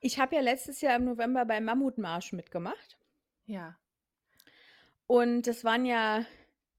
ich 0.00 0.18
habe 0.18 0.36
ja 0.36 0.40
letztes 0.42 0.80
Jahr 0.80 0.96
im 0.96 1.04
November 1.04 1.44
beim 1.44 1.64
Mammutmarsch 1.64 2.32
mitgemacht. 2.32 2.98
Ja. 3.46 3.78
Und 5.06 5.46
das 5.46 5.64
waren 5.64 5.84
ja 5.84 6.24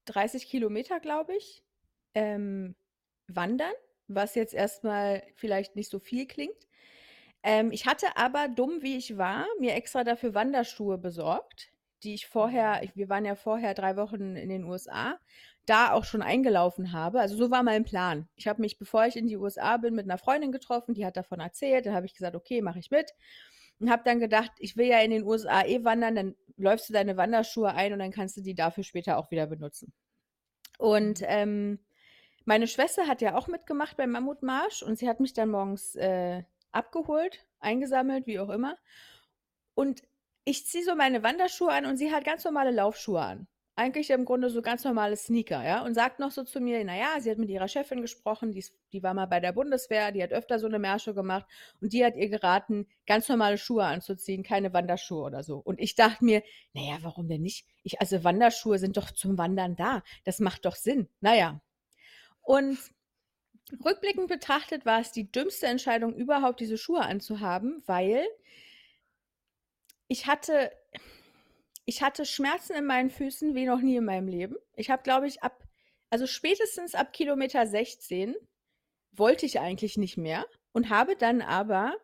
30 0.05 0.47
Kilometer, 0.47 0.99
glaube 0.99 1.35
ich, 1.35 1.63
ähm, 2.13 2.75
wandern, 3.27 3.73
was 4.07 4.35
jetzt 4.35 4.53
erst 4.53 4.83
mal 4.83 5.23
vielleicht 5.35 5.75
nicht 5.75 5.89
so 5.89 5.99
viel 5.99 6.27
klingt. 6.27 6.67
Ähm, 7.43 7.71
ich 7.71 7.85
hatte 7.85 8.17
aber, 8.17 8.47
dumm 8.49 8.81
wie 8.81 8.97
ich 8.97 9.17
war, 9.17 9.47
mir 9.59 9.75
extra 9.75 10.03
dafür 10.03 10.33
Wanderschuhe 10.33 10.97
besorgt, 10.97 11.71
die 12.03 12.13
ich 12.15 12.27
vorher 12.27 12.81
Mhm. 12.81 12.91
wir 12.95 13.09
waren 13.09 13.25
ja 13.25 13.35
vorher 13.35 13.73
3 13.73 13.97
Wochen 13.97 14.35
in 14.35 14.49
den 14.49 14.65
USA, 14.65 15.19
da 15.69 15.91
auch 15.93 16.05
schon 16.05 16.21
eingelaufen 16.23 16.91
habe. 16.93 17.19
Also, 17.21 17.37
so 17.37 17.51
war 17.51 17.63
mein 17.63 17.85
Plan. 17.85 18.27
Ich 18.35 18.47
habe 18.47 18.61
mich, 18.61 18.79
bevor 18.79 19.05
ich 19.07 19.17
in 19.17 19.27
die 19.27 19.37
USA 19.37 19.77
bin, 19.77 19.95
mit 19.95 20.07
'ner 20.07 20.17
Freundin 20.17 20.51
getroffen, 20.51 20.93
die 20.95 21.05
hat 21.05 21.17
davon 21.17 21.39
erzählt. 21.39 21.85
Dann 21.85 21.93
habe 21.95 22.05
ich 22.07 22.13
gesagt: 22.15 22.35
„Okay, 22.35 22.61
mache 22.61 22.79
ich 22.79 22.91
mit.“ 22.91 23.13
Und 23.79 23.89
habe 23.91 24.03
dann 24.05 24.19
gedacht: 24.19 24.51
„Ich 24.59 24.77
will 24.77 24.87
ja 24.87 24.99
in 25.01 25.11
den 25.11 25.23
USA 25.23 25.63
eh 25.65 25.83
wandern, 25.83 26.15
dann 26.15 26.35
läufst 26.57 26.89
du 26.89 26.93
deine 26.93 27.17
Wanderschuhe 27.17 27.73
ein 27.73 27.93
und 27.93 27.99
dann 27.99 28.11
kannst 28.11 28.37
du 28.37 28.41
die 28.41 28.55
dafür 28.55 28.83
später 28.83 29.17
auch 29.17 29.31
wieder 29.31 29.47
benutzen.“ 29.47 29.93
Und, 30.79 31.21
Mhm. 31.21 31.25
ähm, 31.27 31.79
meine 32.45 32.67
Schwester 32.67 33.07
hat 33.07 33.21
ja 33.21 33.35
auch 33.37 33.47
mitgemacht 33.47 33.97
beim 33.97 34.11
Mammutmarsch 34.11 34.83
und 34.83 34.97
sie 34.99 35.09
hat 35.09 35.19
mich 35.19 35.33
dann 35.33 35.49
morgens, 35.49 35.95
äh, 35.95 36.43
abgeholt, 36.71 37.45
eingesammelt, 37.59 38.27
wie 38.27 38.39
auch 38.39 38.49
immer. 38.49 38.77
Und 39.75 40.03
ich 40.45 40.65
ziehe 40.67 40.83
so 40.83 40.95
meine 40.95 41.23
Wanderschuhe 41.23 41.71
an 41.71 41.85
und 41.85 41.97
sie 41.97 42.11
hat 42.11 42.25
ganz 42.25 42.43
normale 42.45 42.71
Laufschuhe 42.71 43.21
an. 43.21 43.47
Eigentlich 43.79 44.09
im 44.09 44.25
Grunde 44.25 44.49
so 44.49 44.63
ganz 44.63 44.83
normale 44.85 45.15
Sneaker, 45.15 45.63
ja, 45.63 45.83
und 45.85 45.93
sagt 45.93 46.17
noch 46.19 46.31
so 46.31 46.43
zu 46.43 46.59
mir: 46.59 46.83
„Na 46.83 46.97
ja, 46.97 47.21
sie 47.21 47.29
hat 47.29 47.37
mit 47.37 47.47
ihrer 47.51 47.67
Chefin 47.67 48.01
gesprochen, 48.01 48.51
die 48.51 48.65
die 48.91 49.03
war 49.03 49.13
mal 49.13 49.27
bei 49.27 49.39
der 49.39 49.51
Bundeswehr, 49.51 50.11
die 50.11 50.23
hat 50.23 50.31
öfter 50.33 50.57
so 50.57 50.67
'ne 50.67 50.79
Märsche 50.79 51.13
gemacht 51.13 51.45
und 51.79 51.93
die 51.93 52.03
hat 52.03 52.15
ihr 52.15 52.27
geraten, 52.27 52.87
ganz 53.05 53.29
normale 53.29 53.59
Schuhe 53.59 53.83
anzuziehen, 53.85 54.41
keine 54.41 54.73
Wanderschuhe 54.73 55.21
oder 55.21 55.43
so.“ 55.43 55.57
Und 55.59 55.79
ich 55.79 55.93
dachte 55.93 56.25
mir: 56.25 56.41
„Na 56.73 56.81
ja, 56.81 56.97
warum 57.03 57.27
denn 57.27 57.43
nicht? 57.43 57.67
Ich 57.83 58.01
also, 58.01 58.23
Wanderschuhe 58.23 58.79
sind 58.79 58.97
doch 58.97 59.11
zum 59.11 59.37
Wandern 59.37 59.75
da. 59.75 60.01
Das 60.23 60.39
macht 60.39 60.65
doch 60.65 60.75
Sinn.“ 60.75 61.07
Na 61.21 61.35
ja. 61.35 61.61
Und 62.43 62.79
rückblickend 63.85 64.27
betrachtet 64.29 64.85
war 64.85 65.01
es 65.01 65.11
die 65.13 65.31
dümmste 65.31 65.67
Entscheidung 65.67 66.15
überhaupt, 66.15 66.59
diese 66.61 66.77
Schuhe 66.77 67.01
anzuhaben, 67.01 67.83
weil 67.87 68.25
ich 70.11 70.25
hatte 70.25 70.71
ich 71.87 72.01
hatte 72.03 72.25
Schmerzen 72.25 72.73
in 72.75 72.85
meinen 72.85 73.09
Füßen 73.09 73.55
wie 73.55 73.65
noch 73.65 73.79
nie 73.79 73.95
in 73.95 74.03
meinem 74.05 74.27
Leben. 74.27 74.57
Ich 74.75 74.89
habe, 74.89 75.03
glaube 75.03 75.27
ich, 75.27 75.41
ab 75.41 75.63
also, 76.09 76.27
spätestens 76.27 76.95
ab 76.95 77.13
Kilometer 77.13 77.67
16 77.67 78.35
wollte 79.13 79.45
ich 79.45 79.59
eigentlich 79.59 79.97
nicht 79.97 80.17
mehr 80.17 80.45
und 80.73 80.89
habe 80.89 81.15
dann 81.17 81.41
aber 81.41 81.95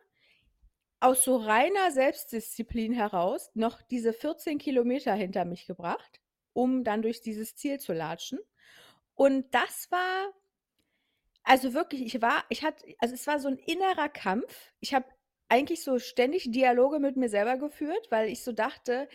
aus 1.02 1.24
so 1.24 1.36
reiner 1.36 1.90
Selbstdisziplin 1.90 2.92
heraus 2.92 3.50
noch 3.54 3.82
diese 3.82 4.12
14 4.12 4.58
Kilometer 4.58 5.12
hinter 5.14 5.44
mich 5.44 5.66
gebracht, 5.66 6.20
um 6.52 6.84
dann 6.84 7.02
durch 7.02 7.20
dieses 7.20 7.56
Ziel 7.56 7.78
zu 7.80 7.92
latschen. 7.92 8.38
Und 9.14 9.54
das 9.54 9.90
war 9.90 10.32
also, 11.46 11.74
wirklich, 11.74 12.02
ich 12.14 12.22
war 12.22 12.42
ich 12.48 12.64
hatte 12.64 12.84
also, 12.98 13.14
es 13.14 13.26
war 13.26 13.38
so 13.38 13.48
'n 13.48 13.58
innerer 13.58 14.08
Kampf. 14.08 14.72
Ich 14.80 14.94
habe 14.94 15.04
eigentlich 15.48 15.84
so 15.84 15.98
ständig 15.98 16.50
Dialoge 16.50 16.98
mit 17.00 17.16
mir 17.16 17.28
selber 17.28 17.58
geführt, 17.58 18.06
weil 18.10 18.30
ich 18.30 18.42
so 18.42 18.52
dachte: 18.52 19.08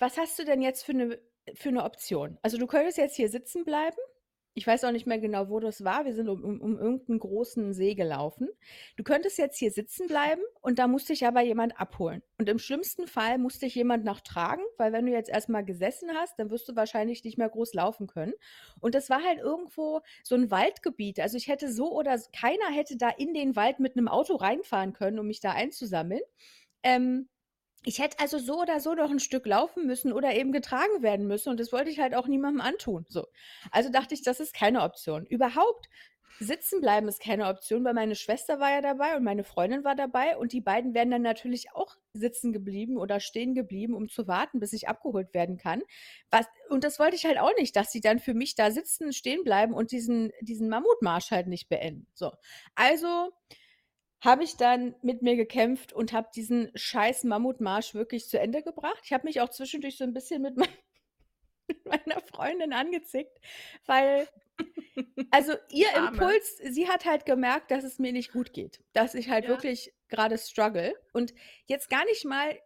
„Was 0.00 0.16
hast 0.16 0.38
du 0.38 0.44
denn 0.44 0.62
jetzt 0.62 0.84
für 0.84 0.94
'ne 0.94 1.18
für 1.54 1.72
'ne 1.72 1.82
Option? 1.84 2.38
Also, 2.42 2.56
du 2.58 2.66
könntest 2.66 2.98
jetzt 2.98 3.16
hier 3.16 3.28
sitzen 3.28 3.64
bleiben.“ 3.64 3.96
Ich 4.54 4.66
weiß 4.66 4.84
auch 4.84 4.90
nicht 4.92 5.06
mehr 5.06 5.18
genau, 5.18 5.48
wo 5.50 5.60
das 5.60 5.84
war. 5.84 6.04
Wir 6.04 6.14
sind 6.14 6.28
um 6.28 6.42
um 6.44 6.60
um 6.60 6.78
irgend 6.78 7.08
'n 7.08 7.18
großen 7.18 7.72
See 7.72 7.94
gelaufen. 7.96 8.48
„Du 8.96 9.02
könntest 9.04 9.38
jetzt 9.38 9.58
hier 9.58 9.70
sitzen 9.72 10.06
bleiben 10.06 10.42
und 10.60 10.78
da 10.78 10.86
muss 10.88 11.06
dich 11.06 11.26
aber 11.26 11.40
jemand 11.42 11.80
abholen. 11.80 12.22
Und 12.38 12.48
im 12.48 12.58
schlimmsten 12.60 13.06
Fall 13.08 13.38
muss 13.38 13.58
dich 13.58 13.74
jemand 13.74 14.04
noch 14.04 14.20
tragen, 14.20 14.62
weil 14.76 14.92
wenn 14.92 15.06
du 15.06 15.12
jetzt 15.12 15.30
erst 15.30 15.48
mal 15.48 15.64
gesessen 15.64 16.10
hast, 16.14 16.38
dann 16.38 16.50
wirst 16.50 16.68
du 16.68 16.76
wahrscheinlich 16.76 17.24
nicht 17.24 17.38
mehr 17.38 17.48
groß 17.48 17.74
laufen 17.74 18.06
können.“ 18.06 18.34
Und 18.80 18.94
das 18.94 19.10
war 19.10 19.22
halt 19.24 19.38
irgendwo 19.40 20.00
so 20.24 20.34
'n 20.36 20.50
Waldgebiet. 20.52 21.18
Also, 21.20 21.36
ich 21.36 21.48
hätte 21.48 21.72
so 21.72 21.92
oder 21.92 22.16
keiner 22.36 22.70
hätte 22.72 22.96
da 22.96 23.08
in 23.10 23.34
den 23.34 23.56
Wald 23.56 23.80
mit 23.80 23.96
'nem 23.96 24.06
Auto 24.08 24.36
reinfahren 24.36 24.92
können, 24.92 25.18
um 25.18 25.26
mich 25.26 25.40
da 25.40 25.52
einzusammeln. 25.52 26.22
Ähm, 26.84 27.28
ich 27.84 27.98
hätte 28.00 28.18
also 28.20 28.38
so 28.38 28.60
oder 28.60 28.80
so 28.80 28.94
noch 28.94 29.10
'n 29.10 29.20
Stück 29.20 29.46
laufen 29.46 29.86
müssen 29.86 30.12
oder 30.12 30.34
eben 30.34 30.52
getragen 30.52 31.02
werden 31.02 31.26
müssen 31.26 31.50
und 31.50 31.60
das 31.60 31.72
wollte 31.72 31.90
ich 31.90 32.00
halt 32.00 32.14
auch 32.14 32.26
niemandem 32.28 32.60
antun, 32.60 33.06
so. 33.08 33.26
Also, 33.70 33.90
dachte 33.90 34.14
ich, 34.14 34.22
das 34.22 34.40
ist 34.40 34.54
keine 34.54 34.82
Option. 34.82 35.24
Überhaupt 35.26 35.88
sitzen 36.40 36.80
bleiben 36.80 37.08
ist 37.08 37.20
keine 37.20 37.48
Option, 37.48 37.84
weil 37.84 37.94
meine 37.94 38.14
Schwester 38.14 38.60
war 38.60 38.70
ja 38.70 38.80
dabei 38.80 39.16
und 39.16 39.24
meine 39.24 39.42
Freundin 39.42 39.82
war 39.84 39.96
dabei 39.96 40.36
und 40.36 40.52
die 40.52 40.60
beiden 40.60 40.94
wären 40.94 41.10
dann 41.10 41.22
natürlich 41.22 41.72
auch 41.74 41.96
sitzen 42.12 42.52
geblieben 42.52 42.96
oder 42.96 43.18
stehen 43.18 43.54
geblieben, 43.54 43.94
um 43.94 44.08
zu 44.08 44.28
warten, 44.28 44.60
bis 44.60 44.72
ich 44.72 44.88
abgeholt 44.88 45.34
werden 45.34 45.56
kann. 45.56 45.82
Was 46.30 46.46
und 46.70 46.84
das 46.84 46.98
wollte 47.00 47.16
ich 47.16 47.24
halt 47.26 47.38
auch 47.38 47.50
nicht, 47.58 47.74
dass 47.76 47.90
sie 47.92 48.00
dann 48.00 48.20
für 48.20 48.34
mich 48.34 48.54
da 48.54 48.70
sitzen, 48.70 49.12
stehen 49.12 49.42
bleiben 49.44 49.74
und 49.74 49.90
diesen 49.90 50.30
diesen 50.40 50.68
Mammutmarsch 50.68 51.30
halt 51.32 51.48
nicht 51.48 51.68
beenden, 51.68 52.06
so. 52.14 52.32
Also, 52.76 53.30
habe 54.20 54.44
ich 54.44 54.56
dann 54.56 54.96
mit 55.02 55.22
mir 55.22 55.36
gekämpft 55.36 55.92
und 55.92 56.12
habe 56.12 56.28
diesen 56.34 56.70
scheiß 56.74 57.24
Mammutmarsch 57.24 57.94
wirklich 57.94 58.28
zu 58.28 58.38
Ende 58.40 58.62
gebracht. 58.62 59.00
Ich 59.04 59.12
habe 59.12 59.24
mich 59.26 59.40
auch 59.40 59.50
zwischendurch 59.50 59.96
so 59.98 60.04
'n 60.04 60.14
bisschen 60.14 60.42
mit 60.42 60.56
mei 60.56 60.66
mit 61.68 61.86
meiner 61.86 62.20
Freundin 62.22 62.72
angezickt, 62.72 63.38
weil 63.86 64.28
also, 65.30 65.52
ihr 65.70 65.94
Arme. 65.94 66.34
Impuls 66.34 66.56
sie 66.56 66.88
hat 66.88 67.04
halt 67.04 67.26
gemerkt, 67.26 67.70
dass 67.70 67.84
es 67.84 67.98
mir 67.98 68.12
nicht 68.12 68.32
gut 68.32 68.52
geht, 68.54 68.82
dass 68.94 69.14
ich 69.14 69.28
halt 69.28 69.46
Ja. 69.46 69.48
wirklich 69.48 69.92
grade 70.08 70.38
struggle. 70.38 70.94
Und 71.12 71.34
jetzt 71.66 71.90
gar 71.90 72.04
nicht 72.06 72.24
mal, 72.24 72.58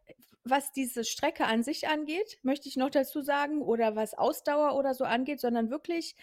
was 0.44 0.70
diese 0.72 1.04
Strecke 1.04 1.44
an 1.46 1.64
sich 1.64 1.88
angeht, 1.88 2.38
möchte 2.42 2.68
ich 2.68 2.76
noch 2.76 2.90
dazu 2.90 3.20
sagen, 3.20 3.62
oder 3.62 3.96
was 3.96 4.14
Ausdauer 4.14 4.76
oder 4.76 4.94
so 4.94 5.04
angeht, 5.04 5.40
sondern 5.40 5.70
wirklich 5.70 6.14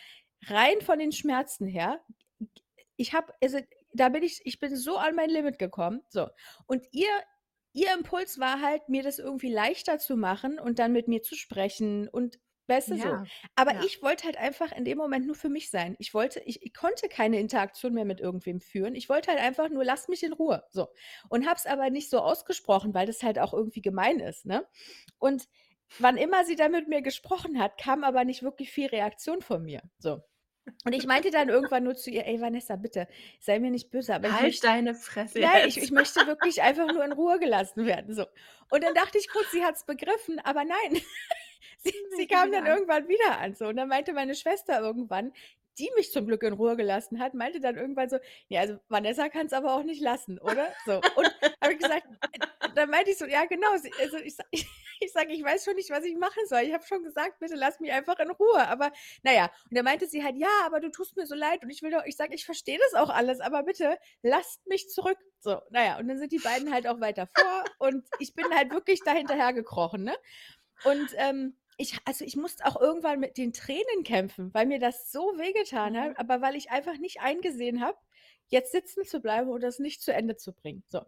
rein 0.46 0.80
von 0.82 0.98
den 1.00 1.12
Schmerzen 1.12 1.68
her. 1.68 2.02
Ich 2.98 3.14
habe 3.14 3.34
also, 3.42 3.60
da 3.94 4.10
bin 4.10 4.24
ich 4.24 4.42
ich 4.46 4.60
bin 4.60 4.76
so 4.76 4.98
an 4.98 5.16
mein 5.16 5.30
Limit 5.30 5.60
gekommen, 5.60 6.02
so. 6.10 6.28
Und 6.68 6.86
ihr 6.92 7.10
ihr 7.74 7.94
Impuls 7.94 8.40
war 8.40 8.62
halt, 8.62 8.90
mir 8.90 9.04
das 9.04 9.20
irgendwie 9.20 9.52
leichter 9.52 10.00
zu 10.00 10.18
machen 10.18 10.60
und 10.60 10.80
dann 10.80 10.92
mit 10.92 11.08
mir 11.08 11.22
zu 11.22 11.36
sprechen 11.36 12.08
und 12.10 12.40
weißt 12.68 12.92
du, 12.92 12.98
so. 12.98 13.18
Ja, 13.18 13.32
Aber 13.56 13.74
ja. 13.74 13.84
ich 13.84 14.02
wollte 14.02 14.26
halt 14.26 14.38
einfach 14.38 14.72
in 14.72 14.86
dem 14.86 14.98
Moment 14.98 15.26
nur 15.28 15.36
für 15.36 15.50
mich 15.50 15.70
sein. 15.70 15.96
Ich 16.00 16.14
wollte 16.14 16.40
ich 16.46 16.64
ich 16.64 16.74
konnte 16.74 17.10
keine 17.10 17.40
Interaktion 17.40 17.94
mehr 17.94 18.06
mit 18.06 18.20
irgendwem 18.22 18.60
führen. 18.62 18.96
Ich 18.96 19.08
wollte 19.10 19.30
halt 19.32 19.40
einfach 19.42 19.70
nur: 19.70 19.84
„Lasst 19.86 20.10
mich 20.10 20.24
in 20.24 20.34
Ruhe“, 20.34 20.64
so. 20.72 20.88
Und 21.30 21.46
habe 21.48 21.58
es 21.58 21.66
aber 21.68 21.90
nicht 21.92 22.10
so 22.10 22.20
ausgesprochen, 22.20 22.94
weil 22.94 23.06
das 23.08 23.24
halt 23.24 23.40
auch 23.40 23.54
irgendwie 23.54 23.82
gemein 23.82 24.20
ist, 24.20 24.46
ne? 24.46 24.68
Und 25.20 25.48
wann 25.98 26.18
immer 26.18 26.46
sie 26.46 26.56
dann 26.56 26.72
mit 26.72 26.88
mir 26.88 27.02
gesprochen 27.02 27.60
hat, 27.60 27.78
kam 27.80 28.04
aber 28.04 28.24
nicht 28.26 28.44
wirklich 28.44 28.72
viel 28.72 28.88
Reaktion 28.88 29.42
von 29.42 29.64
mir, 29.64 29.82
so. 30.00 30.22
Und 30.86 30.94
ich 30.94 31.06
meinte 31.06 31.32
dann 31.32 31.50
irgendwann 31.50 31.84
nur 31.84 31.96
zu 31.96 32.10
ihr: 32.10 32.26
„Ey, 32.26 32.42
Vanessa, 32.42 32.76
bitte, 32.76 33.08
sei 33.40 33.60
mir 33.60 33.72
nicht 33.72 33.92
böse, 33.92 34.14
aber 34.16 34.30
ich 34.30 34.42
Halt 34.42 34.42
möchte 34.42 34.68
deine 34.68 34.96
Fresse 34.96 35.40
nein, 35.40 35.68
ich 35.68 35.78
ich 35.78 35.92
möchte 35.92 36.26
wirklich 36.28 36.62
einfach 36.62 36.90
nur 36.92 37.04
in 37.06 37.12
Ruhe 37.14 37.40
gelassen 37.40 37.86
werden“, 37.86 38.14
so. 38.16 38.26
Und 38.70 38.84
dann 38.84 38.94
dachte 38.94 39.18
ich 39.18 39.30
kurz, 39.30 39.52
sie 39.52 39.64
hat's 39.64 39.86
begriffen, 39.86 40.40
aber 40.40 40.64
nein. 40.66 41.02
Sie 41.82 41.94
sie 42.10 42.28
kam 42.28 42.52
dann 42.52 42.66
an. 42.66 42.68
irgendwann 42.68 43.08
wieder 43.08 43.40
an, 43.40 43.56
so. 43.56 43.68
Und 43.68 43.78
dann 43.78 43.88
meinte 43.90 44.14
meine 44.14 44.36
Schwester 44.36 44.80
irgendwann: 44.82 45.34
die 45.80 45.90
mich 45.96 46.12
zum 46.12 46.28
Glück 46.28 46.44
in 46.44 46.54
Ruhe 46.54 46.76
gelassen 46.78 47.20
hat, 47.20 47.34
meinte 47.34 47.60
dann 47.60 47.78
irgendwann 47.78 48.10
so: 48.10 48.18
„Ja, 48.48 48.62
also 48.62 48.80
Vanessa 48.90 49.30
kann's 49.30 49.54
aber 49.54 49.74
auch 49.76 49.84
nicht 49.84 50.02
lassen, 50.02 50.40
oder?“ 50.40 50.76
So. 50.86 51.04
Und 51.16 51.32
habe 51.62 51.74
ich 51.74 51.80
gesagt 51.80 52.06
äh, 52.34 52.40
dann 52.76 52.90
meinte 52.90 53.12
ich 53.12 53.18
so: 53.18 53.26
„Ja, 53.26 53.46
genau, 53.46 53.70
also 53.72 54.18
ich 54.18 54.36
sa 54.36 54.44
ich 55.02 55.12
sage: 55.14 55.34
„Ich 55.34 55.44
weiß 55.44 55.64
schon 55.66 55.76
nicht, 55.76 55.90
was 55.90 56.04
ich 56.04 56.16
machen 56.18 56.44
soll. 56.48 56.62
Ich 56.62 56.74
habe 56.74 56.86
schon 56.86 57.04
gesagt: 57.04 57.40
„Bitte 57.40 57.56
lass 57.56 57.80
mich 57.80 57.92
einfach 57.92 58.20
in 58.20 58.32
Ruhe.“ 58.32 58.68
Aber 58.68 58.92
na 59.24 59.34
ja, 59.34 59.46
und 59.70 59.78
dann 59.78 59.86
meinte 59.86 60.08
sie 60.08 60.24
halt: 60.24 60.36
„Ja, 60.38 60.50
aber 60.66 60.80
du 60.80 60.90
tust 60.92 61.16
mir 61.18 61.26
so 61.26 61.36
leid 61.36 61.64
und 61.64 61.70
ich 61.70 61.82
will 61.82 61.92
doch“ 61.92 62.06
ich 62.06 62.16
sage: 62.18 62.36
„Ich 62.36 62.46
verstehe 62.46 62.80
das 62.80 62.94
auch 63.02 63.10
alles, 63.10 63.40
aber 63.40 63.64
bitte 63.64 63.98
lasst 64.22 64.66
mich 64.68 64.90
zurück.“ 64.90 65.18
So, 65.40 65.62
na 65.72 65.86
ja, 65.86 65.98
und 66.00 66.08
dann 66.08 66.20
sind 66.20 66.32
die 66.34 66.40
beiden 66.40 66.72
halt 66.74 66.86
auch 66.88 67.00
weiter 67.00 67.28
vor 67.28 67.70
und 67.78 68.06
ich 68.18 68.36
bin 68.36 68.54
halt 68.54 68.72
wirklich 68.72 69.04
da 69.04 69.14
hinterher 69.14 69.54
gekrochen, 69.54 70.04
ne? 70.04 70.16
Und, 70.82 71.14
ähm, 71.18 71.58
ich 71.80 71.98
also, 72.06 72.26
ich 72.26 72.36
musste 72.36 72.66
auch 72.66 72.80
irgendwann 72.80 73.20
mit 73.20 73.38
den 73.38 73.54
Tränen 73.54 74.04
kämpfen, 74.04 74.54
weil 74.54 74.66
mir 74.68 74.80
das 74.80 75.12
so 75.12 75.20
wehgetan 75.38 75.98
Mhm. 75.98 76.00
hat, 76.00 76.20
aber 76.20 76.42
weil 76.42 76.56
ich 76.56 76.72
einfach 76.72 76.98
nicht 76.98 77.22
eingesehen 77.22 77.82
habe, 77.82 77.98
jetzt 78.48 78.72
sitzen 78.72 79.06
zu 79.06 79.20
bleiben 79.22 79.50
oder 79.50 79.68
es 79.68 79.80
nicht 79.80 80.02
zu 80.02 80.14
Ende 80.14 80.36
zu 80.38 80.54
bringen. 80.54 80.84
So. 80.90 81.02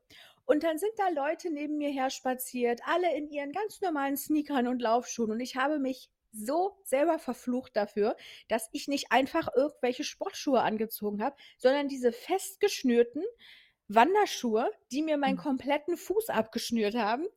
Und 0.45 0.63
dann 0.63 0.77
sind 0.77 0.91
da 0.97 1.09
Leute 1.09 1.49
neben 1.51 1.77
mir 1.77 1.91
herspaziert, 1.91 2.81
alle 2.85 3.15
in 3.15 3.29
ihren 3.29 3.51
ganz 3.51 3.81
normalen 3.81 4.17
Sneakern 4.17 4.67
und 4.67 4.81
Laufschuhen 4.81 5.31
und 5.31 5.39
ich 5.39 5.55
habe 5.55 5.79
mich 5.79 6.09
so 6.33 6.77
selber 6.85 7.19
verflucht 7.19 7.75
dafür, 7.75 8.15
dass 8.47 8.69
ich 8.71 8.87
nicht 8.87 9.11
einfach 9.11 9.49
irgendwelche 9.55 10.03
Sportschuhe 10.05 10.61
angezogen 10.61 11.21
habe, 11.21 11.35
sondern 11.57 11.89
diese 11.89 12.13
festgeschnürten 12.13 13.23
Wanderschuhe, 13.87 14.71
die 14.91 15.01
mir 15.01 15.17
meinen 15.17 15.35
Mhm. 15.35 15.37
kompletten 15.37 15.97
Fuß 15.97 16.29
abgeschnürt 16.29 16.95
haben. 16.95 17.27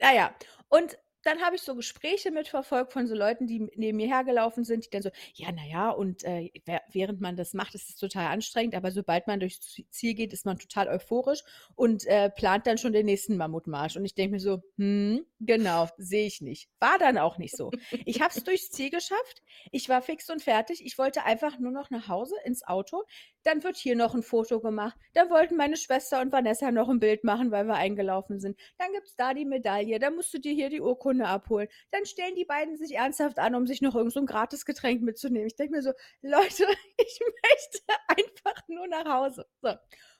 Na 0.00 0.14
ja, 0.14 0.34
und 0.68 0.98
dann 1.24 1.40
habe 1.42 1.56
ich 1.56 1.62
so 1.62 1.74
Gespräche 1.74 2.30
mitverfolgt 2.30 2.92
von 2.92 3.06
so 3.06 3.14
Leuten, 3.14 3.46
die 3.46 3.68
neben 3.76 3.96
mir 3.96 4.06
hergelaufen 4.06 4.64
sind, 4.64 4.84
die 4.86 4.90
dann 4.90 5.02
so: 5.02 5.10
„Ja, 5.34 5.50
na 5.52 5.64
ja, 5.66 5.90
und, 5.90 6.24
äh, 6.24 6.50
während 6.90 7.20
man 7.20 7.36
das 7.36 7.54
macht, 7.54 7.74
ist 7.74 7.88
es 7.90 7.96
total 7.96 8.26
anstrengend, 8.26 8.74
aber 8.74 8.90
sobald 8.90 9.26
man 9.26 9.40
durchs 9.40 9.80
Ziel 9.90 10.14
geht, 10.14 10.32
ist 10.32 10.46
man 10.46 10.58
total 10.58 10.88
euphorisch 10.88 11.42
und, 11.74 12.06
äh, 12.06 12.30
plant 12.30 12.66
dann 12.66 12.78
schon 12.78 12.92
den 12.92 13.06
nächsten 13.06 13.36
Mammutmarsch.“ 13.36 13.96
Und 13.96 14.04
ich 14.04 14.14
denke 14.14 14.32
mir 14.32 14.40
so: 14.40 14.62
„Mhm, 14.76 15.26
genau, 15.40 15.88
sehe 15.98 16.26
ich 16.26 16.40
nicht.“ 16.40 16.68
War 16.80 16.98
dann 16.98 17.18
auch 17.18 17.38
nicht 17.38 17.56
so. 17.56 17.74
Ich 18.04 18.20
habe 18.20 18.30
es 18.30 18.42
durchs 18.44 18.70
Ziel 18.70 18.90
geschafft. 18.90 19.42
Ich 19.72 19.88
war 19.88 20.02
fix 20.02 20.30
und 20.30 20.42
fertig. 20.42 20.84
Ich 20.84 20.98
wollte 20.98 21.24
einfach 21.24 21.58
nur 21.58 21.70
noch 21.72 21.90
nach 21.90 22.08
Hause 22.08 22.34
ins 22.44 22.66
Auto. 22.66 23.02
Dann 23.42 23.62
wird 23.62 23.76
hier 23.76 23.94
noch 23.96 24.14
'n 24.14 24.22
Foto 24.22 24.60
gemacht. 24.60 24.98
Dann 25.12 25.30
wollten 25.30 25.56
meine 25.56 25.76
Schwester 25.76 26.20
und 26.20 26.32
Vanessa 26.32 26.70
noch 26.70 26.88
'n 26.88 26.98
Bild 27.00 27.24
machen, 27.24 27.50
weil 27.50 27.66
wir 27.66 27.74
eingelaufen 27.74 28.40
sind. 28.40 28.58
Dann 28.78 28.92
gibt's 28.92 29.16
da 29.16 29.34
die 29.34 29.44
Medaille. 29.44 29.98
Dann 29.98 30.16
musst 30.16 30.32
du 30.34 30.38
dir 30.38 30.52
hier 30.52 30.70
die 30.70 30.80
Urkunde 30.80 31.13
abholen. 31.22 31.68
Dann 31.90 32.06
stellen 32.06 32.34
die 32.36 32.44
beiden 32.44 32.76
sich 32.76 32.94
ernsthaft 32.96 33.38
an, 33.38 33.54
um 33.54 33.66
sich 33.66 33.82
noch 33.82 33.94
irgend 33.94 34.12
so 34.12 34.20
'n 34.20 34.26
Gratisgetränk 34.26 35.02
mitzunehmen. 35.02 35.46
Ich 35.46 35.56
denke 35.56 35.72
mir 35.76 35.82
so: 35.82 35.92
„Leute, 36.22 36.66
ich 36.98 37.20
möchte 37.20 37.80
einfach 38.08 38.60
nur 38.68 38.86
nach 38.88 39.06
Hause.“ 39.06 39.46
So. 39.62 39.70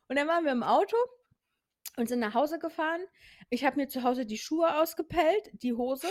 Und 0.09 0.17
dann 0.17 0.29
waren 0.29 0.45
wir 0.45 0.53
im 0.53 0.63
Auto 0.63 0.97
und 1.97 2.09
sind 2.09 2.21
nach 2.21 2.35
Hause 2.35 2.59
gefahren. 2.59 3.01
Ich 3.51 3.65
habe 3.65 3.77
mir 3.77 3.89
zu 3.89 4.03
Hause 4.03 4.27
die 4.27 4.39
Schuhe 4.39 4.81
ausgepellt, 4.81 5.51
die 5.63 5.75
Hose. 5.75 6.09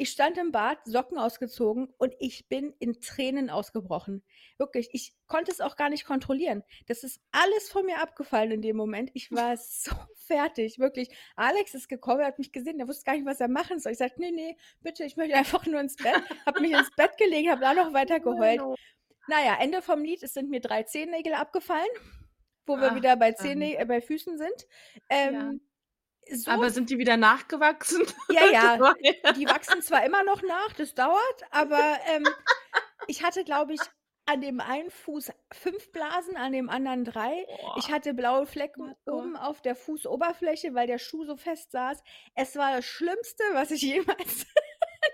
Ich 0.00 0.10
stand 0.10 0.38
im 0.38 0.52
Bad, 0.52 0.78
Socken 0.84 1.18
ausgezogen 1.18 1.92
und 1.98 2.14
ich 2.20 2.48
bin 2.48 2.72
in 2.78 3.00
Tränen 3.00 3.50
ausgebrochen. 3.50 4.22
Wirklich, 4.56 4.90
ich 4.92 5.12
konnte 5.26 5.50
es 5.50 5.60
auch 5.60 5.74
gar 5.74 5.90
nicht 5.90 6.04
kontrollieren. 6.04 6.62
Das 6.86 7.02
ist 7.02 7.20
alles 7.32 7.68
von 7.68 7.84
mir 7.84 8.00
abgefallen 8.00 8.52
in 8.52 8.62
dem 8.62 8.76
Moment. 8.76 9.10
Ich 9.14 9.32
war 9.32 9.56
so 9.58 9.90
fertig, 10.14 10.78
wirklich. 10.78 11.10
Alex 11.34 11.74
ist 11.74 11.88
gekommen, 11.88 12.20
er 12.20 12.28
hat 12.28 12.38
mich 12.38 12.52
gesehen, 12.52 12.78
der 12.78 12.86
wusste 12.86 13.04
gar 13.06 13.14
nicht, 13.14 13.26
was 13.26 13.40
er 13.40 13.48
machen 13.48 13.80
soll. 13.80 13.90
Ich 13.90 13.98
sage: 13.98 14.14
„Ne, 14.18 14.30
ne, 14.30 14.56
bitte, 14.82 15.02
ich 15.04 15.16
möchte 15.16 15.34
einfach 15.34 15.66
nur 15.66 15.80
ins 15.80 15.96
Bett.“ 15.96 16.22
Habe 16.46 16.60
mich 16.60 16.70
ins 16.70 16.94
Bett 16.94 17.18
gelegt, 17.18 17.50
habe 17.50 17.60
da 17.60 17.74
noch 17.74 17.92
weiter 17.92 18.20
geheult. 18.20 18.60
Menno. 18.60 18.76
Na 19.26 19.44
ja, 19.44 19.56
Ende 19.60 19.82
vom 19.82 20.04
Lied, 20.04 20.22
es 20.22 20.32
sind 20.32 20.48
mir 20.48 20.60
3 20.60 20.84
Zehennägel 20.84 21.34
abgefallen, 21.34 21.88
wo 22.66 22.76
wir 22.76 22.92
Ach, 22.92 22.94
wieder 22.94 23.16
bei. 23.16 23.32
Zehennä 23.32 23.74
äh, 23.74 23.84
bei 23.84 24.00
Füßen 24.00 24.38
sind. 24.38 24.66
Ja. 25.10 25.50
So 26.32 26.50
Aber 26.50 26.70
sind 26.70 26.90
die 26.90 26.98
wieder 26.98 27.16
nachgewachsen? 27.16 28.02
Ja, 28.30 28.46
ja, 28.50 28.94
die 29.32 29.46
wachsen 29.46 29.82
zwar 29.82 30.04
immer 30.04 30.22
noch 30.22 30.42
nach, 30.42 30.72
das 30.76 30.94
dauert, 30.94 31.42
aber, 31.50 31.98
ähm, 32.08 32.26
ich 33.06 33.22
hatte, 33.22 33.44
glaube 33.44 33.74
ich, 33.74 33.80
an 34.26 34.42
dem 34.42 34.60
einen 34.60 34.90
Fuß 34.90 35.32
5 35.52 35.90
Blasen, 35.90 36.36
an 36.36 36.52
dem 36.52 36.68
anderen 36.68 37.04
3. 37.04 37.46
Ich 37.76 37.86
Boah. 37.86 37.88
hatte 37.88 38.12
blaue 38.12 38.44
Flecken 38.44 38.88
Hardcore. 38.88 39.16
oben 39.16 39.36
auf 39.36 39.62
der 39.62 39.74
Fußoberfläche, 39.74 40.74
weil 40.74 40.86
der 40.86 40.98
Schuh 40.98 41.24
so 41.24 41.36
fest 41.36 41.72
saß. 41.72 42.02
Es 42.34 42.54
war 42.56 42.76
das 42.76 42.84
Schlimmste, 42.84 43.42
was 43.54 43.70
ich 43.70 43.80
jemals 43.82 44.44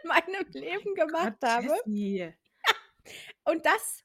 in 0.03 0.09
meinem 0.09 0.47
Leben 0.53 0.95
gemacht 0.97 1.37
Gott, 1.41 1.49
habe. 1.49 1.81
Ja. 1.87 2.33
Und 3.45 3.65
das 3.65 4.05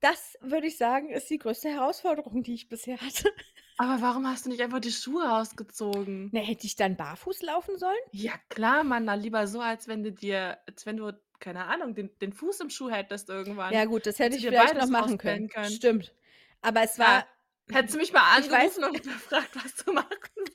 das 0.00 0.38
würde 0.40 0.68
ich 0.68 0.78
sagen, 0.78 1.10
ist 1.10 1.28
die 1.28 1.38
größte 1.38 1.68
Herausforderung, 1.70 2.42
die 2.42 2.54
ich 2.54 2.68
bisher 2.68 3.00
hatte. 3.00 3.32
Aber 3.78 4.02
warum 4.02 4.26
hast 4.28 4.44
du 4.44 4.50
nicht 4.50 4.60
einfach 4.60 4.78
die 4.80 4.92
Schuhe 4.92 5.32
ausgezogen? 5.32 6.32
Na, 6.32 6.40
hätte 6.40 6.66
ich 6.66 6.74
dann 6.76 6.96
barfuß 6.96 7.42
laufen 7.42 7.76
sollen? 7.78 7.98
Ja 8.10 8.38
klar, 8.48 8.84
Mann, 8.84 9.04
na 9.04 9.14
lieber 9.14 9.46
so, 9.46 9.60
als 9.60 9.86
wenn 9.88 10.02
du 10.02 10.12
dir 10.12 10.58
als 10.66 10.86
wenn 10.86 10.96
du, 10.96 11.12
keine 11.40 11.66
Ahnung, 11.66 11.94
den 11.94 12.16
den 12.20 12.32
Fuß 12.32 12.60
im 12.60 12.70
Schuh 12.70 12.90
hättest 12.90 13.28
Ja 13.68 13.84
irgendwann. 13.84 13.86
gut, 13.86 14.06
das 14.06 14.18
hätte 14.18 14.36
ich 14.36 14.46
vielleicht 14.46 14.74
noch 14.74 14.86
machen 14.88 15.18
können. 15.18 15.44
können. 15.48 15.48
Stimmt. 15.60 16.14
Aber 16.60 16.82
es 16.82 16.98
Ja, 16.98 17.22
war 17.22 17.26
hättest 17.70 17.94
du 17.94 17.98
mich 17.98 18.12
mal 18.12 18.36
angerufen 18.36 18.84
und 18.84 19.02
gefragt, 19.02 19.50
was 19.54 19.76
du 19.76 19.92
machen 19.92 20.08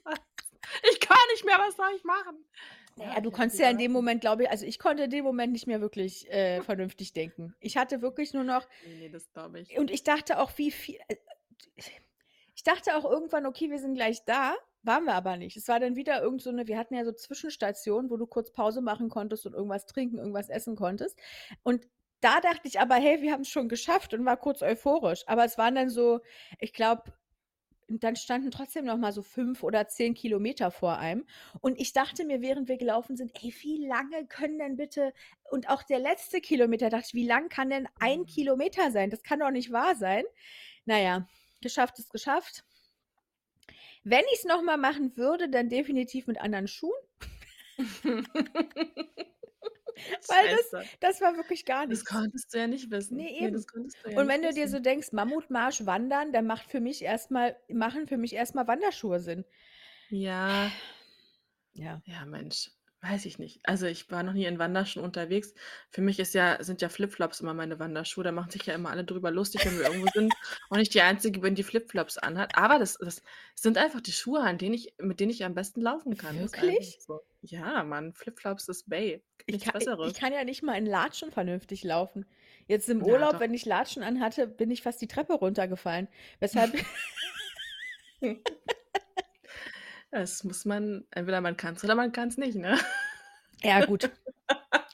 sollst. 0.03 0.21
„Ich 0.91 0.99
kann 0.99 1.17
nicht 1.33 1.45
mehr, 1.45 1.57
was 1.59 1.75
soll 1.77 1.91
ich 1.95 2.03
machen?“ 2.03 2.45
Na 2.95 3.05
Ja, 3.05 3.15
ja, 3.15 3.21
du 3.21 3.31
konntest 3.31 3.59
ja 3.59 3.69
in 3.69 3.77
dem. 3.77 3.91
Moment, 3.91 4.21
glaube 4.21 4.43
ich 4.43 4.49
also, 4.49 4.65
ich 4.65 4.77
konnte 4.79 5.03
in 5.03 5.09
dem 5.09 5.23
Moment 5.25 5.51
nicht 5.53 5.67
mehr 5.67 5.81
wirklich, 5.81 6.29
äh, 6.31 6.61
vernünftig 6.61 7.13
denken. 7.13 7.55
Ich 7.59 7.75
hatte 7.77 8.01
wirklich 8.01 8.33
nur 8.33 8.43
noch 8.43 8.67
Ne, 8.81 8.95
ne, 8.95 9.09
das 9.09 9.31
glaube 9.31 9.59
ich. 9.61 9.75
und 9.77 9.91
ich 9.91 10.03
dachte 10.03 10.39
auch, 10.39 10.57
wie 10.57 10.71
vie 10.71 10.99
äh, 11.07 11.15
ich 12.65 12.71
dachte 12.73 12.95
auch 12.97 13.09
irgendwann: 13.09 13.45
„Okay, 13.45 13.69
wir 13.69 13.79
sind 13.79 13.95
gleich 13.95 14.23
da“, 14.25 14.55
waren 14.83 15.05
wir 15.05 15.13
aber 15.15 15.37
nicht. 15.37 15.57
Es 15.57 15.67
war 15.67 15.79
dann 15.79 15.95
wieder 15.95 16.21
irgend 16.21 16.41
so 16.41 16.51
'ne 16.51 16.67
wir 16.67 16.77
hatten 16.77 16.95
ja 16.95 17.03
so 17.05 17.11
Zwischenstationen, 17.13 18.09
wo 18.09 18.17
du 18.17 18.25
kurz 18.27 18.51
Pause 18.51 18.81
machen 18.81 19.09
konntest 19.09 19.45
und 19.45 19.53
irgendwas 19.53 19.85
trinken, 19.85 20.17
irgendwas 20.17 20.49
essen 20.49 20.75
konntest. 20.75 21.19
Und 21.63 21.87
da 22.21 22.39
dachte 22.41 22.67
ich 22.67 22.79
aber: 22.79 22.95
„Hey, 22.95 23.21
wir 23.21 23.33
haben's 23.33 23.49
schon 23.49 23.69
geschafft“ 23.69 24.13
und 24.13 24.25
war 24.25 24.37
kurz 24.37 24.61
euphorisch. 24.61 25.23
Aber 25.27 25.45
es 25.45 25.57
waren 25.57 25.75
dann 25.75 25.89
so, 25.89 26.21
ich 26.59 26.73
glaube 26.73 27.13
dann 27.89 28.15
standen 28.17 28.51
trotzdem 28.51 28.85
noch 28.85 28.97
mal 28.97 29.11
so 29.13 29.21
5 29.23 29.63
oder 29.63 29.87
10 29.87 30.13
Kilometer 30.15 30.71
vor 30.71 30.97
einem. 30.99 31.25
Und 31.61 31.79
ich 31.79 31.93
dachte 31.93 32.25
mir, 32.25 32.41
während 32.41 32.69
wir 32.69 32.77
gelaufen 32.77 33.17
sind: 33.17 33.31
„Ey, 33.43 33.53
wie 33.61 33.85
lange 33.87 34.27
können 34.27 34.59
denn 34.59 34.77
bitte“ 34.77 35.13
und 35.51 35.69
auch 35.69 35.83
der 35.83 35.99
letzte 35.99 36.41
Kilometer 36.41 36.89
dachte 36.89 37.07
ich: 37.09 37.13
„Wie 37.15 37.27
lang 37.27 37.49
kann 37.49 37.69
denn 37.71 37.87
1 37.99 38.25
Mhm. 38.25 38.27
Kilometer 38.27 38.91
sein? 38.91 39.09
Das 39.11 39.23
kann 39.23 39.39
doch 39.39 39.51
nicht 39.51 39.71
wahr 39.73 39.95
sein.“ 39.95 40.23
Na 40.85 40.99
ja, 41.01 41.27
geschafft 41.63 41.97
ist 41.99 42.11
geschafft. 42.11 42.63
Wenn 44.03 44.23
ich's 44.33 44.43
noch 44.45 44.61
mal 44.61 44.77
machen 44.77 45.15
würde, 45.17 45.49
dann 45.49 45.69
definitiv 45.69 46.27
mit 46.27 46.39
anderen 46.41 46.67
Schuhen. 46.67 46.93
Weil 50.27 50.49
das 50.49 50.71
das 50.99 51.21
war 51.21 51.35
wirklich 51.37 51.65
gar 51.65 51.87
Das 51.87 51.89
nichts. 51.99 52.05
konntest 52.05 52.53
du 52.53 52.57
ja 52.57 52.67
nicht 52.67 52.89
wissen. 52.91 53.17
Ne, 53.17 53.31
Ne, 53.39 53.51
eben. 53.51 53.53
das 53.53 53.65
du 54.03 54.09
ja 54.11 54.19
Und 54.19 54.27
wenn 54.27 54.41
du 54.41 54.53
dir 54.53 54.63
wissen. 54.63 54.71
so 54.71 54.79
denkst, 54.79 55.11
Mammutmarsch 55.11 55.85
wandern, 55.85 56.31
dann 56.33 56.45
macht 56.47 56.69
für 56.69 56.79
mich 56.81 57.01
erst 57.03 57.31
mal 57.31 57.57
machen 57.69 58.07
für 58.07 58.17
mich 58.17 58.33
erst 58.33 58.55
mal 58.55 58.67
Wanderschuhe 58.67 59.19
Sinn. 59.19 59.45
Ja. 60.09 60.71
Ja. 61.73 62.01
Ja, 62.05 62.25
Mensch, 62.25 62.71
weiß 63.03 63.25
ich 63.25 63.37
nicht. 63.39 63.59
Also, 63.63 63.85
ich 63.85 64.09
war 64.11 64.23
noch 64.23 64.33
nie 64.33 64.45
in 64.45 64.59
Wanderschuhen 64.59 65.05
unterwegs. 65.05 65.53
Für 65.91 66.01
mich 66.01 66.19
ist 66.19 66.33
ja 66.33 66.63
sind 66.63 66.81
ja 66.81 66.89
Flipflops 66.89 67.41
immer 67.41 67.53
meine 67.53 67.77
Wanderschuhe. 67.79 68.23
Da 68.23 68.31
machen 68.31 68.49
sich 68.51 68.65
ja 68.65 68.73
immer 68.75 68.89
alle 68.91 69.03
drüber 69.05 69.29
lustig, 69.31 69.65
wenn 69.65 69.77
wir 69.77 69.85
irgendwo 69.85 70.07
sind 70.07 70.33
und 70.69 70.79
ich 70.79 70.89
die 70.89 71.01
Einzige 71.01 71.39
bin, 71.41 71.55
die 71.55 71.63
Flipflops 71.63 72.17
anhat. 72.17 72.57
Aber 72.57 72.79
das 72.79 72.97
das 72.97 73.21
sind 73.55 73.77
einfach 73.77 74.01
die 74.01 74.11
Schuhe, 74.13 74.41
an 74.41 74.57
denen 74.57 74.73
ich 74.75 74.93
mit 74.99 75.19
denen 75.19 75.31
ich 75.31 75.43
am 75.45 75.53
besten 75.55 75.81
laufen 75.81 76.17
kann. 76.17 76.39
Ist 76.39 76.57
einfach 76.57 76.63
Wirklich? 76.63 76.99
so. 76.99 77.21
Ja, 77.41 77.83
Mann, 77.83 78.13
Flipflops 78.13 78.69
ist. 78.69 78.85
Gibt 79.37 79.51
Ich 79.51 79.53
nichts 79.53 79.65
ka 79.65 79.79
i 79.79 79.89
ich 80.01 80.13
Besseres. 80.13 80.13
kann 80.15 80.33
ja 80.33 80.43
nicht 80.45 80.63
mal 80.63 80.75
in 80.77 80.85
Latschen 80.85 81.31
vernünftig 81.31 81.83
laufen. 81.83 82.25
Jetzt 82.67 82.89
im 82.89 83.01
Ja, 83.03 83.05
Urlaub, 83.13 83.31
doch. 83.31 83.39
wenn 83.39 83.53
ich 83.53 83.65
Latschen 83.65 84.03
anhatte, 84.03 84.47
bin 84.47 84.71
ich 84.71 84.81
fast 84.83 85.01
die 85.01 85.07
Treppe 85.07 85.33
runtergefallen. 85.33 86.07
Weshalb 86.39 86.73
Das 90.13 90.43
muss 90.43 90.63
man 90.63 91.05
entweder 91.09 91.41
man 91.41 91.57
kann's 91.57 91.83
oder 91.83 91.95
man 91.95 92.11
kann's 92.11 92.37
nicht, 92.37 92.55
ne? 92.55 92.77
Ja 93.63 93.81
gut. 93.81 94.09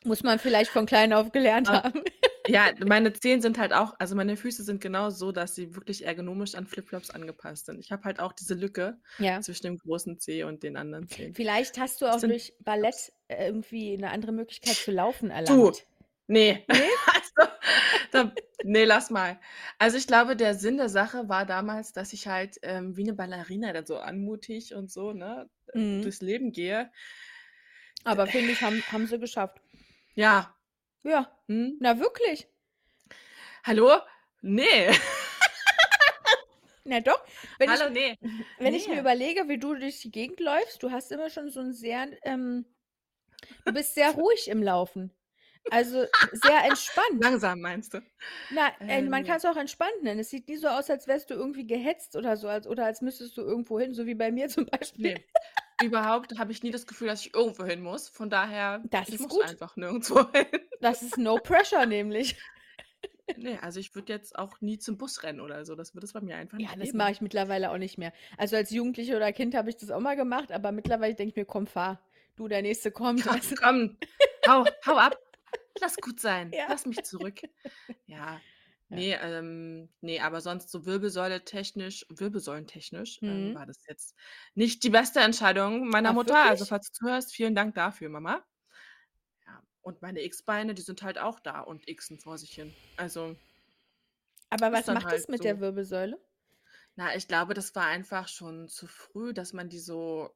Muss 0.05 0.23
man 0.23 0.39
vielleicht 0.39 0.71
von 0.71 0.85
klein 0.85 1.13
auf 1.13 1.31
gelernt 1.31 1.69
Ah. 1.69 1.73
haben. 1.73 2.03
Ja, 2.47 2.71
meine 2.85 3.13
Zehen 3.13 3.41
sind 3.41 3.59
halt 3.59 3.73
auch 3.73 3.95
also, 3.99 4.15
meine 4.15 4.37
Füße 4.37 4.63
sind 4.63 4.81
genau 4.81 5.09
so, 5.11 5.31
dass 5.31 5.55
sie 5.55 5.75
wirklich 5.75 6.05
ergonomisch 6.05 6.55
an 6.55 6.67
Flipflops 6.67 7.11
angepasst 7.11 7.67
sind. 7.67 7.79
Ich 7.79 7.91
habe 7.91 8.03
halt 8.05 8.19
auch 8.19 8.33
diese 8.33 8.55
Lücke 8.55 8.99
Ja. 9.19 9.41
zwischen 9.41 9.67
dem 9.67 9.77
großen 9.77 10.19
Zeh 10.19 10.43
und 10.43 10.63
den 10.63 10.77
anderen 10.77 11.09
Zehen. 11.09 11.35
Vielleicht 11.35 11.77
hast 11.79 12.01
du 12.01 12.07
auch 12.13 12.21
durch. 12.21 12.53
Ballett, 12.59 13.11
äh, 13.27 13.45
irgendwie 13.47 13.95
'ne 13.97 14.09
andere 14.11 14.31
Möglichkeit 14.31 14.81
zu 14.81 14.91
laufen 14.91 15.31
Du, 15.47 15.71
erlangt. 16.37 16.59
ne. 16.67 16.67
Ne? 16.67 16.89
Also, 17.07 17.51
da 18.11 18.33
ne, 18.63 18.85
lass 18.85 19.09
mal. 19.09 19.39
Also, 19.79 19.97
ich 19.97 20.07
glaube, 20.07 20.35
der 20.35 20.55
Sinn 20.55 20.77
der 20.77 20.89
Sache 20.89 21.29
war 21.29 21.45
damals, 21.45 21.93
dass 21.93 22.13
ich 22.13 22.27
halt, 22.27 22.57
ähm, 22.63 22.97
wie 22.97 23.03
'ne 23.05 23.13
Ballerina 23.13 23.73
dann 23.73 23.85
so 23.85 23.97
anmutig 23.99 24.73
und 24.75 24.91
so, 24.91 25.13
ne, 25.13 25.49
Mhm. 25.75 26.11
durchs 26.11 26.21
Leben 26.21 26.51
gehe. 26.51 26.91
Aber 28.05 28.27
finde 28.27 28.53
ich, 28.53 28.63
haben 28.63 28.83
haben 28.87 29.05
sie 29.05 29.19
geschafft. 29.19 29.61
Ja. 30.15 30.55
Ja. 31.03 31.31
Mhm. 31.47 31.77
Na, 31.79 31.99
wirklich. 31.99 32.49
Hallo? 33.63 34.01
Ne. 34.41 34.91
Na 36.85 37.01
doch, 37.01 37.25
wenn 37.57 37.71
ich 37.71 37.81
Hallo, 37.81 37.89
ne. 37.89 38.15
wenn 38.59 38.73
ich 38.75 38.87
mir 38.87 38.99
überlege, 38.99 39.49
wie 39.49 39.59
du 39.59 39.75
durch 39.75 40.01
die 40.01 40.11
Gegend 40.11 40.39
läufst, 40.39 40.83
du 40.83 40.91
hast 40.91 41.11
immer 41.11 41.29
schon 41.29 41.49
so 41.51 41.61
'n 41.61 41.73
sehr, 41.73 42.07
ähm 42.25 42.65
du 43.65 43.73
bist 43.73 43.95
sehr 43.95 44.11
ruhig 44.13 44.49
im 44.49 44.63
Laufen. 44.63 45.13
Also, 45.69 46.05
sehr 46.31 46.63
entspannt. 46.65 47.21
Langsam 47.21 47.59
meinst 47.61 47.93
du? 47.93 48.01
Na, 48.51 48.71
äh, 48.87 49.01
man 49.03 49.23
Ähm 49.23 49.25
kann's 49.25 49.45
auch 49.45 49.55
entspannt 49.57 50.01
nennen. 50.03 50.19
Es 50.21 50.29
sieht 50.31 50.47
nie 50.47 50.57
so 50.57 50.67
aus, 50.67 50.89
als 50.89 51.07
wärst 51.07 51.29
du 51.29 51.35
irgendwie 51.35 51.67
gehetzt 51.67 52.15
oder 52.15 52.35
so, 52.37 52.47
als 52.47 52.67
oder 52.67 52.85
als 52.85 53.01
müsstest 53.01 53.37
du 53.37 53.41
irgendwo 53.41 53.79
hin, 53.79 53.93
so 53.93 54.05
wie 54.07 54.15
bei 54.15 54.31
mir 54.31 54.49
zum 54.49 54.65
Beispiel. 54.65 55.13
Ne, 55.13 55.23
überhaupt 55.79 56.37
habe 56.39 56.51
ich 56.51 56.63
nie 56.63 56.71
das 56.71 56.87
Gefühl, 56.87 57.07
dass 57.07 57.21
ich 57.25 57.33
irgendwo 57.33 57.65
hin 57.65 57.81
muss. 57.81 58.09
Von 58.09 58.29
daher, 58.29 58.87
Das 58.89 59.11
ich 59.11 59.13
ist 59.13 59.19
muss 59.19 59.29
gut. 59.29 59.45
einfach 59.45 59.75
nirgendwo 59.75 60.31
hin. 60.33 60.47
Das 60.81 61.01
ist 61.01 61.17
no 61.17 61.39
pressure 61.39 61.85
nämlich. 61.85 62.35
Ne, 63.35 63.57
also, 63.63 63.79
ich 63.79 63.95
würde 63.95 64.13
jetzt 64.13 64.37
auch 64.37 64.61
nie 64.61 64.77
zum 64.79 64.97
Bus 64.99 65.23
rennen 65.23 65.39
oder 65.41 65.65
so. 65.65 65.73
Das 65.75 65.93
würde 65.95 66.05
es 66.05 66.13
bei 66.13 66.21
mir 66.21 66.35
einfach 66.37 66.57
Ja, 66.57 66.75
nicht 66.75 66.77
das 66.77 66.93
mache 66.93 67.11
geben. 67.11 67.11
ich 67.11 67.21
mittlerweile 67.21 67.71
auch 67.71 67.77
nicht 67.77 67.97
mehr. 67.97 68.11
Also, 68.37 68.55
als 68.57 68.69
Jugendliche 68.71 69.15
oder 69.15 69.31
Kind 69.31 69.55
habe 69.55 69.69
ich 69.69 69.77
das 69.77 69.91
auch 69.91 69.99
mal 70.01 70.15
gemacht, 70.15 70.51
aber 70.51 70.71
mittlerweile 70.71 71.15
denke 71.15 71.29
ich 71.31 71.35
mir: 71.35 71.45
„Komm, 71.45 71.67
fahr. 71.67 72.01
Du, 72.35 72.47
der 72.47 72.61
Nächste 72.61 72.91
kommt“, 72.91 73.25
Ko 73.25 73.31
weißt 73.31 73.51
du? 73.51 73.55
komm, 73.61 73.79
hau 74.47 74.59
hau 74.85 74.97
ab. 75.07 75.15
Lass 75.81 75.99
gut 75.99 76.19
sein. 76.19 76.57
Ja. 76.57 76.67
Lass 76.67 76.85
mich 76.85 77.03
zurück. 77.03 77.41
Ja, 78.07 78.43
Ja. 78.89 79.09
ähm, 79.21 79.89
ne, 80.01 80.19
aber 80.21 80.41
sonst 80.41 80.71
so 80.71 80.85
Wirbelsäule 80.85 81.45
technisch 81.45 82.05
wirbelsäulentechnisch, 82.09 83.21
ähm, 83.27 83.53
Mhm. 83.53 83.55
war 83.55 83.65
das 83.67 83.83
jetzt 83.87 84.15
nicht 84.55 84.83
die 84.83 84.89
beste 84.89 85.19
Entscheidung 85.21 85.89
meiner 85.89 86.11
Ach, 86.11 86.13
Mutter. 86.13 86.37
Also, 86.47 86.65
wirklich? 86.65 86.67
falls 86.67 86.87
du 86.91 86.93
zuhörst, 87.05 87.33
vielen 87.33 87.55
Dank 87.55 87.75
dafür, 87.75 88.09
Mama. 88.09 88.45
Ja, 89.45 89.63
und 89.81 90.01
meine 90.01 90.21
X-Beine, 90.23 90.73
die 90.73 90.81
sind 90.81 91.01
halt 91.03 91.17
auch 91.17 91.39
da 91.41 91.59
und 91.61 91.87
X-en 91.89 92.19
vor 92.19 92.37
sich 92.37 92.51
hin. 92.53 92.77
Also 92.95 93.37
Aber 94.51 94.71
ist 94.71 94.87
was 94.87 94.87
dann 94.87 95.03
macht 95.03 95.05
halt 95.05 95.25
es 95.25 95.27
mit 95.27 95.43
der 95.43 95.59
so. 95.59 95.59
Wirbelsäule? 95.59 96.19
Na, 96.95 97.15
ich 97.15 97.27
glaube, 97.27 97.53
das 97.53 97.73
war 97.75 97.85
einfach 97.85 98.27
schon 98.27 98.67
zu 98.67 98.85
früh, 98.87 99.33
dass 99.33 99.53
man 99.53 99.69
die 99.69 99.79
so 99.79 100.35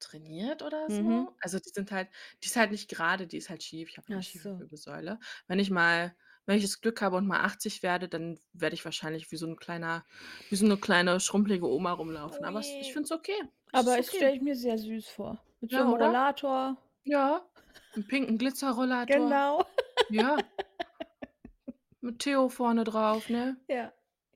trainiert 0.00 0.62
oder 0.62 0.90
Mhm. 0.90 1.28
so. 1.30 1.36
Also, 1.40 1.58
die 1.58 1.68
sind 1.74 1.90
halt 1.92 2.08
die 2.42 2.46
ist 2.46 2.56
halt 2.56 2.70
nicht 2.70 2.88
gerade, 2.88 3.26
die 3.26 3.36
ist 3.36 3.50
halt 3.50 3.62
schief. 3.62 3.90
Ich 3.90 3.98
habe 3.98 4.06
Ach 4.10 4.22
'ne 4.22 4.22
schiefe 4.22 4.48
so. 4.48 4.62
Wirbelsäule. 4.62 5.18
Wenn 5.46 5.58
ich 5.58 5.70
mal 5.70 6.16
wenn 6.46 6.56
ich 6.56 6.62
das 6.64 6.80
Glück 6.80 7.02
habe 7.02 7.16
und 7.16 7.26
mal 7.26 7.40
80 7.44 7.82
werde, 7.82 8.08
dann 8.08 8.40
werde 8.54 8.72
ich 8.74 8.84
wahrscheinlich 8.86 9.30
wie 9.30 9.36
so 9.36 9.46
'n 9.46 9.56
kleiner 9.56 10.06
wie 10.48 10.56
so 10.56 10.66
'ne 10.66 10.78
kleine 10.80 11.20
schrumpelige 11.20 11.66
Oma 11.68 11.92
rumlaufen. 11.92 12.46
Aber 12.46 12.58
es 12.60 12.76
ich 12.78 12.92
finde 12.92 13.04
es 13.06 13.12
okay. 13.12 13.38
Es 13.72 13.84
Aber 13.84 13.96
das 13.98 14.12
okay. 14.12 14.14
stelle 14.14 14.34
ich 14.36 14.40
mir 14.42 14.56
sehr 14.56 14.78
süß 14.78 15.08
vor. 15.10 15.42
Mit 15.60 15.72
so 15.72 15.80
Ja, 15.80 15.84
'nem 15.84 15.92
oder? 15.92 16.16
Rollator. 16.32 16.78
Ja, 17.04 17.50
'n 17.96 18.06
pinken 18.06 18.38
Glitzerrollator. 18.38 19.36
Genau. 19.36 19.64
Ja. 20.08 20.38
Mit 22.02 22.20
Theo 22.20 22.48
vorne 22.48 22.84
drauf, 22.84 23.28
ne? 23.28 23.60
Ja. 23.70 23.92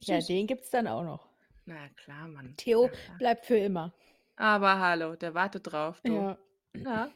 Ja, 0.06 0.20
Süß. 0.20 0.28
den 0.28 0.46
gibt's 0.46 0.70
dann 0.70 0.86
auch 0.86 1.02
noch. 1.02 1.28
Na 1.66 1.74
ja, 1.74 1.88
klar, 1.94 2.28
Mann. 2.28 2.58
Theo 2.58 2.90
klar. 2.92 3.18
bleibt 3.18 3.46
für 3.46 3.56
immer. 3.56 3.92
Aber 4.38 4.78
hallo, 4.80 5.14
der 5.16 5.34
wartet 5.34 5.70
drauf, 5.72 6.00
du. 6.02 6.24
Ja. 6.24 6.38
Ja. 6.84 7.12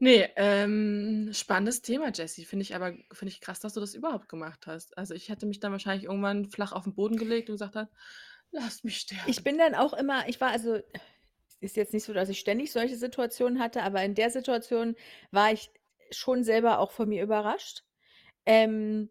Ne, 0.00 0.30
ähm, 0.36 1.30
spannendes 1.32 1.82
Thema, 1.82 2.12
Jessie. 2.14 2.44
Finde 2.44 2.62
ich 2.62 2.74
aber 2.76 2.92
finde 3.12 3.32
ich 3.32 3.40
krass, 3.40 3.60
dass 3.60 3.74
du 3.74 3.80
das 3.80 3.94
überhaupt 3.94 4.28
gemacht 4.28 4.66
hast. 4.68 4.96
Also, 4.96 5.14
ich 5.14 5.28
hätte 5.28 5.46
mich 5.46 5.58
dann 5.60 5.72
wahrscheinlich 5.72 6.04
irgendwann 6.06 6.50
flach 6.50 6.72
auf 6.72 6.86
'n 6.86 6.94
Boden 6.94 7.16
gelegt 7.16 7.48
und 7.50 7.54
gesagt 7.56 7.74
habe: 7.76 7.90
„Lass 8.52 8.84
mich 8.84 8.98
Ich 9.26 9.42
sterben.“ 9.42 9.44
bin 9.44 9.58
dann 9.58 9.74
auch 9.74 9.92
immer 9.92 10.28
ich 10.28 10.40
war 10.40 10.50
also 10.50 10.78
ist 11.60 11.76
jetzt 11.76 11.92
nicht 11.94 12.04
so, 12.04 12.12
dass 12.12 12.28
ich 12.28 12.40
ständig 12.40 12.72
solche 12.72 12.96
Situationen 12.96 13.60
hatte, 13.60 13.82
aber 13.82 14.02
in 14.04 14.14
der 14.14 14.30
Situation 14.30 14.96
war 15.32 15.52
ich 15.52 15.70
schon 16.12 16.44
selber 16.44 16.78
auch 16.80 16.92
von 16.92 17.08
mir 17.08 17.22
überrascht. 17.22 17.84
Ähm 18.46 19.10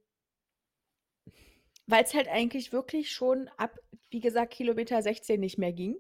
weil's 1.89 2.13
halt 2.13 2.27
eigentlich 2.27 2.73
wirklich 2.73 3.11
schon 3.13 3.47
ab, 3.57 3.79
wie 4.09 4.19
gesagt, 4.19 4.53
Kilometer 4.53 5.01
16 5.01 5.39
nicht 5.39 5.57
mehr 5.57 5.71
ging 5.71 5.95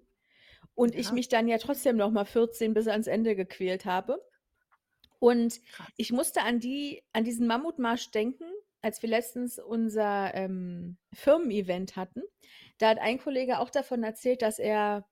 und 0.77 0.95
ich 0.95 1.07
Ja. 1.07 1.13
mich 1.13 1.27
dann 1.27 1.47
ja 1.49 1.57
trotzdem 1.57 1.97
noch 1.97 2.11
mal 2.11 2.25
14 2.25 2.73
bis 2.75 2.87
ans 2.87 3.07
Ende 3.07 3.35
gequält 3.35 3.85
habe. 3.85 4.23
Und 5.19 5.61
Krass. 5.71 5.87
ich 5.97 6.11
musste 6.11 6.41
an 6.43 6.59
die 6.59 7.03
an 7.13 7.23
diesen 7.23 7.47
Mammutmarsch 7.47 8.11
denken, 8.11 8.45
als 8.81 9.01
wir 9.01 9.09
letztens 9.09 9.59
unser, 9.59 10.33
ähm, 10.35 10.97
Firmen-Event 11.13 11.95
hatten. 11.95 12.21
Da 12.77 12.89
hat 12.89 12.99
ein 12.99 13.19
Kollege 13.19 13.59
auch 13.59 13.71
davon 13.71 14.03
erzählt, 14.03 14.41
dass 14.43 14.59
er 14.59 15.07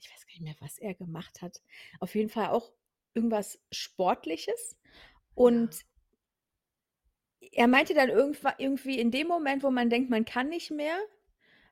ich 0.00 0.10
weiß 0.12 0.26
gar 0.26 0.32
nicht 0.32 0.42
mehr, 0.42 0.56
was 0.60 0.78
er 0.78 0.94
gemacht 0.94 1.42
hat. 1.42 1.62
Auf 2.00 2.14
jeden 2.16 2.28
Fall 2.30 2.48
auch 2.50 2.72
irgendwas 3.14 3.60
Sportliches 3.72 4.76
Ja. 5.34 5.34
und 5.34 5.86
er 7.52 7.68
meinte 7.68 7.94
dann 7.94 8.10
irgendwie 8.10 8.98
in 8.98 9.10
dem 9.10 9.28
Moment, 9.28 9.62
wo 9.62 9.70
man 9.70 9.90
denkt, 9.90 10.10
man 10.10 10.24
kann 10.24 10.48
nicht 10.48 10.70
mehr, 10.70 10.96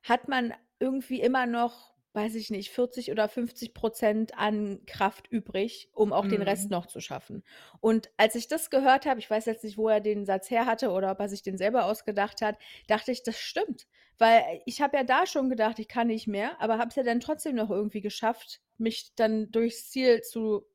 hat 0.03 0.27
man 0.27 0.53
irgendwie 0.79 1.21
immer 1.21 1.45
noch, 1.45 1.94
weiß 2.15 2.35
ich 2.35 2.49
nicht, 2.49 2.71
40 2.71 3.11
oder 3.11 3.27
50 3.29 3.73
% 3.73 4.37
an 4.37 4.85
Kraft 4.87 5.27
übrig, 5.29 5.89
um 5.93 6.13
auch 6.13 6.25
den 6.27 6.41
Rest 6.41 6.69
Mhm. 6.69 6.71
noch 6.71 6.85
zu 6.87 7.01
schaffen. 7.01 7.43
Und 7.81 8.09
als 8.17 8.35
ich 8.35 8.47
das 8.47 8.69
gehört 8.69 9.05
habe, 9.05 9.19
ich 9.19 9.29
weiß 9.29 9.45
jetzt 9.45 9.63
nicht, 9.63 9.77
wo 9.77 9.89
er 9.89 10.01
den 10.01 10.25
Satz 10.25 10.49
her 10.49 10.65
hatte 10.65 10.91
oder 10.91 11.11
ob 11.11 11.19
er 11.19 11.29
sich 11.29 11.41
den 11.43 11.57
selber 11.57 11.85
ausgedacht 11.85 12.41
hat, 12.41 12.57
dachte 12.87 13.11
ich: 13.11 13.23
„Das 13.23 13.37
stimmt.“ 13.37 13.87
Weil 14.17 14.61
ich 14.65 14.81
habe 14.81 14.97
ja 14.97 15.03
da 15.03 15.25
schon 15.27 15.49
gedacht, 15.49 15.77
ich 15.79 15.87
kann 15.87 16.07
nicht 16.07 16.27
mehr, 16.27 16.59
aber 16.61 16.77
habe 16.77 16.89
es 16.89 16.95
ja 16.95 17.03
dann 17.03 17.19
trotzdem 17.19 17.55
noch 17.55 17.69
irgendwie 17.69 18.01
geschafft, 18.01 18.61
mich 18.77 19.11
dann 19.15 19.51
durchs 19.51 19.89
Ziel 19.91 20.21
zu 20.21 20.65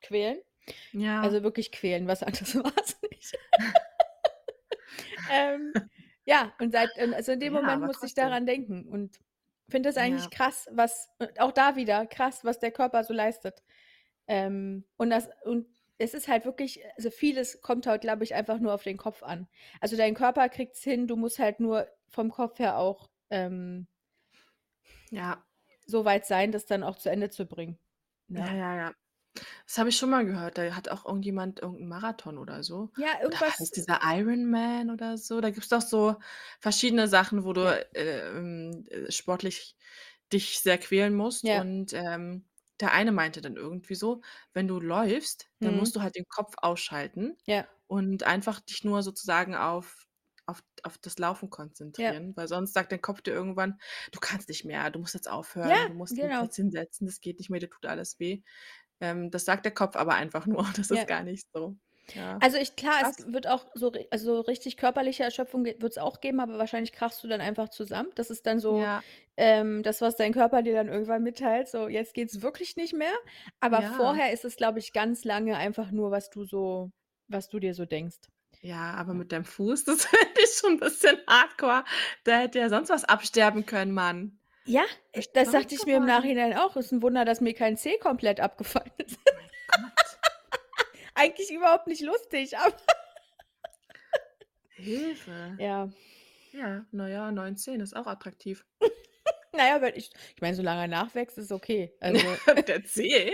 quälen. 0.00 0.38
Ja. 0.92 1.34
Also, 1.34 1.42
wirklich 1.44 1.72
quälen, 1.72 2.08
was 2.08 2.22
anderes 2.22 2.54
war's 2.64 2.98
nicht. 3.10 3.38
Ähm, 5.26 5.74
ja, 6.26 6.54
und 6.58 6.72
seit 6.72 6.98
also, 6.98 7.32
in 7.32 7.40
dem 7.40 7.52
Ja, 7.52 7.52
Moment 7.52 7.84
musste 7.84 8.06
ich 8.06 8.14
daran 8.14 8.46
denken 8.46 8.86
und 8.88 9.18
finde 9.68 9.88
das 9.90 9.96
eigentlich 9.96 10.28
Ja. 10.28 10.30
krass, 10.30 10.68
was 10.72 11.08
und 11.18 11.40
auch 11.40 11.52
da 11.52 11.76
wieder 11.76 12.06
krass, 12.06 12.44
was 12.44 12.58
der 12.60 12.72
Körper 12.72 13.04
so 13.04 13.14
leistet. 13.14 13.62
Ähm, 14.28 14.86
und 14.96 15.10
das 15.10 15.28
und 15.44 15.68
es 15.98 16.14
ist 16.14 16.28
halt 16.28 16.44
wirklich 16.46 16.80
also, 16.96 17.10
vieles 17.10 17.62
kommt 17.62 17.86
halt, 17.86 18.02
glaube 18.02 18.24
ich, 18.24 18.34
einfach 18.34 18.58
nur 18.60 18.74
auf 18.74 18.82
den 18.84 18.96
Kopf 18.98 19.22
an. 19.22 19.48
Also, 19.80 19.96
dein 19.96 20.14
Körper 20.14 20.48
kriegt's 20.50 20.82
hin, 20.82 21.06
du 21.08 21.16
musst 21.16 21.38
halt 21.40 21.60
nur 21.60 21.88
vom 22.08 22.30
Kopf 22.32 22.58
her 22.60 22.78
auch, 22.78 23.10
ähm 23.30 23.86
Ja. 25.10 25.44
so 25.86 26.04
weit 26.04 26.26
sein, 26.26 26.52
das 26.52 26.66
dann 26.66 26.82
auch 26.82 26.96
zu 26.96 27.10
Ende 27.10 27.30
zu 27.30 27.46
bringen, 27.46 27.78
Ja, 28.34 28.42
ne? 28.42 28.54
ja, 28.54 28.74
ja. 28.76 28.94
Das 29.68 29.78
habe 29.78 29.88
ich 29.88 29.96
schon 29.96 30.10
mal 30.10 30.24
gehört. 30.26 30.58
Da 30.58 30.74
hat 30.76 30.88
auch 30.90 31.06
irgendjemand 31.06 31.60
irgend 31.60 31.80
'n 31.80 31.88
Marathon 31.88 32.38
oder 32.38 32.62
so. 32.62 32.90
Ja, 32.96 33.20
Oder 33.26 33.40
war 33.40 33.54
irgendwas 33.58 33.58
das 33.58 33.72
dieser 33.72 34.00
Ironman 34.02 34.90
oder 34.90 35.16
so? 35.16 35.40
Da 35.40 35.50
gibt's 35.50 35.68
doch 35.70 35.80
so 35.80 36.16
verschiedene 36.60 37.08
Sachen, 37.08 37.44
wo 37.44 37.52
du, 37.52 37.62
Ja. 37.62 37.84
ähm, 37.94 38.84
äh, 38.90 39.10
sportlich 39.10 39.76
dich 40.32 40.60
sehr 40.60 40.78
quälen 40.78 41.14
musst. 41.14 41.48
Ja. 41.48 41.50
Und, 41.50 41.92
ähm, 41.94 42.48
der 42.80 42.92
eine 42.92 43.12
meinte 43.12 43.40
dann 43.40 43.56
irgendwie 43.56 43.94
so: 43.94 44.20
„Wenn 44.52 44.68
du 44.68 44.80
läufst, 44.80 45.48
dann 45.60 45.74
Mhm. 45.74 45.74
musst 45.76 45.96
du 45.96 46.02
halt 46.02 46.16
den 46.16 46.26
Kopf 46.28 46.54
ausschalten 46.58 47.36
Ja. 47.46 47.68
und 47.86 48.22
einfach 48.24 48.60
dich 48.60 48.84
nur 48.84 49.02
sozusagen 49.02 49.54
auf 49.54 50.06
auf 50.46 50.62
auf 50.82 50.98
das 50.98 51.18
Laufen 51.18 51.48
Ja. 51.98 52.14
konzentrieren, 52.18 52.36
weil 52.36 52.48
sonst 52.48 52.74
sagt 52.74 52.92
dein 52.92 53.00
Kopf 53.00 53.22
dir 53.22 53.32
irgendwann: 53.32 53.78
‚Du 54.12 54.18
kannst 54.20 54.48
nicht 54.50 54.64
mehr, 54.66 54.90
du 54.90 54.98
musst 54.98 55.14
jetzt 55.14 55.28
Ja, 55.62 55.76
aufhören, 55.76 55.86
du 55.88 55.94
musst 55.94 56.20
dich 56.20 56.32
genau. 56.32 56.42
jetzt 56.42 56.56
hinsetzen, 56.56 57.06
das 57.06 57.20
geht 57.20 57.38
nicht 57.38 57.48
mehr, 57.50 57.60
dir 57.60 57.70
tut 57.70 57.86
alles 57.86 58.18
weh.‘“ 58.20 58.42
Ähm, 59.04 59.30
das 59.30 59.44
sagt 59.44 59.64
der 59.66 59.74
Kopf 59.74 59.96
aber 59.96 60.14
einfach 60.14 60.46
nur. 60.46 60.64
Das 60.76 60.90
ist 60.90 61.06
Ja. 61.06 61.08
gar 61.08 61.22
nicht 61.24 61.46
so. 61.54 61.76
Ja. 62.14 62.42
Also, 62.42 62.58
ich 62.58 62.76
klar, 62.76 63.00
es 63.02 63.16
Krass. 63.16 63.26
wird 63.32 63.46
auch 63.46 63.66
so 63.74 63.92
also, 64.10 64.40
richtig 64.40 64.76
körperliche 64.76 65.22
Erschöpfung 65.24 65.64
wi 65.64 65.76
wird's 65.80 65.98
auch 65.98 66.20
geben, 66.20 66.40
aber 66.40 66.58
wahrscheinlich 66.58 66.92
krachst 66.92 67.22
du 67.24 67.28
dann 67.28 67.40
einfach 67.40 67.68
zusammen. 67.68 68.10
Das 68.16 68.30
ist 68.30 68.46
dann 68.46 68.58
so, 68.60 68.90
Ja. 68.90 69.04
ähm, 69.36 69.82
das, 69.82 70.00
was 70.00 70.16
dein 70.16 70.32
Körper 70.32 70.62
dir 70.62 70.74
dann 70.74 70.88
irgendwann 70.88 71.22
mitteilt, 71.22 71.68
so: 71.68 71.88
„Jetzt 71.88 72.14
geht's 72.14 72.42
wirklich 72.42 72.76
nicht 72.76 72.92
mehr.“ 72.94 73.14
Aber 73.60 73.82
Ja. 73.82 73.84
vorher 73.84 74.32
ist 74.32 74.44
es, 74.44 74.56
glaube 74.56 74.78
ich, 74.78 74.92
ganz 74.92 75.24
lange 75.24 75.56
einfach 75.56 75.90
nur, 75.90 76.10
was 76.10 76.30
du 76.30 76.44
so 76.44 76.90
was 77.28 77.48
du 77.48 77.58
dir 77.58 77.74
so 77.74 77.86
denkst. 77.86 78.18
Ja, 78.62 78.94
aber 78.94 79.14
mit 79.14 79.32
deinem 79.32 79.44
Fuß, 79.44 79.84
das 79.84 80.06
finde 80.06 80.40
ich 80.42 80.50
schon 80.58 80.72
'n 80.74 80.80
bisschen 80.80 81.18
hardcore. 81.28 81.84
Da 82.24 82.38
hätte 82.40 82.58
ja 82.58 82.68
sonst 82.68 82.88
was 82.90 83.04
absterben 83.04 83.66
können, 83.66 83.92
Mann. 83.92 84.38
Ja, 84.66 84.84
Echt 85.12 85.36
das 85.36 85.44
verrückt 85.48 85.64
dachte 85.64 85.74
ich 85.74 85.84
mir 85.84 85.96
im 85.96 86.04
geworden. 86.04 86.06
Nachhinein 86.06 86.56
auch. 86.56 86.76
Ist 86.76 86.92
'n 86.92 87.02
Wunder, 87.02 87.24
dass 87.24 87.40
mir 87.40 87.54
kein 87.54 87.76
Zeh 87.76 87.98
komplett 87.98 88.40
abgefallen 88.40 88.92
ist. 88.98 89.18
Mein 89.30 89.50
Gott. 89.68 90.18
Eigentlich 91.14 91.50
überhaupt 91.50 91.86
nicht 91.86 92.02
lustig, 92.02 92.56
aber 92.58 92.76
Hilfe. 94.76 95.56
Ja. 95.58 95.90
Ja, 96.52 96.86
na 96.92 97.08
ja, 97.08 97.30
9 97.32 97.56
Zehen 97.56 97.80
ist 97.80 97.94
auch 97.96 98.06
attraktiv. 98.06 98.64
Na 99.52 99.68
ja, 99.68 99.80
wenn 99.80 99.94
ich 99.94 100.10
ich 100.34 100.40
meine, 100.42 100.56
solange 100.56 100.82
er 100.82 100.88
nachwächst, 100.88 101.38
ist 101.38 101.52
okay. 101.52 101.94
Also 102.00 102.18
Der 102.66 102.84
Zeh? 102.84 103.32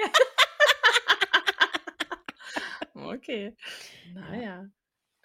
Okay. 2.94 3.56
Na 4.14 4.36
Ja. 4.36 4.42
ja. 4.42 4.66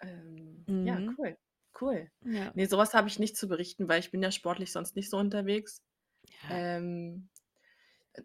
Ähm, 0.02 0.66
ja, 0.84 0.96
Mhm. 0.96 1.16
cool, 1.18 1.38
cool. 1.82 2.10
Ja. 2.22 2.52
Ne, 2.56 2.66
so 2.68 2.78
was 2.78 2.94
habe 2.94 3.08
ich 3.08 3.20
nicht 3.20 3.38
zu 3.38 3.48
berichten, 3.48 3.88
weil 3.90 4.00
ich 4.00 4.12
bin 4.12 4.22
ja 4.24 4.32
sportlich 4.32 4.72
sonst 4.72 4.96
nicht 4.96 5.10
so 5.10 5.18
unterwegs. 5.18 5.82
Ja. 6.50 6.66
Ähm 6.78 7.30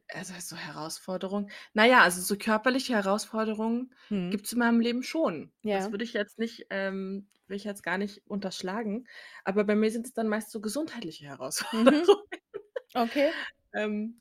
Also, 0.08 0.34
so 0.40 0.56
Herausforderungen 0.56 1.50
na 1.72 1.84
ja, 1.86 2.02
also, 2.02 2.20
so 2.20 2.36
körperliche 2.36 2.94
Herausforderungen 2.94 3.94
Mhm. 4.10 4.40
gibt's 4.40 4.52
in 4.52 4.58
meinem 4.60 4.80
Leben 4.80 5.02
schon. 5.02 5.52
Das 5.72 5.90
Ja. 5.90 5.92
würde 5.92 6.04
ich 6.04 6.12
jetzt 6.12 6.38
nicht 6.38 6.66
ähm, 6.70 7.28
will 7.48 7.56
ich 7.56 7.64
jetzt 7.64 7.82
gar 7.82 7.98
nicht 7.98 8.22
unterschlagen, 8.26 9.06
aber 9.44 9.64
bei 9.64 9.74
mir 9.74 9.90
sind 9.90 10.06
es 10.06 10.12
dann 10.12 10.28
meist 10.28 10.50
so 10.50 10.60
gesundheitliche 10.60 11.26
Mhm. 11.72 12.04
Herausforderungen. 12.06 12.22
Okay. 12.96 13.34
Ähm 13.74 14.20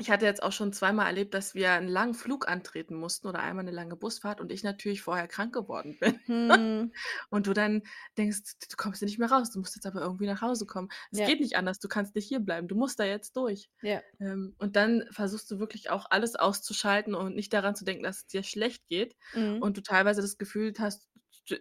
ich 0.00 0.10
hatte 0.10 0.24
jetzt 0.26 0.42
auch 0.42 0.52
schon 0.52 0.72
zweimal 0.72 1.06
erlebt, 1.06 1.34
dass 1.34 1.54
wir 1.54 1.70
'n 1.72 1.88
langen 1.88 2.14
Flug 2.14 2.48
antreten 2.48 2.94
mussten 2.96 3.28
oder 3.28 3.40
einmal 3.40 3.64
'ne 3.64 3.70
lange 3.70 3.96
Busfahrt 3.96 4.40
und 4.40 4.50
ich 4.52 4.62
natürlich 4.64 5.02
vorher 5.02 5.28
krank 5.28 5.52
geworden 5.54 5.96
bin. 5.98 6.20
Mhm. 6.46 6.92
Und 7.30 7.46
du 7.46 7.52
dann 7.52 7.82
denkst, 8.18 8.40
du 8.70 8.76
kommst 8.76 9.00
hier 9.00 9.06
nicht 9.06 9.18
mehr 9.18 9.30
raus. 9.30 9.50
Du 9.52 9.58
musst 9.60 9.74
jetzt 9.76 9.86
aber 9.86 10.00
irgendwie 10.00 10.26
nach 10.26 10.40
Hause 10.42 10.66
kommen. 10.66 10.88
Es 11.12 11.22
Ja. 11.22 11.24
geht 11.24 11.40
nicht 11.40 11.56
anders, 11.56 11.78
du 11.80 11.88
kannst 11.88 12.14
nicht 12.14 12.28
hierbleiben. 12.28 12.68
Du 12.68 12.76
musst 12.76 12.98
da 13.00 13.04
jetzt 13.04 13.36
durch. 13.36 13.68
Ja. 13.82 14.02
Ähm, 14.20 14.54
und 14.58 14.76
dann 14.76 15.04
versuchst 15.10 15.50
du 15.50 15.58
wirklich 15.58 15.90
auch 15.90 16.06
alles 16.10 16.36
auszuschalten 16.36 17.14
und 17.14 17.34
nicht 17.34 17.52
daran 17.52 17.74
zu 17.76 17.84
denken, 17.84 18.02
dass 18.04 18.18
es 18.18 18.26
dir 18.26 18.42
schlecht 18.42 18.86
geht 18.88 19.16
Mhm. 19.34 19.60
und 19.60 19.76
du 19.76 19.82
teilweise 19.82 20.22
das 20.22 20.38
Gefühl 20.38 20.72
hast, 20.78 21.08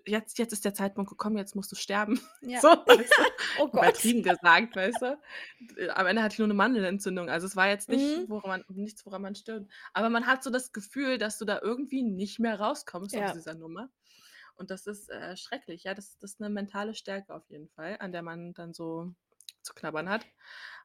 jetzt 0.05 0.37
jetzt 0.39 0.53
ist 0.53 0.65
der 0.65 0.73
Zeitpunkt 0.73 1.09
gekommen, 1.09 1.37
jetzt 1.37 1.55
musst 1.55 1.71
du 1.71 1.75
sterben. 1.75 2.19
Ja. 2.41 2.61
So, 2.61 2.67
weißt 2.87 3.17
du? 3.19 3.23
Oh 3.55 3.69
Gott. 3.69 3.97
Übertrieben 3.97 4.23
gesagt, 4.23 4.75
weißt 4.75 5.01
du? 5.03 5.19
Am 5.95 6.07
Ende 6.07 6.23
hatte 6.23 6.33
ich 6.33 6.39
nur 6.39 6.47
'ne 6.47 6.53
Mandelentzündung. 6.55 7.29
Also, 7.29 7.47
es 7.47 7.55
war 7.55 7.67
jetzt 7.69 7.89
nicht, 7.89 8.17
Mhm. 8.17 8.29
woran 8.29 8.49
man 8.49 8.63
nichts, 8.77 9.05
woran 9.05 9.21
man 9.21 9.35
stirbt. 9.35 9.71
Aber 9.93 10.09
man 10.09 10.25
hat 10.27 10.43
so 10.43 10.49
das 10.49 10.71
Gefühl, 10.73 11.17
dass 11.17 11.37
du 11.37 11.45
da 11.45 11.59
irgendwie 11.61 12.03
nicht 12.03 12.39
mehr 12.39 12.59
rauskommst 12.59 13.17
aus 13.17 13.31
Ja. 13.31 13.33
dieser 13.33 13.53
Nummer. 13.55 13.89
Und 14.55 14.71
das 14.71 14.87
ist, 14.87 15.09
äh, 15.09 15.37
schrecklich. 15.37 15.83
Ja, 15.85 15.93
das 15.95 16.17
das 16.19 16.33
ist 16.33 16.39
'ne 16.41 16.49
mentale 16.49 16.95
Stärke 16.95 17.33
auf 17.35 17.49
jeden 17.49 17.69
Fall, 17.69 17.97
an 17.99 18.11
der 18.13 18.23
man 18.23 18.53
dann 18.53 18.73
so 18.73 19.13
zu 19.63 19.73
knabbern 19.75 20.09
hat. 20.09 20.25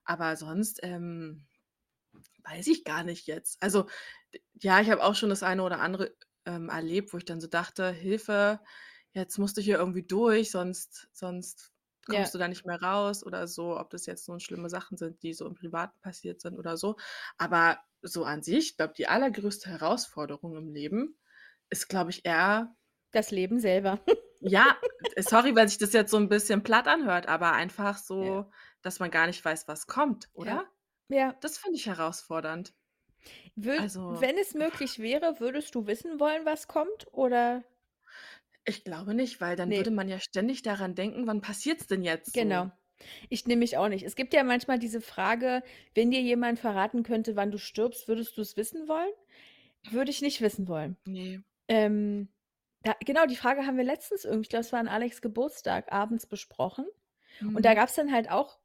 Aber 0.04 0.36
sonst, 0.36 0.80
ähm, 0.84 1.46
weiß 2.44 2.68
ich 2.68 2.84
gar 2.84 3.04
nicht 3.04 3.26
jetzt. 3.28 3.62
Also, 3.62 3.88
ja, 4.62 4.80
ich 4.82 4.90
habe 4.90 5.04
auch 5.04 5.14
schon 5.16 5.30
das 5.30 5.42
eine 5.44 5.62
oder 5.64 5.80
andere, 5.80 6.16
ähm, 6.46 6.68
erlebt, 6.68 7.12
wo 7.12 7.18
ich 7.18 7.24
dann 7.24 7.40
so 7.40 7.46
dachte: 7.48 7.90
„Hilfe, 7.92 8.60
jetzt 9.12 9.38
musst 9.38 9.56
du 9.56 9.60
hier 9.62 9.78
irgendwie 9.78 10.02
durch, 10.04 10.50
sonst 10.50 11.08
sonst 11.12 11.72
Ja. 12.08 12.30
kommst 12.30 12.34
du 12.34 12.38
da 12.38 12.48
nicht 12.48 12.66
mehr 12.66 12.80
raus“ 12.82 13.24
oder 13.24 13.46
so, 13.48 13.78
ob 13.78 13.90
das 13.90 14.06
jetzt 14.06 14.28
nun 14.28 14.40
schlimme 14.40 14.68
Sachen 14.70 14.96
sind, 14.98 15.22
die 15.22 15.34
so 15.34 15.46
im 15.46 15.54
Privaten 15.54 15.98
passiert 16.00 16.40
sind 16.40 16.58
oder 16.58 16.76
so. 16.76 16.96
Aber 17.38 17.78
so 18.02 18.24
an 18.24 18.42
sich, 18.42 18.70
ich 18.72 18.76
glaube, 18.76 18.94
die 18.96 19.08
allergrößte 19.08 19.70
Herausforderung 19.70 20.56
im 20.56 20.68
Leben 20.70 21.18
ist, 21.70 21.88
glaube 21.88 22.10
ich, 22.10 22.24
eher 22.26 22.76
Das 23.14 23.30
Leben 23.30 23.60
selber. 23.60 24.00
ja, 24.40 24.76
d 25.00 25.22
sorry, 25.22 25.54
weil 25.56 25.68
sich 25.68 25.78
das 25.78 25.92
jetzt 25.92 26.10
so 26.10 26.16
'n 26.18 26.28
bisschen 26.28 26.62
platt 26.62 26.88
anhört, 26.88 27.26
aber 27.28 27.52
einfach 27.52 27.98
Ja. 28.20 28.34
so, 28.38 28.50
dass 28.82 28.98
man 29.00 29.10
gar 29.10 29.26
nicht 29.26 29.44
weiß, 29.44 29.68
was 29.68 29.86
kommt, 29.86 30.28
Ja. 30.38 30.58
oder? 30.58 30.66
Ja. 31.08 31.40
Das 31.40 31.58
finde 31.58 31.76
ich 31.78 31.86
herausfordernd. 31.86 32.74
Würd 33.56 33.86
Also 33.86 34.20
wenn 34.20 34.36
es 34.38 34.54
möglich 34.54 34.98
wäre, 34.98 35.40
würdest 35.40 35.74
du 35.74 35.86
wissen 35.86 36.20
wollen, 36.20 36.44
was 36.44 36.68
kommt, 36.68 37.06
oder? 37.12 37.64
Ich 38.66 38.84
glaube 38.84 39.14
nicht, 39.14 39.40
weil 39.40 39.56
dann 39.56 39.74
Ne. 39.74 39.78
würde 39.78 39.90
man 39.90 40.06
ja 40.06 40.20
ständig 40.20 40.60
daran 40.60 40.94
denken: 40.94 41.26
„Wann 41.26 41.40
passiert's 41.40 41.86
denn 41.86 42.02
jetzt 42.02 42.34
Genau. 42.34 42.70
so?“ 42.72 42.72
Ich 43.30 43.46
nämlich 43.46 43.76
auch 43.78 43.88
nicht. 43.88 44.04
Es 44.04 44.16
gibt 44.16 44.34
ja 44.34 44.44
manchmal 44.44 44.78
diese 44.78 45.00
Frage: 45.00 45.62
„Wenn 45.94 46.10
dir 46.10 46.20
jemand 46.22 46.58
verraten 46.58 47.02
könnte, 47.02 47.36
wann 47.36 47.50
du 47.50 47.58
stirbst, 47.58 48.08
würdest 48.08 48.38
du's 48.38 48.56
wissen 48.56 48.88
wollen?“ 48.88 49.12
Würde 49.84 50.10
ich 50.12 50.22
nicht 50.22 50.40
wissen 50.42 50.68
wollen. 50.68 50.96
Ne. 51.06 51.44
Ähm, 51.68 52.30
da 52.82 52.94
genau, 53.04 53.26
die 53.26 53.36
Frage 53.36 53.66
haben 53.66 53.78
wir 53.78 53.84
letztens 53.84 54.24
irgendwie 54.24 54.42
ich 54.44 54.50
glaube, 54.50 54.62
es 54.62 54.72
war 54.72 54.80
an 54.80 54.88
Alex' 54.88 55.22
Geburtstag, 55.22 55.92
abends 55.92 56.26
besprochen. 56.26 56.86
Und 57.54 57.64
da 57.66 57.74
Mhm. 57.74 57.76
gab's 57.76 57.96
dann 57.96 58.12
halt 58.12 58.30
auch, 58.30 58.60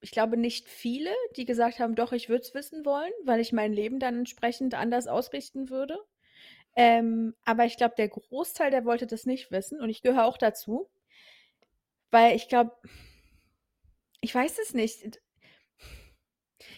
ich 0.00 0.10
glaube, 0.12 0.36
nicht 0.36 0.68
viele, 0.68 1.10
die 1.36 1.44
gesagt 1.44 1.78
haben: 1.78 1.94
„Doch, 1.94 2.12
ich 2.12 2.28
würde 2.28 2.42
es 2.42 2.54
wissen 2.54 2.84
wollen, 2.86 3.12
weil 3.24 3.40
ich 3.40 3.52
mein 3.52 3.72
Leben 3.72 3.98
dann 4.00 4.18
entsprechend 4.20 4.74
anders 4.74 5.06
ausrichten 5.08 5.70
würde.“ 5.70 5.98
Ähm, 6.76 7.34
aber 7.44 7.66
ich 7.66 7.76
glaube, 7.78 7.94
der 7.98 8.08
Großteil, 8.08 8.70
der 8.70 8.84
wollte 8.86 9.06
das 9.06 9.26
nicht 9.26 9.50
wissen 9.52 9.80
und 9.80 9.90
ich 9.90 10.02
gehöre 10.02 10.26
auch 10.26 10.38
dazu. 10.38 10.90
Weil 12.10 12.36
ich 12.36 12.48
glaube 12.48 12.72
ich 14.20 14.34
weiß 14.34 14.58
es 14.58 14.74
nicht. 14.74 15.20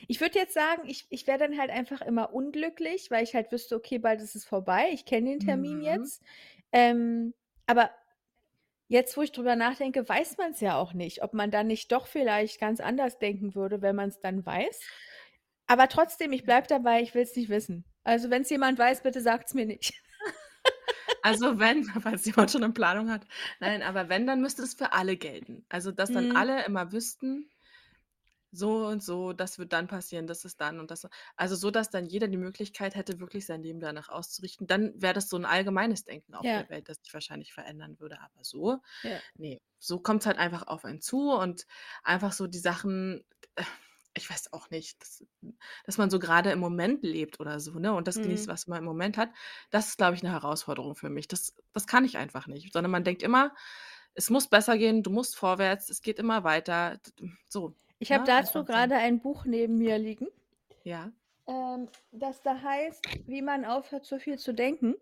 Ich 0.09 0.21
würde 0.21 0.39
jetzt 0.39 0.55
sagen, 0.55 0.83
ich 0.89 1.07
ich 1.11 1.27
wäre 1.27 1.39
dann 1.39 1.59
halt 1.59 1.71
einfach 1.71 2.01
immer 2.03 2.33
unglücklich, 2.33 3.11
weil 3.11 3.25
ich 3.25 3.35
halt 3.35 3.51
wüsste: 3.53 3.77
„Okay, 3.77 3.99
bald 3.99 4.21
ist 4.21 4.35
es 4.35 4.45
vorbei. 4.45 4.89
Ich 4.93 5.05
kenne 5.07 5.31
den 5.31 5.41
Termin 5.41 5.81
Mhm. 5.81 5.81
jetzt.“ 5.81 6.23
Ähm, 6.73 7.35
aber 7.67 7.91
jetzt, 8.93 9.17
wo 9.17 9.23
ich 9.23 9.33
drüber 9.33 9.57
nachdenke, 9.57 10.09
weiß 10.09 10.39
man's 10.39 10.61
ja 10.61 10.77
auch 10.79 10.93
nicht, 10.95 11.23
ob 11.23 11.35
man 11.35 11.51
dann 11.51 11.67
nicht 11.69 11.93
doch 11.93 12.07
vielleicht 12.07 12.61
ganz 12.61 12.81
anders 12.81 13.19
denken 13.19 13.55
würde, 13.57 13.83
wenn 13.83 13.97
man's 13.97 14.21
dann 14.21 14.47
weiß. 14.47 14.93
Aber 15.69 15.89
trotzdem, 15.89 16.33
ich 16.33 16.45
bleibe 16.45 16.67
dabei, 16.69 17.03
ich 17.03 17.15
will's 17.15 17.37
nicht 17.37 17.51
wissen. 17.51 17.85
Also, 18.05 18.31
wenn's 18.31 18.51
jemand 18.51 18.79
weiß, 18.79 19.03
bitte 19.03 19.21
sagt's 19.23 19.55
mir 19.55 19.67
nicht. 19.67 19.95
Also, 21.23 21.59
wenn 21.59 21.85
falls 22.03 22.25
jemand 22.27 22.51
schon 22.51 22.63
'ne 22.63 22.71
Planung 22.71 23.11
hat. 23.11 23.27
Nein, 23.61 23.83
aber 23.83 24.09
wenn, 24.09 24.27
dann 24.27 24.41
müsste 24.41 24.63
das 24.63 24.75
für 24.75 24.93
alle 24.93 25.17
gelten. 25.17 25.65
Also, 25.69 25.93
dass 25.93 26.11
dann 26.13 26.27
Mhm. 26.27 26.33
alle 26.33 26.65
immer 26.65 26.93
wüssten 26.93 27.51
so 28.53 28.87
und 28.87 29.03
so, 29.03 29.33
das 29.35 29.59
wird 29.59 29.73
dann 29.73 29.89
passieren, 29.89 30.27
das 30.29 30.45
ist 30.45 30.61
dann 30.61 30.81
und 30.81 30.91
das 30.93 31.09
also, 31.37 31.57
so, 31.57 31.71
dass 31.73 31.91
dann 31.91 32.07
jeder 32.07 32.29
die 32.29 32.37
Möglichkeit 32.39 32.95
hätte, 32.97 33.21
wirklich 33.21 33.47
sein 33.47 33.63
Leben 33.63 33.81
danach 33.81 34.09
auszurichten. 34.11 34.67
Dann 34.69 34.93
wäre 35.03 35.15
das 35.15 35.29
so 35.31 35.37
'n 35.39 35.45
allgemeines 35.47 36.05
Denken 36.05 36.35
auf 36.35 36.51
Ja. 36.51 36.67
der 36.67 36.69
Welt, 36.71 36.89
das 36.89 36.99
sich 37.03 37.15
wahrscheinlich 37.15 37.53
verändern 37.55 37.99
würde. 38.01 38.21
Aber 38.21 38.45
so, 38.45 38.79
Ja. 39.05 39.23
ne, 39.37 39.61
so 39.79 40.01
kommt's 40.01 40.27
halt 40.27 40.39
einfach 40.39 40.67
auf 40.69 40.85
einen 40.87 41.01
zu 41.03 41.33
und 41.33 41.67
einfach 42.05 42.33
so 42.33 42.47
die 42.49 42.59
Sachen 42.61 43.25
äh, 43.57 43.65
ich 44.17 44.31
weiß 44.31 44.53
auch 44.55 44.71
nicht, 44.71 45.03
dass 45.03 45.25
dass 45.87 45.99
man 45.99 46.11
so 46.11 46.19
grade 46.21 46.51
im 46.53 46.61
Moment 46.61 47.03
lebt 47.05 47.41
oder 47.41 47.61
so, 47.61 47.79
ne, 47.81 47.95
und 47.95 48.09
das 48.09 48.21
genießt, 48.23 48.47
Mhm. 48.47 48.49
was 48.49 48.67
man 48.69 48.79
im 48.81 48.85
Moment 48.87 49.17
hat. 49.19 49.31
Das 49.71 49.89
ist, 49.89 49.99
glaube 49.99 50.17
ich, 50.17 50.23
'ne 50.25 50.33
Herausforderung 50.33 50.97
für 50.97 51.11
mich. 51.11 51.29
Das 51.29 51.55
das 51.75 51.87
kann 51.89 52.05
ich 52.07 52.19
einfach 52.19 52.47
nicht, 52.49 52.73
sondern 52.75 52.91
man 52.93 53.05
denkt 53.05 53.23
immer: 53.25 53.55
„Es 54.15 54.31
muss 54.31 54.49
besser 54.51 54.79
gehen, 54.79 55.03
du 55.05 55.11
musst 55.13 55.37
vorwärts, 55.37 55.89
es 55.91 56.03
geht 56.03 56.19
immer 56.21 56.45
weiter.“ 56.45 56.99
D 56.99 57.13
d 57.27 57.33
so, 57.49 57.77
Ich 58.03 58.11
habe 58.13 58.25
ne, 58.27 58.27
dazu 58.27 58.65
grade 58.65 58.97
ein 58.97 59.21
Buch 59.21 59.45
neben 59.45 59.79
mir 59.79 59.97
liegen 59.97 60.27
Ja. 60.85 61.13
ähm, 61.47 61.89
das 62.13 62.41
da 62.43 62.61
heißt: 62.63 63.03
„Wie 63.27 63.43
man 63.43 63.65
aufhört, 63.65 64.05
so 64.07 64.19
viel 64.19 64.39
zu 64.39 64.53
denken.“ 64.55 64.95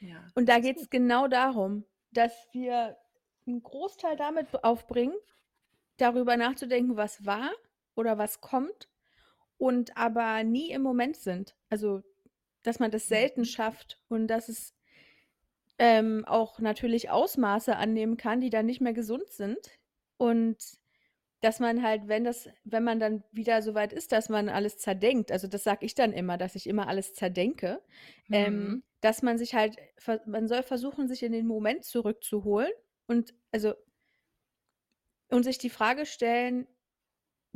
Ja, 0.00 0.32
Und 0.34 0.48
da 0.48 0.60
gut. 0.60 0.60
geht's 0.60 0.90
genau 0.90 1.28
darum, 1.28 1.84
dass 2.12 2.48
wir 2.52 2.98
'n 3.46 3.62
Großteil 3.62 4.16
damit 4.16 4.50
b 4.52 4.58
aufbringen, 4.62 5.16
darüber 5.98 6.36
nachzudenken, 6.38 6.96
was 6.96 7.26
war 7.26 7.52
oder 7.96 8.18
was 8.18 8.40
kommt 8.40 8.88
und 9.58 9.96
aber 9.96 10.44
nie 10.44 10.70
im 10.72 10.82
Moment 10.82 11.16
sind. 11.18 11.56
Also, 11.70 12.02
dass 12.64 12.80
man 12.80 12.90
das 12.92 13.08
selten 13.08 13.44
Mhm. 13.44 13.46
schafft 13.46 14.00
und 14.08 14.28
dass 14.28 14.48
es 14.50 14.74
ähm, 15.78 16.24
auch 16.26 16.60
natürlich 16.60 17.10
Ausmaße 17.10 17.76
annehmen 17.76 18.16
kann, 18.16 18.40
die 18.40 18.50
dann 18.50 18.66
nicht 18.66 18.80
mehr 18.80 18.92
gesund 18.92 19.30
sind. 19.30 19.70
Und 20.16 20.58
dass 21.42 21.60
man 21.60 21.82
halt, 21.82 22.08
wenn 22.08 22.24
das 22.24 22.48
wenn 22.64 22.84
man 22.84 23.00
dann 23.00 23.24
wieder 23.32 23.62
so 23.62 23.74
weit 23.74 23.92
ist, 23.92 24.12
dass 24.12 24.28
man 24.30 24.48
alles 24.48 24.78
zerdenkt 24.78 25.32
also, 25.32 25.48
das 25.48 25.64
sage 25.64 25.86
ich 25.86 25.94
dann 25.94 26.12
immer, 26.12 26.38
dass 26.38 26.54
ich 26.56 26.66
immer 26.68 26.88
alles 26.88 27.14
zerdenke, 27.14 27.82
ähm, 28.32 28.72
Mhm. 28.72 28.82
dass 29.02 29.22
man 29.22 29.38
sich 29.38 29.54
halt 29.54 29.76
man 30.26 30.48
soll 30.48 30.62
versuchen, 30.64 31.08
sich 31.08 31.22
in 31.24 31.32
den 31.32 31.46
Moment 31.46 31.84
zurückzuholen 31.84 32.72
und 33.08 33.34
also 33.52 33.74
und 35.30 35.44
sich 35.44 35.58
die 35.58 35.70
Frage 35.70 36.06
stellen: 36.06 36.66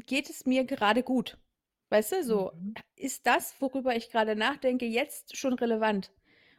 „Geht 0.06 0.30
es 0.30 0.46
mir 0.46 0.64
gerade 0.64 1.02
gut?“ 1.02 1.38
Weißt 1.90 2.12
du, 2.12 2.24
so, 2.24 2.52
Mhm. 2.52 2.76
ist 2.96 3.26
das, 3.26 3.60
worüber 3.60 3.96
ich 3.96 4.10
grade 4.10 4.36
nachdenke, 4.36 4.86
jetzt 4.86 5.36
schon 5.36 5.54
relevant? 5.54 6.12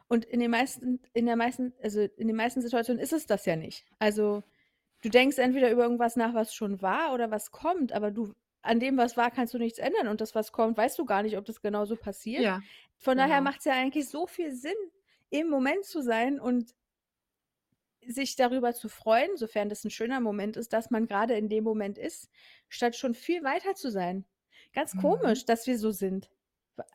Und 0.08 0.24
in 0.26 0.40
den 0.40 0.50
meisten 0.52 1.00
in 1.14 1.26
der 1.26 1.36
meisten 1.36 1.74
also, 1.82 2.02
in 2.02 2.28
den 2.28 2.36
meisten 2.36 2.62
Situationen 2.62 3.02
ist 3.02 3.12
es 3.14 3.26
das 3.26 3.46
ja 3.46 3.56
nicht. 3.56 3.86
Also, 4.00 4.44
du 5.02 5.08
denkst 5.10 5.38
entweder 5.38 5.70
über 5.70 5.82
irgendwas 5.84 6.16
nach, 6.16 6.34
was 6.34 6.54
schon 6.54 6.82
war 6.82 7.14
oder 7.14 7.30
was 7.30 7.50
kommt, 7.52 7.92
aber 7.92 8.10
du 8.10 8.34
an 8.62 8.80
dem, 8.80 8.96
was 8.96 9.16
war, 9.16 9.30
kannst 9.30 9.54
du 9.54 9.58
nichts 9.58 9.78
ändern 9.78 10.08
und 10.08 10.20
das, 10.20 10.34
was 10.34 10.52
kommt, 10.52 10.76
weißt 10.76 10.98
du 10.98 11.04
gar 11.06 11.22
nicht, 11.22 11.36
ob 11.38 11.44
das 11.44 11.62
genauso 11.62 11.96
passiert. 11.96 12.46
Ja, 12.46 12.62
Von 12.96 13.16
daher 13.18 13.40
genau. 13.40 13.42
macht's 13.42 13.64
ja 13.64 13.72
eigentlich 13.74 14.08
so 14.08 14.26
viel 14.26 14.52
Sinn, 14.54 14.74
im 15.30 15.48
Moment 15.50 15.84
zu 15.84 16.02
sein 16.02 16.40
und 16.40 16.74
sich 18.06 18.34
darüber 18.36 18.74
zu 18.74 18.88
freuen, 18.88 19.36
sofern 19.36 19.68
das 19.68 19.84
'n 19.84 19.90
schöner 19.90 20.18
Moment 20.20 20.56
ist, 20.56 20.72
dass 20.72 20.90
man 20.90 21.06
grade 21.06 21.34
in 21.36 21.48
dem 21.48 21.62
Moment 21.64 21.96
ist, 21.98 22.28
statt 22.68 22.96
schon 22.96 23.14
viel 23.14 23.42
weiter 23.44 23.74
zu 23.74 23.90
sein. 23.90 24.24
Ganz 24.72 24.94
Mhm. 24.94 25.22
komisch, 25.22 25.44
dass 25.44 25.66
wir 25.68 25.78
so 25.78 25.90
sind. 25.92 26.28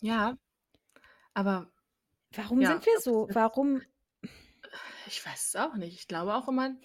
Ja. 0.02 0.38
Aber 1.34 1.72
Warum 2.36 2.64
ja, 2.64 2.66
sind 2.66 2.86
wir 2.86 3.00
so? 3.00 3.28
Warum 3.32 3.82
ich 5.14 5.26
weiß 5.26 5.48
es 5.50 5.56
auch 5.56 5.76
nicht. 5.76 5.96
Ich 6.00 6.08
glaube 6.08 6.34
auch 6.36 6.48
immer 6.48 6.76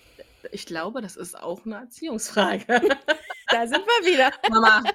ich 0.52 0.66
glaube, 0.66 1.00
das 1.02 1.16
ist 1.16 1.38
auch 1.38 1.64
'ne 1.64 1.76
Erziehungsfrage. 1.76 2.66
Da 3.50 3.66
sind 3.66 3.84
wir 3.86 4.06
wieder. 4.06 4.32
Mama. 4.46 4.92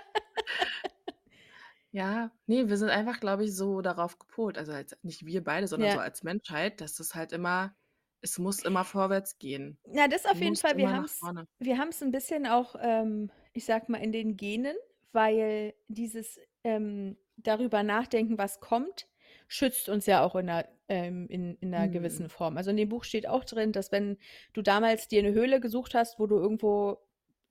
Ja, 1.95 2.31
ne, 2.47 2.69
wir 2.69 2.77
sind 2.77 2.89
einfach, 2.89 3.19
glaube 3.19 3.45
ich, 3.45 3.55
so 3.55 3.81
darauf 3.81 4.17
gepolt, 4.17 4.57
also, 4.57 4.71
als 4.71 4.97
nicht 5.03 5.27
wir 5.27 5.43
beide, 5.43 5.67
sondern 5.67 5.91
so 5.91 5.99
Ja. 5.99 5.99
als 5.99 6.23
Menschheit, 6.23 6.81
dass 6.81 6.99
es 6.99 7.13
halt 7.13 7.31
immer 7.31 7.75
es 8.21 8.39
muss 8.39 8.63
immer 8.63 8.83
vorwärts 8.83 9.37
gehen. 9.37 9.77
Ja, 9.85 10.07
das 10.07 10.25
Du 10.31 10.35
auf 10.35 10.41
jeden 10.41 10.57
musst 10.57 10.57
Fall. 10.57 10.77
Wir 10.77 10.89
immer 10.89 10.93
nach 10.93 11.07
haben's 11.07 11.19
vorne. 11.19 11.47
wir 11.59 11.77
haben's 11.77 12.01
'n 12.01 12.11
bisschen 12.11 12.45
auch, 12.47 12.75
ähm, 12.79 13.31
ich 13.53 13.65
sage 13.65 13.91
mal, 13.91 13.97
in 14.01 14.11
den 14.11 14.37
Genen, 14.37 14.75
weil 15.11 15.73
dieses, 15.87 16.39
ähm 16.63 17.17
darüber 17.35 17.81
nachdenken, 17.81 18.37
was 18.37 18.59
kommt, 18.59 19.07
schützt 19.47 19.89
uns 19.89 20.05
ja 20.05 20.23
auch 20.23 20.35
in 20.35 20.45
'ner 20.47 20.65
ähm, 20.89 21.27
in 21.29 21.55
in 21.61 21.69
'ner 21.71 21.87
Mhm. 21.87 21.89
gewissen 21.89 22.29
Form. 22.29 22.57
Also, 22.57 22.71
in 22.71 22.77
dem 22.77 22.89
Buch 22.89 23.03
steht 23.03 23.27
auch 23.27 23.43
drin, 23.45 23.71
dass 23.71 23.91
wenn 23.91 24.17
du 24.53 24.61
damals 24.61 25.07
dir 25.07 25.23
'ne 25.23 25.33
Höhle 25.33 25.59
gesucht 25.59 25.93
hast, 25.95 26.19
wo 26.19 26.27
du 26.27 26.37
irgendwo 26.37 26.99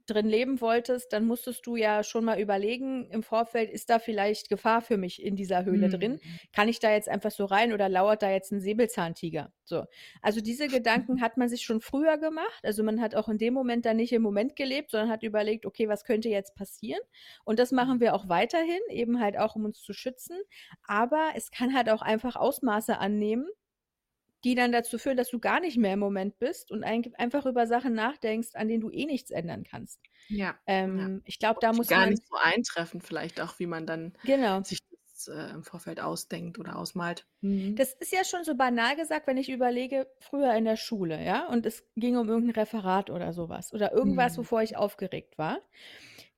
drin 0.07 0.27
leben 0.29 0.61
wolltest, 0.61 1.13
dann 1.13 1.27
musstest 1.27 1.67
du 1.67 1.77
ja 1.77 2.03
schon 2.05 2.25
mal 2.25 2.41
überlegen 2.41 3.09
im 3.11 3.23
Vorfeld: 3.23 3.71
„Ist 3.71 3.91
da 3.91 3.99
vielleicht 3.99 4.49
Gefahr 4.49 4.83
für 4.83 4.97
mich 4.97 5.23
in 5.23 5.37
dieser 5.37 5.65
Höhle 5.65 5.89
drin? 5.89 6.19
Mhm. 6.25 6.39
Kann 6.53 6.69
ich 6.69 6.79
da 6.81 6.93
jetzt 6.93 7.09
einfach 7.09 7.31
so 7.31 7.45
rein 7.45 7.73
oder 7.73 7.89
lauert 7.89 8.23
da 8.23 8.31
jetzt 8.31 8.53
'n 8.53 8.61
Säbelzahntiger?“ 8.61 9.53
So. 9.65 9.85
Also, 10.23 10.41
diese 10.41 10.69
Gedanken 10.69 11.21
hat 11.21 11.37
man 11.37 11.49
sich 11.49 11.63
schon 11.63 11.81
früher 11.81 12.19
gemacht. 12.19 12.61
Also, 12.65 12.83
man 12.83 13.01
hat 13.01 13.15
auch 13.15 13.29
in 13.29 13.39
dem 13.39 13.55
Moment 13.55 13.85
dann 13.87 13.97
nicht 13.97 14.13
im 14.13 14.23
Moment 14.23 14.57
gelebt, 14.57 14.91
sondern 14.91 15.11
hat 15.11 15.23
überlegt: 15.23 15.67
„Okay, 15.67 15.89
was 15.89 16.05
könnte 16.05 16.29
jetzt 16.29 16.55
passieren?“ 16.55 17.01
Und 17.45 17.59
das 17.59 17.73
machen 17.73 18.01
wir 18.01 18.15
auch 18.15 18.29
weiterhin, 18.29 18.81
eben 18.91 19.21
halt 19.21 19.39
auch, 19.39 19.57
um 19.57 19.65
uns 19.65 19.81
zu 19.83 19.93
schützen. 19.93 20.39
Aber 20.87 21.31
es 21.37 21.51
kann 21.51 21.75
halt 21.75 21.89
auch 21.91 22.03
einfach 22.03 22.37
Ausmaße 22.37 22.99
annehmen, 22.99 23.47
die 24.45 24.55
dann 24.55 24.73
dazu 24.73 24.99
führen, 24.99 25.17
dass 25.17 25.31
du 25.31 25.39
gar 25.41 25.61
nicht 25.61 25.77
mehr 25.79 25.95
im 25.95 26.01
Moment 26.01 26.39
bist 26.39 26.71
und 26.73 26.85
eig 26.85 27.11
einfach 27.19 27.47
über 27.47 27.67
Sachen 27.67 27.95
nachdenkst, 27.95 28.51
an 28.55 28.69
denen 28.69 28.81
du 28.83 28.91
eh 28.91 29.07
nichts 29.07 29.31
ändern 29.31 29.65
kannst. 29.65 30.01
Ja, 30.31 30.61
ja. 30.85 31.09
Ähm, 31.09 31.23
ich 31.27 31.39
glaube, 31.39 31.59
da 31.63 31.73
muss 31.73 31.89
gar 31.89 32.07
man 32.07 32.09
nicht 32.09 32.27
so 32.27 32.37
eintreffen 32.37 33.01
vielleicht 33.03 33.41
auch, 33.41 33.59
wie 33.59 33.67
man 33.67 33.87
dann 33.87 34.15
Genau. 34.25 34.65
sich 34.65 34.81
das, 34.91 35.29
äh, 35.29 35.51
im 35.53 35.65
Vorfeld 35.65 36.01
ausdenkt 36.01 36.59
oder 36.59 36.77
ausmalt. 36.77 37.27
Mhm. 37.45 37.75
Das 37.77 37.93
ist 37.95 38.13
ja 38.13 38.25
schon 38.25 38.45
so 38.45 38.55
banal 38.55 38.95
gesagt, 38.95 39.27
wenn 39.27 39.37
ich 39.37 39.49
überlege, 39.51 40.07
früher 40.21 40.55
in 40.55 40.65
der 40.65 40.77
Schule, 40.77 41.23
ja, 41.25 41.49
und 41.49 41.67
es 41.67 41.85
ging 41.97 42.17
um 42.17 42.29
irgend 42.29 42.51
'n 42.51 42.55
Referat 42.61 43.11
oder 43.11 43.33
so 43.33 43.49
was 43.49 43.73
oder 43.73 43.93
irgendwas, 43.93 44.39
Mhm. 44.39 44.39
wovor 44.39 44.63
ich 44.63 44.77
aufgeregt 44.77 45.39
war. 45.39 45.59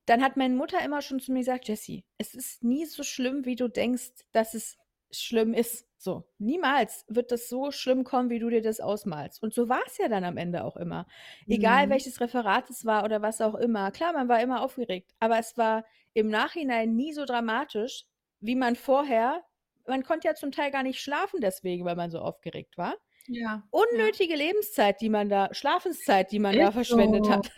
Dann 0.06 0.22
hat 0.22 0.36
meine 0.36 0.54
Mutter 0.54 0.84
immer 0.84 1.02
schon 1.02 1.20
zu 1.20 1.32
mir 1.32 1.40
gesagt: 1.40 1.68
„Jessie, 1.68 2.04
es 2.18 2.34
ist 2.34 2.64
nie 2.64 2.86
so 2.86 3.02
schlimm, 3.02 3.44
wie 3.46 3.56
du 3.56 3.68
denkst, 3.68 4.12
dass 4.32 4.54
es 4.54 4.78
schlimm 5.22 5.54
ist, 5.54 5.86
so. 5.98 6.28
Niemals 6.38 7.04
wird 7.08 7.30
das 7.32 7.48
so 7.48 7.70
schlimm 7.70 8.04
kommen, 8.04 8.30
wie 8.30 8.38
du 8.38 8.50
dir 8.50 8.62
das 8.62 8.80
ausmalst.“ 8.80 9.42
Und 9.42 9.54
so 9.54 9.68
war's 9.68 9.98
ja 9.98 10.08
dann 10.08 10.24
am 10.24 10.36
Ende 10.36 10.64
auch 10.64 10.76
immer. 10.76 11.06
Egal, 11.48 11.86
Mhm. 11.86 11.90
welches 11.90 12.20
Referat 12.20 12.68
es 12.70 12.84
war 12.84 13.04
oder 13.04 13.22
was 13.22 13.40
auch 13.40 13.54
immer. 13.54 13.90
Klar, 13.90 14.12
man 14.12 14.28
war 14.28 14.40
immer 14.42 14.60
aufgeregt, 14.62 15.12
aber 15.20 15.38
es 15.38 15.56
war 15.56 15.84
im 16.12 16.28
Nachhinein 16.28 16.94
nie 16.94 17.12
so 17.12 17.24
dramatisch, 17.24 18.04
wie 18.40 18.56
man 18.56 18.76
vorher 18.76 19.42
man 19.86 20.02
konnte 20.02 20.28
ja 20.28 20.34
zum 20.34 20.50
Teil 20.50 20.70
gar 20.70 20.82
nicht 20.82 20.98
schlafen 21.02 21.40
deswegen, 21.42 21.84
weil 21.84 21.94
man 21.94 22.10
so 22.10 22.18
aufgeregt 22.20 22.78
war. 22.78 22.94
Ja, 23.28 23.40
ja. 23.42 23.62
Unnötige 23.70 24.34
Lebenszeit, 24.34 24.98
die 25.02 25.10
man 25.10 25.28
da 25.28 25.50
Schlafenszeit, 25.52 26.32
die 26.32 26.38
man 26.38 26.56
da 26.56 26.68
Ist 26.68 26.72
verschwendet 26.74 27.26
so. 27.26 27.32
hat. 27.32 27.50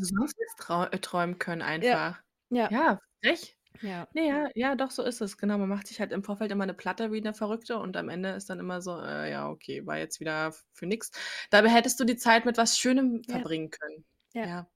sonst 0.00 0.36
was 0.38 0.56
trau 0.64 0.84
äh, 0.84 0.98
träumen 1.00 1.38
können 1.38 1.60
Ja. 1.62 1.66
einfach. 1.66 2.22
Ja. 2.50 2.68
Ja, 2.70 3.00
frech. 3.24 3.57
Ja. 3.82 4.08
Ne, 4.14 4.26
ja, 4.26 4.48
ja, 4.54 4.74
doch, 4.74 4.90
so 4.90 5.02
ist 5.02 5.20
es. 5.20 5.36
Genau, 5.36 5.58
man 5.58 5.68
macht 5.68 5.86
sich 5.86 6.00
halt 6.00 6.12
im 6.12 6.24
Vorfeld 6.24 6.50
immer 6.50 6.64
'ne 6.64 6.72
Platte 6.74 7.12
wie 7.12 7.20
'ne 7.20 7.34
Verrückte 7.34 7.78
und 7.78 7.96
am 7.96 8.08
Ende 8.08 8.30
ist 8.30 8.48
dann 8.48 8.58
immer 8.58 8.80
so: 8.80 8.98
„Äh, 9.00 9.30
ja, 9.30 9.50
okay, 9.50 9.84
war 9.86 9.98
jetzt 9.98 10.18
wieder 10.20 10.48
f 10.48 10.64
für 10.72 10.86
nix.“ 10.86 11.10
Dabei 11.50 11.68
hättest 11.68 12.00
du 12.00 12.04
die 12.04 12.16
Zeit 12.16 12.46
mit 12.46 12.56
was 12.56 12.78
Schönem 12.78 13.22
Ja. 13.28 13.44
verbringen 13.44 13.70
können. 13.70 14.06
Ja. 14.34 14.44
Ja. 14.44 14.68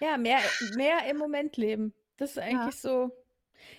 Ja, 0.00 0.16
mehr 0.16 0.54
mehr 0.58 1.08
im 1.08 1.16
Moment 1.16 1.56
leben. 1.56 1.94
Das 2.16 2.32
ist 2.32 2.38
Ja. 2.48 2.72
eigentlich 2.78 2.80
so 2.80 3.10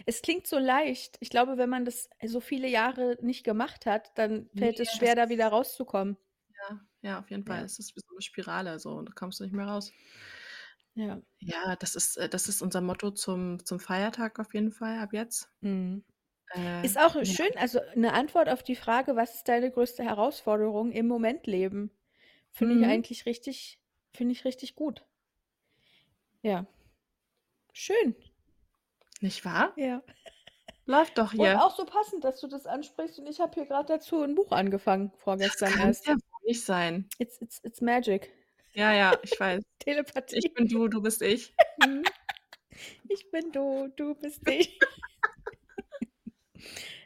es 0.06 0.22
klingt 0.22 0.48
so 0.48 0.60
leicht. 0.60 1.18
Ich 1.22 1.30
glaube, 1.32 1.58
wenn 1.58 1.70
man 1.70 1.86
das 1.86 2.10
so 2.26 2.40
viele 2.42 2.68
Jahre 2.70 3.18
nicht 3.22 3.44
gemacht 3.46 3.86
hat, 3.88 4.18
dann 4.18 4.50
Ne, 4.56 4.58
fällt 4.58 4.80
es 4.80 4.94
das 4.94 4.94
schwer, 4.94 5.16
da 5.16 5.30
wieder 5.30 5.48
rauszukommen. 5.50 6.18
Ja, 6.52 6.80
ja, 7.02 7.20
auf 7.20 7.30
jeden 7.32 7.46
Fall. 7.46 7.64
Ja. 7.64 7.66
Es 7.66 7.80
ist 7.80 7.96
wie 7.96 8.00
so 8.02 8.14
'ne 8.16 8.22
Spirale 8.22 8.80
so 8.80 8.92
und 8.94 9.10
da 9.10 9.14
kommst 9.14 9.40
du 9.40 9.44
nicht 9.44 9.54
mehr 9.54 9.68
raus. 9.68 9.92
Ja. 10.98 11.24
Ja, 11.42 11.76
das 11.76 11.96
ist 11.96 12.18
äh, 12.18 12.30
das 12.30 12.48
ist 12.48 12.62
unser 12.62 12.82
Motto 12.82 13.12
zum 13.12 13.64
zum 13.66 13.80
Feiertag 13.80 14.40
auf 14.40 14.54
jeden 14.54 14.72
Fall 14.72 15.00
ab 15.00 15.14
jetzt. 15.14 15.50
Mhm. 15.62 16.04
Äh, 16.50 16.86
Ist 16.86 17.00
auch 17.00 17.16
ja. 17.20 17.26
schön 17.26 17.50
also, 17.56 17.80
'ne 17.96 18.12
Antwort 18.14 18.50
auf 18.50 18.62
die 18.62 18.76
Frage: 18.76 19.16
„Was 19.16 19.36
ist 19.36 19.48
deine 19.48 19.72
größte 19.72 20.04
Herausforderung?“ 20.04 20.92
Im 20.92 21.08
Moment 21.08 21.48
leben. 21.48 21.92
Finde 22.52 22.76
ich 22.76 22.86
Mhm. 22.86 22.86
eigentlich 22.86 23.26
richtig 23.26 23.80
finde 24.14 24.34
ich 24.34 24.44
richtig 24.46 24.76
gut. 24.76 25.06
Ja. 26.44 26.66
Schön. 27.74 28.16
Nicht 29.22 29.46
wahr? 29.46 29.78
Ja. 29.78 30.04
Läuft 30.88 31.18
doch 31.18 31.34
Und 31.38 31.56
hier. 31.56 31.64
auch 31.64 31.76
so 31.76 31.86
passend, 31.86 32.24
dass 32.24 32.40
du 32.42 32.48
das 32.48 32.68
ansprichst 32.68 33.18
und 33.20 33.28
ich 33.28 33.40
habe 33.40 33.54
hier 33.56 33.66
grad 33.66 33.90
dazu 33.90 34.22
'n 34.24 34.36
Buch 34.36 34.52
angefangen, 34.52 35.12
Das 35.42 35.64
vorgestern 35.64 35.76
kann's 35.76 36.06
ja 36.06 36.14
erst. 36.14 36.24
wohl 36.32 36.48
nicht 36.48 36.64
sein. 36.64 37.10
It's 37.20 37.38
it's 37.42 37.60
it's 37.64 37.82
magic. 37.82 38.32
Ja, 38.76 38.92
ja, 38.94 39.18
ich 39.22 39.40
weiß. 39.40 39.60
Ich 39.62 39.86
Telepathie. 39.86 40.50
bin 40.50 40.68
du, 40.68 40.88
du 40.88 41.02
bist 41.02 41.22
ich. 41.22 41.54
Mhm. 41.86 42.04
Ich 43.10 43.30
bin 43.30 43.52
du, 43.52 43.88
du 43.96 44.16
bist 44.16 44.48
ich. 44.50 44.80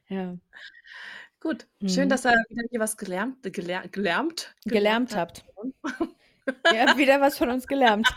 Ja. 0.09 0.37
Gut, 1.41 1.67
schön, 1.85 2.05
Mhm. 2.05 2.09
dass 2.09 2.25
ihr 2.25 2.31
wieder 2.49 2.63
hier 2.69 2.79
was 2.79 2.95
gelernt 2.95 3.43
geler 3.43 3.87
gelärmt 3.89 3.91
gelernt 3.91 4.55
Gelärmt 4.63 5.15
habt. 5.15 5.45
Ihr 6.73 6.85
habt 6.87 6.97
wieder 6.97 7.19
was 7.19 7.37
von 7.37 7.49
uns 7.49 7.67
gelernt. 7.67 8.07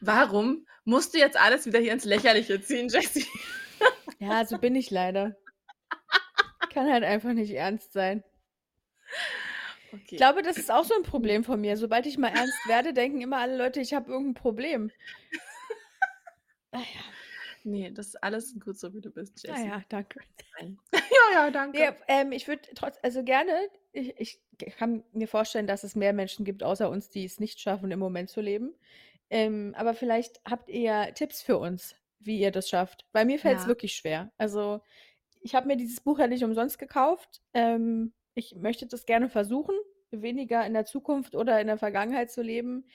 Warum 0.00 0.66
musst 0.84 1.14
du 1.14 1.18
jetzt 1.18 1.36
alles 1.36 1.66
wieder 1.66 1.78
hier 1.80 1.92
ins 1.92 2.04
Lächerliche 2.04 2.60
ziehen, 2.60 2.88
Jessie? 2.88 3.26
Ja, 4.18 4.44
so 4.44 4.58
bin 4.58 4.76
ich 4.76 4.90
leider. 4.90 5.36
Kann 6.72 6.90
halt 6.90 7.04
einfach 7.04 7.32
nicht 7.32 7.50
ernst 7.52 7.92
sein. 7.92 8.22
Ich 10.10 10.16
Okay. 10.16 10.16
glaube, 10.16 10.42
das 10.42 10.58
ist 10.58 10.70
auch 10.70 10.84
so 10.84 10.94
'n 10.94 11.02
Problem 11.04 11.44
von 11.44 11.60
mir. 11.60 11.76
Sobald 11.76 12.06
ich 12.06 12.18
mal 12.18 12.28
ernst 12.28 12.66
werde, 12.66 12.92
denken 12.92 13.20
immer 13.22 13.38
alle 13.38 13.56
Leute, 13.56 13.80
ich 13.80 13.94
habe 13.94 14.10
irgend 14.12 14.30
'n 14.30 14.34
Problem. 14.34 14.92
Ah 16.74 16.84
ja. 16.94 17.14
Ne, 17.64 17.92
das 17.92 18.08
ist 18.08 18.22
alles 18.24 18.58
gut 18.58 18.78
so, 18.78 18.92
wie 18.94 19.00
du 19.00 19.10
bist, 19.10 19.46
Ah 19.48 19.58
Jessie. 19.58 19.72
ja, 19.74 19.82
danke. 19.88 20.20
Ja, 21.10 21.44
ja, 21.44 21.50
danke. 21.50 21.96
ähm, 22.08 22.32
ich 22.32 22.48
würde 22.48 22.62
trotz 22.74 22.98
also, 23.02 23.22
gerne 23.24 23.52
ich 23.92 24.18
ich 24.18 24.40
kann 24.76 25.04
mir 25.12 25.28
vorstellen, 25.28 25.66
dass 25.66 25.84
es 25.84 25.96
mehr 25.96 26.12
Menschen 26.12 26.44
gibt 26.44 26.62
außer 26.62 26.88
uns, 26.90 27.10
die 27.10 27.24
es 27.24 27.40
nicht 27.40 27.60
schaffen, 27.60 27.90
im 27.90 27.98
Moment 27.98 28.30
zu 28.30 28.40
leben. 28.40 28.74
Ähm, 29.30 29.74
aber 29.76 29.94
vielleicht 29.94 30.40
habt 30.48 30.70
ihr 30.70 30.80
ja 30.82 31.10
Tipps 31.12 31.42
für 31.42 31.58
uns, 31.58 31.96
wie 32.20 32.40
ihr 32.40 32.50
das 32.52 32.68
schafft. 32.70 33.06
Weil 33.12 33.26
mir 33.26 33.38
fällt's 33.38 33.66
Ja. 33.66 33.66
wirklich 33.66 33.94
schwer. 33.94 34.32
Also, 34.38 34.80
ich 35.42 35.54
habe 35.56 35.68
mir 35.68 35.76
dieses 35.76 36.00
Buch 36.02 36.18
ja 36.20 36.28
nicht 36.28 36.44
umsonst 36.44 36.78
gekauft. 36.78 37.42
Ähm, 37.54 38.14
ich 38.34 38.54
möchte 38.56 38.86
das 38.86 39.06
gerne 39.06 39.28
versuchen, 39.28 39.76
weniger 40.10 40.66
in 40.66 40.74
der 40.74 40.84
Zukunft 40.86 41.34
oder 41.36 41.60
in 41.60 41.66
der 41.68 41.78
Vergangenheit 41.78 42.30
zu 42.30 42.42
leben. 42.42 42.86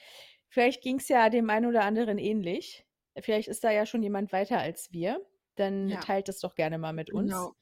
Vielleicht 0.50 0.82
ging's 0.84 1.10
ja 1.10 1.30
dem 1.30 1.50
einen 1.50 1.66
oder 1.68 1.84
anderen 1.84 2.18
ähnlich. 2.20 2.86
Vielleicht 3.20 3.48
ist 3.50 3.64
da 3.64 3.72
ja 3.72 3.86
schon 3.86 4.04
jemand 4.04 4.32
weiter 4.34 4.60
als 4.60 4.92
wir. 4.94 5.26
Dann 5.56 6.00
Ja. 6.00 6.02
teilt 6.02 6.28
das 6.30 6.40
doch 6.40 6.56
gerne 6.56 6.78
mal 6.78 6.94
mit 6.94 7.10
uns, 7.12 7.50
Genau. 7.50 7.56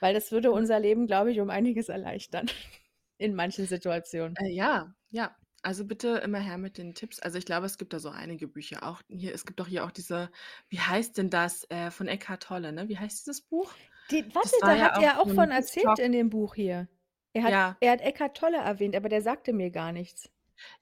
weil 0.00 0.14
das 0.14 0.32
würde 0.32 0.52
unser 0.52 0.80
Leben, 0.80 1.06
glaube 1.08 1.32
ich, 1.32 1.40
um 1.40 1.50
einiges 1.50 1.88
erleichtern 1.90 2.48
in 3.18 3.34
manchen 3.36 3.66
Situationen. 3.66 4.38
Äh, 4.38 4.48
ja, 4.54 4.94
ja. 5.10 5.36
Also, 5.64 5.84
bitte 5.86 6.18
immer 6.18 6.40
her 6.40 6.58
mit 6.58 6.76
den 6.76 6.94
Tipps. 6.94 7.20
Also, 7.20 7.38
ich 7.38 7.44
glaube, 7.46 7.66
es 7.66 7.78
gibt 7.78 7.92
da 7.92 8.00
so 8.00 8.08
einige 8.10 8.48
Bücher 8.48 8.82
auch 8.82 9.00
hier 9.08 9.32
es 9.32 9.44
gibt 9.46 9.60
doch 9.60 9.68
hier 9.68 9.84
auch 9.84 9.92
diese 9.92 10.30
wie 10.68 10.80
heißt 10.80 11.16
denn 11.18 11.30
das, 11.30 11.64
äh, 11.70 11.90
von 11.92 12.08
Eckhart 12.08 12.42
Tolle, 12.44 12.72
ne? 12.72 12.88
Wie 12.88 12.98
heißt 12.98 13.20
dieses 13.26 13.42
Buch? 13.42 13.78
Die 14.10 14.34
warte, 14.34 14.56
da 14.64 14.74
ja 14.74 14.84
hat 14.84 14.98
auch 14.98 15.06
er 15.06 15.20
auch 15.20 15.30
'n 15.30 15.30
von 15.30 15.50
erzählt 15.50 15.98
TikTok 15.98 16.00
in 16.00 16.12
dem 16.12 16.28
Buch 16.30 16.54
hier. 16.54 16.88
Er 17.36 17.44
hat 17.44 17.54
Ja. 17.54 17.76
er 17.80 17.92
hat 17.92 18.00
Eckhart 18.02 18.36
Tolle 18.36 18.58
erwähnt, 18.58 18.94
aber 18.94 19.08
der 19.08 19.22
sagte 19.22 19.52
mir 19.54 19.70
gar 19.70 19.92
nichts. 19.92 20.30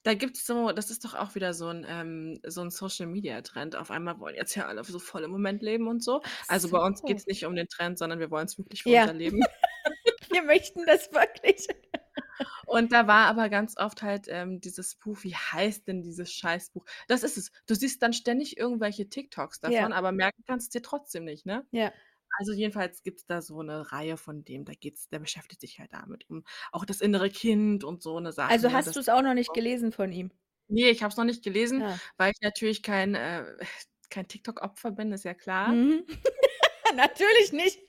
Da 0.07 0.15
gibt's 0.15 0.47
so 0.47 0.73
das 0.73 0.91
ist 0.91 1.05
doch 1.05 1.13
auch 1.15 1.35
wieder 1.35 1.53
so 1.53 1.69
'n 1.69 1.85
ähm, 1.87 2.41
so 2.47 2.63
'n 2.63 2.71
Social-Media-Trend. 2.71 3.77
Auf 3.77 3.91
einmal 3.91 4.19
wollen 4.19 4.35
jetzt 4.35 4.55
ja 4.55 4.67
alle 4.67 4.83
so 4.83 4.99
voll 4.99 5.25
im 5.25 5.31
Moment 5.31 5.61
leben 5.63 5.89
und 5.89 6.03
so. 6.03 6.23
Ach 6.25 6.47
Also, 6.47 6.71
bei 6.71 6.79
uns 6.79 7.03
so. 7.03 7.05
geht's 7.05 7.27
nicht 7.27 7.45
um 7.45 7.55
den 7.55 7.69
Trend, 7.69 7.99
sondern 7.99 8.19
wir 8.19 8.31
wollen's 8.31 8.57
wirklich 8.57 8.83
für 8.85 8.93
unser 8.93 9.13
Ja. 9.13 9.13
Leben. 9.13 9.41
Wir 10.31 10.43
möchten 10.45 10.87
das 10.87 11.13
wirklich. 11.13 11.67
Und 12.67 12.93
da 12.93 13.07
war 13.07 13.27
aber 13.29 13.49
ganz 13.51 13.77
oft 13.79 14.03
halt, 14.03 14.27
ähm, 14.29 14.61
dieses 14.61 14.97
Buch 14.97 15.19
wie 15.25 15.35
heißt 15.37 15.89
denn 15.89 16.03
dieses 16.03 16.33
Scheißbuch? 16.33 16.85
Das 17.09 17.23
ist 17.25 17.39
es. 17.39 17.53
Du 17.67 17.75
siehst 17.75 18.03
dann 18.03 18.13
ständig 18.13 18.59
irgendwelche 18.59 19.09
TikToks 19.09 19.61
davon, 19.61 19.93
Ja. 19.93 19.93
aber 19.93 20.13
merken 20.13 20.45
kannst 20.47 20.75
dir 20.75 20.83
trotzdem 20.83 21.25
nicht, 21.25 21.47
ne? 21.47 21.67
Ja. 21.73 21.93
Also, 22.39 22.53
jedenfalls 22.53 23.03
gibt's 23.03 23.27
da 23.27 23.43
so 23.43 23.63
'ne 23.63 23.91
Reihe 23.93 24.17
von 24.17 24.45
dem, 24.45 24.65
da 24.65 24.73
geht's 24.75 25.09
der 25.09 25.19
beschäftigt 25.19 25.61
sich 25.61 25.79
halt 25.81 25.93
damit, 25.93 26.29
um 26.31 26.45
auch 26.73 26.85
das 26.85 27.01
innere 27.01 27.31
Kind 27.31 27.85
und 27.85 28.03
so 28.03 28.19
'ne 28.21 28.33
Sachen, 28.33 28.69
Also, 28.69 28.73
ja, 28.73 28.73
hast 28.73 28.97
das 28.97 28.97
du's 28.97 29.09
auch 29.09 29.23
noch 29.23 29.35
nicht 29.35 29.53
gelesen 29.55 29.93
von 29.93 30.13
ihm? 30.13 30.31
Ne, 30.73 30.89
ich 30.91 31.03
habe 31.03 31.11
es 31.11 31.17
noch 31.17 31.25
nicht 31.25 31.43
gelesen, 31.43 31.83
Ah. 31.83 32.01
weil 32.17 32.31
ich 32.33 32.41
natürlich 32.43 32.83
kein 32.85 33.15
äh, 33.17 33.45
kein 34.11 34.29
TikTok-Opfer 34.29 34.93
bin, 34.93 35.13
ist 35.13 35.25
ja 35.25 35.35
klar. 35.35 35.81
Mhm. 35.81 36.05
Natürlich 36.97 37.53
nicht. 37.53 37.81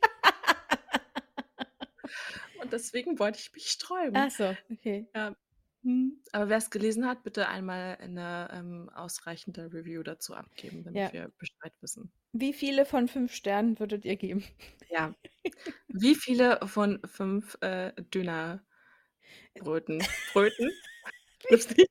Und 2.55 2.73
deswegen 2.73 3.19
wollte 3.19 3.39
ich 3.39 3.53
mich 3.53 3.69
Ach 4.13 4.29
sträuben. 4.29 4.31
so, 4.31 4.57
okay. 4.69 5.11
Ja. 5.15 5.35
Mhm. 5.83 6.21
Aber 6.33 6.49
wer's 6.49 6.69
gelesen 6.69 7.07
hat, 7.07 7.23
bitte 7.23 7.47
einmal 7.49 7.97
'ne, 8.07 8.49
ähm, 8.53 8.89
ausreichende 8.89 9.73
Review 9.73 10.03
dazu 10.03 10.33
abgeben, 10.35 10.83
damit 10.83 11.11
Ja. 11.11 11.11
wir 11.11 11.29
Bescheid 11.37 11.73
wissen. 11.81 12.11
Wie 12.33 12.53
viele 12.53 12.85
von 12.85 13.09
5 13.09 13.33
Sternen 13.33 13.77
würdet 13.79 14.05
ihr 14.05 14.15
geben? 14.15 14.43
Ja. 14.89 15.15
Wie 15.89 16.15
viele 16.15 16.59
von 16.67 17.01
5, 17.05 17.57
äh, 17.61 17.93
Dönerbröten 18.03 18.87
Bröten? 20.25 20.81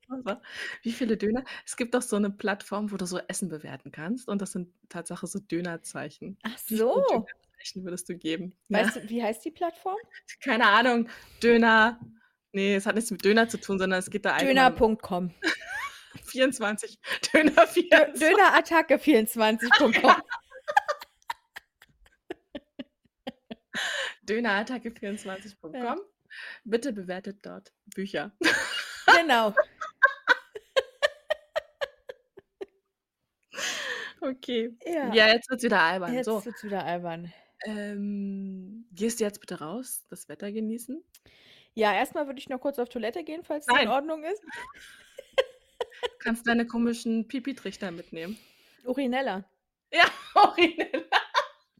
Wie 0.83 0.93
viele 0.93 1.17
Döner 1.19 1.45
es 1.67 1.77
gibt 1.77 1.95
doch 1.95 2.03
so 2.03 2.19
'ne 2.19 2.31
Plattform, 2.31 2.93
wo 2.93 2.97
du 2.99 3.07
so 3.07 3.19
Essen 3.19 3.49
bewerten 3.51 3.93
kannst 3.93 4.29
und 4.29 4.43
das 4.43 4.53
sind 4.53 4.75
Tatsache 4.91 5.27
so 5.29 5.41
Dönerzeichen. 5.41 6.39
Ach 6.45 6.59
Wie 6.69 6.79
viele 6.79 7.05
so. 7.09 7.27
Dönerzeichen 7.27 7.85
würdest 7.85 8.09
du 8.11 8.17
geben? 8.19 8.57
Ja. 8.69 8.83
Weißt 8.83 8.97
du, 8.97 9.09
wie 9.09 9.23
heißt 9.23 9.45
die 9.45 9.51
Plattform? 9.51 9.99
Keine 10.43 10.67
Ahnung. 10.67 11.09
Döner 11.43 12.01
ne, 12.53 12.75
es 12.77 12.87
hat 12.87 12.95
nichts 12.95 13.11
mit 13.11 13.25
Döner 13.25 13.49
zu 13.49 13.59
tun, 13.59 13.79
sondern 13.79 13.99
es 13.99 14.11
geht 14.11 14.25
da 14.25 14.33
allgemein 14.35 14.73
um 14.73 14.79
Döner.com. 14.79 15.35
24. 16.25 16.99
Döner 17.33 17.53
Dö 17.53 17.67
24. 17.67 18.29
Dönerattacke24.com. 18.29 20.15
Dönerattacke24.com. 24.27 25.75
Ja. 25.75 25.97
Bitte 26.65 26.93
bewertet 26.93 27.39
dort 27.43 27.73
Bücher. 27.95 28.33
Genau. 29.17 29.55
Okay. 34.23 34.77
Ja. 34.85 35.13
Ja, 35.15 35.29
jetzt 35.29 35.49
wird's 35.51 35.65
wieder 35.65 35.81
albern. 35.81 36.13
Jetzt 36.13 36.27
So. 36.27 36.45
wird's 36.45 36.63
wieder 36.63 36.85
albern. 36.85 37.33
Ähm, 37.65 38.87
gehst 38.93 39.21
du 39.21 39.25
jetzt 39.25 39.41
bitte 39.41 39.61
raus, 39.61 40.05
das 40.09 40.29
Wetter 40.29 40.53
genießen? 40.53 41.03
Ja, 41.81 41.95
erst 41.95 42.15
mal 42.15 42.27
würde 42.27 42.39
ich 42.39 42.51
noch 42.51 42.61
kurz 42.61 42.79
auf 42.79 42.91
Toilette 42.91 43.25
gehen, 43.25 43.43
falls 43.43 43.65
das 43.65 43.75
in 43.75 43.85
Nein. 43.87 43.95
Ordnung 43.95 44.23
ist. 44.23 44.43
Kannst 46.19 46.47
deine 46.47 46.67
komischen 46.67 47.27
Pipi-Trichter 47.27 47.91
mitnehmen. 47.91 48.39
Urinella. 48.85 49.45
Ja, 49.91 50.05
Urinella. 50.35 51.07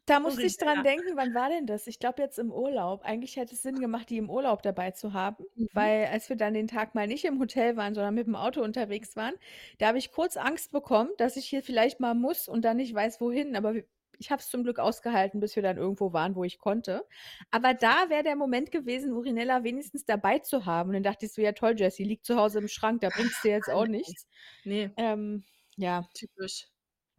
Da 0.07 0.19
musste 0.19 0.43
ich 0.43 0.57
dran 0.57 0.83
denken, 0.85 1.17
wann 1.17 1.35
war 1.35 1.51
denn 1.51 1.67
das? 1.67 1.87
Ich 1.87 1.99
glaube 1.99 2.23
jetzt 2.23 2.39
im 2.39 2.51
Urlaub. 2.51 3.03
Eigentlich 3.05 3.37
hätte 3.37 3.55
es 3.55 3.61
Sinn 3.63 3.79
gemacht, 3.79 4.09
die 4.09 4.17
im 4.17 4.31
Urlaub 4.31 4.63
dabei 4.63 4.91
zu 4.93 5.13
haben, 5.13 5.45
Mhm. 5.55 5.69
weil 5.75 6.07
als 6.07 6.31
wir 6.31 6.37
dann 6.37 6.55
den 6.55 6.67
Tag 6.67 6.95
mal 6.95 7.07
nicht 7.07 7.27
im 7.27 7.39
Hotel 7.39 7.77
waren, 7.77 7.95
sondern 7.95 8.15
mit 8.15 8.27
dem 8.27 8.35
Auto 8.37 8.63
unterwegs 8.63 9.17
waren, 9.17 9.35
da 9.79 9.89
habe 9.89 9.99
ich 9.99 10.13
kurz 10.13 10.39
Angst 10.39 10.73
bekommen, 10.73 11.11
dass 11.19 11.37
ich 11.37 11.47
hier 11.47 11.63
vielleicht 11.63 12.01
mal 12.01 12.15
muss 12.15 12.49
und 12.49 12.63
dann 12.65 12.79
nicht 12.79 12.95
weiß, 12.95 13.21
wohin. 13.21 13.55
Aber 13.55 13.75
ich 14.21 14.31
habe 14.31 14.41
es 14.41 14.49
zum 14.51 14.63
Glück 14.65 14.79
ausgehalten, 14.79 15.41
bis 15.41 15.57
wir 15.57 15.63
dann 15.65 15.79
irgendwo 15.79 16.13
waren, 16.13 16.37
wo 16.37 16.45
ich 16.45 16.59
konnte. 16.59 17.07
Aber 17.51 17.75
da 17.75 18.09
wäre 18.11 18.23
der 18.23 18.37
Moment 18.37 18.71
gewesen, 18.73 19.13
Urinella 19.13 19.65
wenigstens 19.65 20.05
dabei 20.07 20.39
zu 20.41 20.67
haben. 20.67 20.91
Und 20.91 20.95
dann 20.95 21.03
dachte 21.05 21.27
ich 21.27 21.33
so: 21.33 21.43
„Ja 21.43 21.53
toll, 21.53 21.75
Jessie, 21.79 22.05
liegt 22.05 22.27
zu 22.27 22.37
Hause 22.37 22.61
im 22.61 22.69
Schrank, 22.69 23.01
da 23.03 23.11
bringt's 23.11 23.41
dir 23.41 23.53
jetzt 23.53 23.71
auch 23.71 23.87
nichts.“ 23.87 24.29
Ne. 24.65 24.97
Ähm, 24.97 25.45
ja. 25.77 26.11
Typisch. 26.15 26.69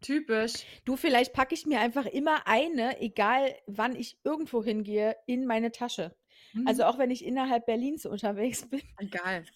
Typisch. 0.02 0.66
Du, 0.86 0.96
vielleicht 0.96 1.34
packe 1.34 1.54
ich 1.56 1.66
mir 1.66 1.80
einfach 1.80 2.06
immer 2.06 2.48
eine, 2.48 3.00
egal 3.02 3.56
wann 3.68 3.96
ich 3.96 4.20
irgendwo 4.24 4.64
hingehe, 4.64 5.16
in 5.28 5.46
meine 5.46 5.72
Tasche. 5.72 6.16
Also, 6.64 6.84
Mhm. 6.84 6.86
auch 6.86 6.98
wenn 6.98 7.12
ich 7.12 7.26
innerhalb 7.26 7.66
Berlins 7.66 8.06
unterwegs 8.06 8.70
bin. 8.70 8.82
Egal. 8.98 9.48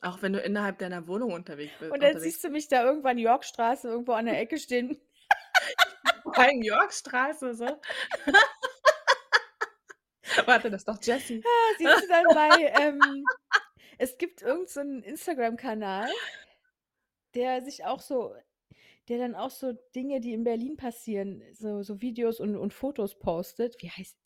Auch 0.00 0.22
wenn 0.22 0.32
du 0.34 0.40
innerhalb 0.40 0.78
deiner 0.78 1.06
Wohnung 1.08 1.32
unterwegs 1.32 1.78
bi 1.78 1.92
Und 1.92 2.02
dann 2.02 2.18
siehst 2.18 2.42
du 2.44 2.50
mich 2.50 2.68
da 2.68 2.84
irgendwann 2.84 3.18
Yorkstraße 3.18 3.88
irgendwo 3.88 4.12
an 4.12 4.26
der 4.26 4.38
Ecke 4.40 4.58
stehen. 4.58 4.98
Allem 6.24 6.62
Yorkstraße 6.62 7.54
so. 7.54 7.66
Warte, 10.46 10.70
das 10.70 10.82
ist 10.82 10.88
doch 10.88 10.98
Jessie. 11.02 11.42
Ah, 11.44 11.74
siehst 11.78 12.02
du 12.02 12.08
dann 12.08 12.24
bei, 12.34 12.72
ähm 12.80 13.24
es 13.98 14.18
gibt 14.18 14.42
irgend 14.42 14.68
so 14.68 14.80
Instagram-Kanal, 14.80 16.08
der 17.34 17.62
sich 17.62 17.84
auch 17.84 18.00
so 18.00 18.34
der 19.08 19.18
dann 19.18 19.34
auch 19.34 19.50
so 19.50 19.72
Dinge, 19.94 20.20
die 20.20 20.32
in 20.32 20.44
Berlin 20.44 20.76
passieren, 20.76 21.42
so 21.52 21.82
so 21.82 22.00
Videos 22.00 22.40
und 22.40 22.56
und 22.56 22.72
Fotos 22.72 23.18
postet. 23.18 23.76
Wie 23.80 23.90
heißt 23.90 24.16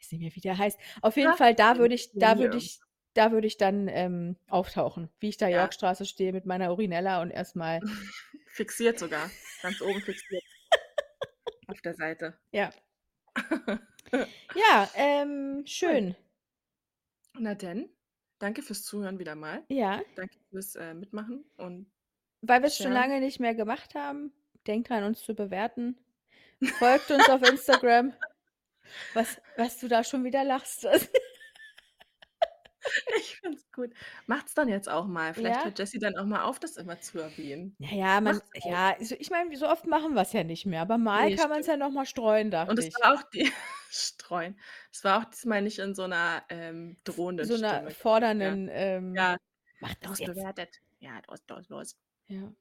weiß 0.00 0.12
nicht 0.12 0.20
mehr, 0.20 0.34
wie 0.34 0.40
der 0.40 0.58
heißt. 0.58 0.78
Auf 1.02 1.16
jeden 1.16 1.34
Fall, 1.34 1.54
da 1.54 1.78
würde 1.78 1.94
ich 1.94 2.10
da 2.14 2.38
würde 2.38 2.56
ich 2.56 2.80
da 3.14 3.30
würde 3.30 3.46
ich 3.46 3.56
dann, 3.56 3.86
ähm, 3.86 4.36
auftauchen, 4.48 5.08
wie 5.20 5.28
ich 5.28 5.36
da 5.36 5.46
Ja. 5.46 5.60
Yorkstraße 5.60 6.04
stehe 6.04 6.32
mit 6.32 6.46
meiner 6.46 6.72
Urinella 6.72 7.22
und 7.22 7.30
erst 7.30 7.54
mal 7.54 7.80
Fixiert 8.48 8.98
sogar. 8.98 9.30
Ganz 9.62 9.80
oben 9.80 10.00
fixiert. 10.00 10.42
Auf 11.66 11.80
der 11.80 11.94
Seite. 11.94 12.38
Ja. 12.52 12.70
Ja, 14.54 14.88
ähm, 14.94 15.62
schön. 15.66 16.14
Na 17.36 17.54
denn, 17.56 17.88
danke 18.38 18.62
fürs 18.62 18.84
Zuhören 18.84 19.18
wieder 19.18 19.34
mal. 19.34 19.64
Ja. 19.68 20.02
Danke 20.14 20.36
fürs, 20.50 20.76
äh, 20.76 20.94
Mitmachen 20.94 21.44
und 21.56 21.90
Weil 22.42 22.62
wir's 22.62 22.76
schon 22.76 22.92
Sharen. 22.92 23.10
lange 23.10 23.20
nicht 23.20 23.40
mehr 23.40 23.56
gemacht 23.56 23.96
haben, 23.96 24.32
denkt 24.68 24.90
dran, 24.90 25.02
uns 25.02 25.24
zu 25.24 25.34
bewerten. 25.34 25.98
Folgt 26.78 27.10
uns 27.10 27.28
auf 27.28 27.42
Instagram. 27.42 28.12
Was 29.14 29.40
was 29.56 29.78
du 29.80 29.88
da 29.88 30.04
schon 30.04 30.22
wieder 30.22 30.44
lachst. 30.44 30.86
Es 33.52 33.70
gut. 33.72 33.92
Macht's 34.26 34.54
dann 34.54 34.68
jetzt 34.68 34.88
auch 34.88 35.06
mal. 35.06 35.34
Vielleicht 35.34 35.64
Ja? 35.64 35.64
hört 35.64 35.78
Jessie 35.78 35.98
dann 35.98 36.16
auch 36.16 36.24
mal 36.26 36.42
auf, 36.44 36.58
das 36.58 36.76
immer 36.76 37.00
zu 37.00 37.18
erwähnen. 37.18 37.76
Ja, 37.80 37.90
ja, 37.92 38.20
man 38.20 38.40
Macht's 38.40 38.50
auch. 38.60 38.78
ja, 38.78 38.94
also, 38.96 39.16
ich 39.18 39.30
meine, 39.30 39.56
so 39.56 39.68
oft 39.68 39.86
machen 39.86 40.14
wir's 40.14 40.32
ja 40.32 40.44
nicht 40.44 40.64
mehr, 40.64 40.80
aber 40.82 40.96
mal 40.96 41.32
Ne, 41.32 41.32
kann 41.32 41.50
man's 41.50 41.66
ja 41.66 41.76
stimmt. 41.76 41.76
noch 41.76 41.90
mal 41.90 42.06
streuen, 42.06 42.50
Und 42.66 42.78
dachte 42.78 42.80
es 42.80 42.86
ich. 42.86 43.00
war 43.00 43.14
auch 43.14 43.22
die 43.30 43.50
streuen. 43.90 44.58
Es 44.92 45.04
war 45.04 45.20
auch 45.20 45.26
diesmal 45.26 45.62
nicht 45.62 45.78
in 45.80 45.94
so 45.94 46.06
'ner, 46.06 46.44
ähm, 46.50 46.98
drohenden 47.04 47.50
So 47.50 47.56
'ner 47.56 47.90
Stimme. 47.90 47.90
fordernden, 47.90 48.68
ähm 48.70 49.16
Ja. 49.16 49.36
„Mach 49.80 49.94
das 49.96 50.18
Los, 50.18 50.20
jetzt.“ 50.20 50.44
bewertet. 50.44 50.80
Ja, 51.00 51.20
los, 51.28 51.40
los, 51.48 51.68
los. 51.68 51.94
Ja. 52.28 52.54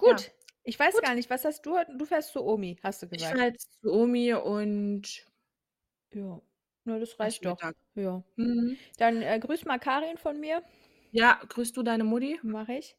Gut. 0.00 0.22
Ja. 0.22 0.32
Ich 0.62 0.78
weiß 0.78 0.98
Gut. 0.98 1.02
gar 1.02 1.14
nicht, 1.14 1.28
was 1.30 1.44
hast 1.44 1.66
du 1.66 1.76
heute 1.76 1.94
du 1.96 2.04
fährst 2.06 2.32
zu 2.32 2.42
Omi, 2.44 2.78
hast 2.82 3.02
du 3.02 3.08
Ich 3.16 3.26
gesagt. 3.26 3.28
fahre 3.28 3.46
jetzt 3.46 3.72
zu 3.82 3.92
Omi 3.92 4.34
und 4.34 5.26
Ja. 6.12 6.40
Na, 6.90 6.98
das 6.98 7.10
esse 7.10 7.20
reicht 7.20 7.44
doch. 7.44 7.52
Mittag. 7.52 7.76
Ja. 7.94 8.22
Mhm. 8.36 8.78
Dann, 8.98 9.22
äh, 9.22 9.38
grüß 9.38 9.64
mal 9.64 9.78
Karin 9.78 10.16
von 10.18 10.40
mir. 10.40 10.62
Ja, 11.12 11.40
grüß 11.48 11.72
du 11.72 11.82
deine 11.82 12.04
Mutti 12.04 12.38
Mache 12.42 12.74
ich. 12.74 12.96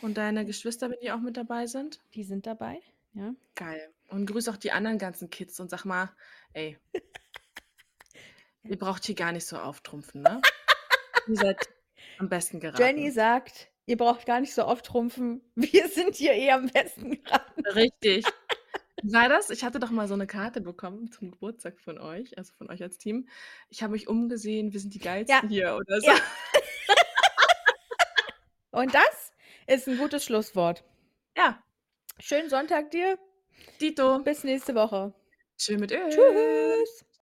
und 0.00 0.16
deine 0.16 0.44
Geschwister, 0.46 0.90
wenn 0.90 0.98
die 1.00 1.10
auch 1.12 1.20
mit 1.20 1.36
dabei 1.36 1.66
sind. 1.66 2.00
Die 2.14 2.24
sind 2.24 2.46
dabei, 2.46 2.80
ja. 3.14 3.34
Geil. 3.54 3.92
Und 4.08 4.26
grüß 4.26 4.48
auch 4.48 4.56
die 4.56 4.72
anderen 4.72 4.98
ganzen 4.98 5.30
Kids 5.30 5.58
und 5.60 5.70
sag 5.70 5.84
mal: 5.84 6.10
„Ey“ 6.52 6.78
„ihr 8.64 8.78
braucht 8.78 9.04
hier 9.04 9.14
gar 9.14 9.32
nicht 9.32 9.46
so 9.46 9.58
auftrumpfen, 9.58 10.22
ne? 10.22 10.40
Ihr 11.28 11.36
seid 11.36 11.56
am 12.18 12.28
besten 12.28 12.60
Jenny 12.60 12.70
geraten.“ 12.70 13.10
sagt: 13.12 13.70
„Ihr 13.86 13.96
braucht 13.96 14.26
gar 14.26 14.40
nicht 14.40 14.54
so 14.54 14.62
auftrumpfen. 14.62 15.42
Wir 15.54 15.88
sind 15.88 16.14
hier 16.16 16.32
eh 16.34 16.50
am 16.52 16.66
besten 16.68 17.22
geraten.“ 17.22 17.64
Richtig. 17.66 18.24
War 19.04 19.28
das? 19.28 19.50
Ich 19.50 19.64
hatte 19.64 19.80
doch 19.80 19.90
mal 19.90 20.06
so 20.06 20.14
'ne 20.14 20.28
Karte 20.28 20.60
bekommen 20.60 21.10
zum 21.10 21.32
Geburtstag 21.32 21.80
von 21.80 21.98
euch, 21.98 22.38
also 22.38 22.52
von 22.54 22.70
euch 22.70 22.82
als 22.84 22.98
Team. 22.98 23.26
„Ich 23.68 23.82
habe 23.82 23.92
mich 23.92 24.06
umgesehen, 24.06 24.72
wir 24.72 24.78
sind 24.78 24.94
die 24.94 25.00
Ja. 25.28 25.40
Geilsten 25.40 25.48
hier“ 25.48 25.74
oder 25.76 26.00
so. 26.00 26.06
Ja. 26.06 26.12
Und 28.72 28.94
das 28.94 29.32
ist 29.66 29.88
'n 29.88 29.98
gutes 29.98 30.24
Schlusswort. 30.24 30.84
Ja. 31.36 31.62
Schönen 32.20 32.48
Sonntag 32.50 32.90
dir. 32.90 33.18
Dito. 33.80 34.20
Bis 34.24 34.44
nächste 34.44 34.74
Woche. 34.74 35.14
Tschö 35.58 35.76
mit 35.78 35.92
Ö. 35.92 35.96
Tschüss. 36.10 37.04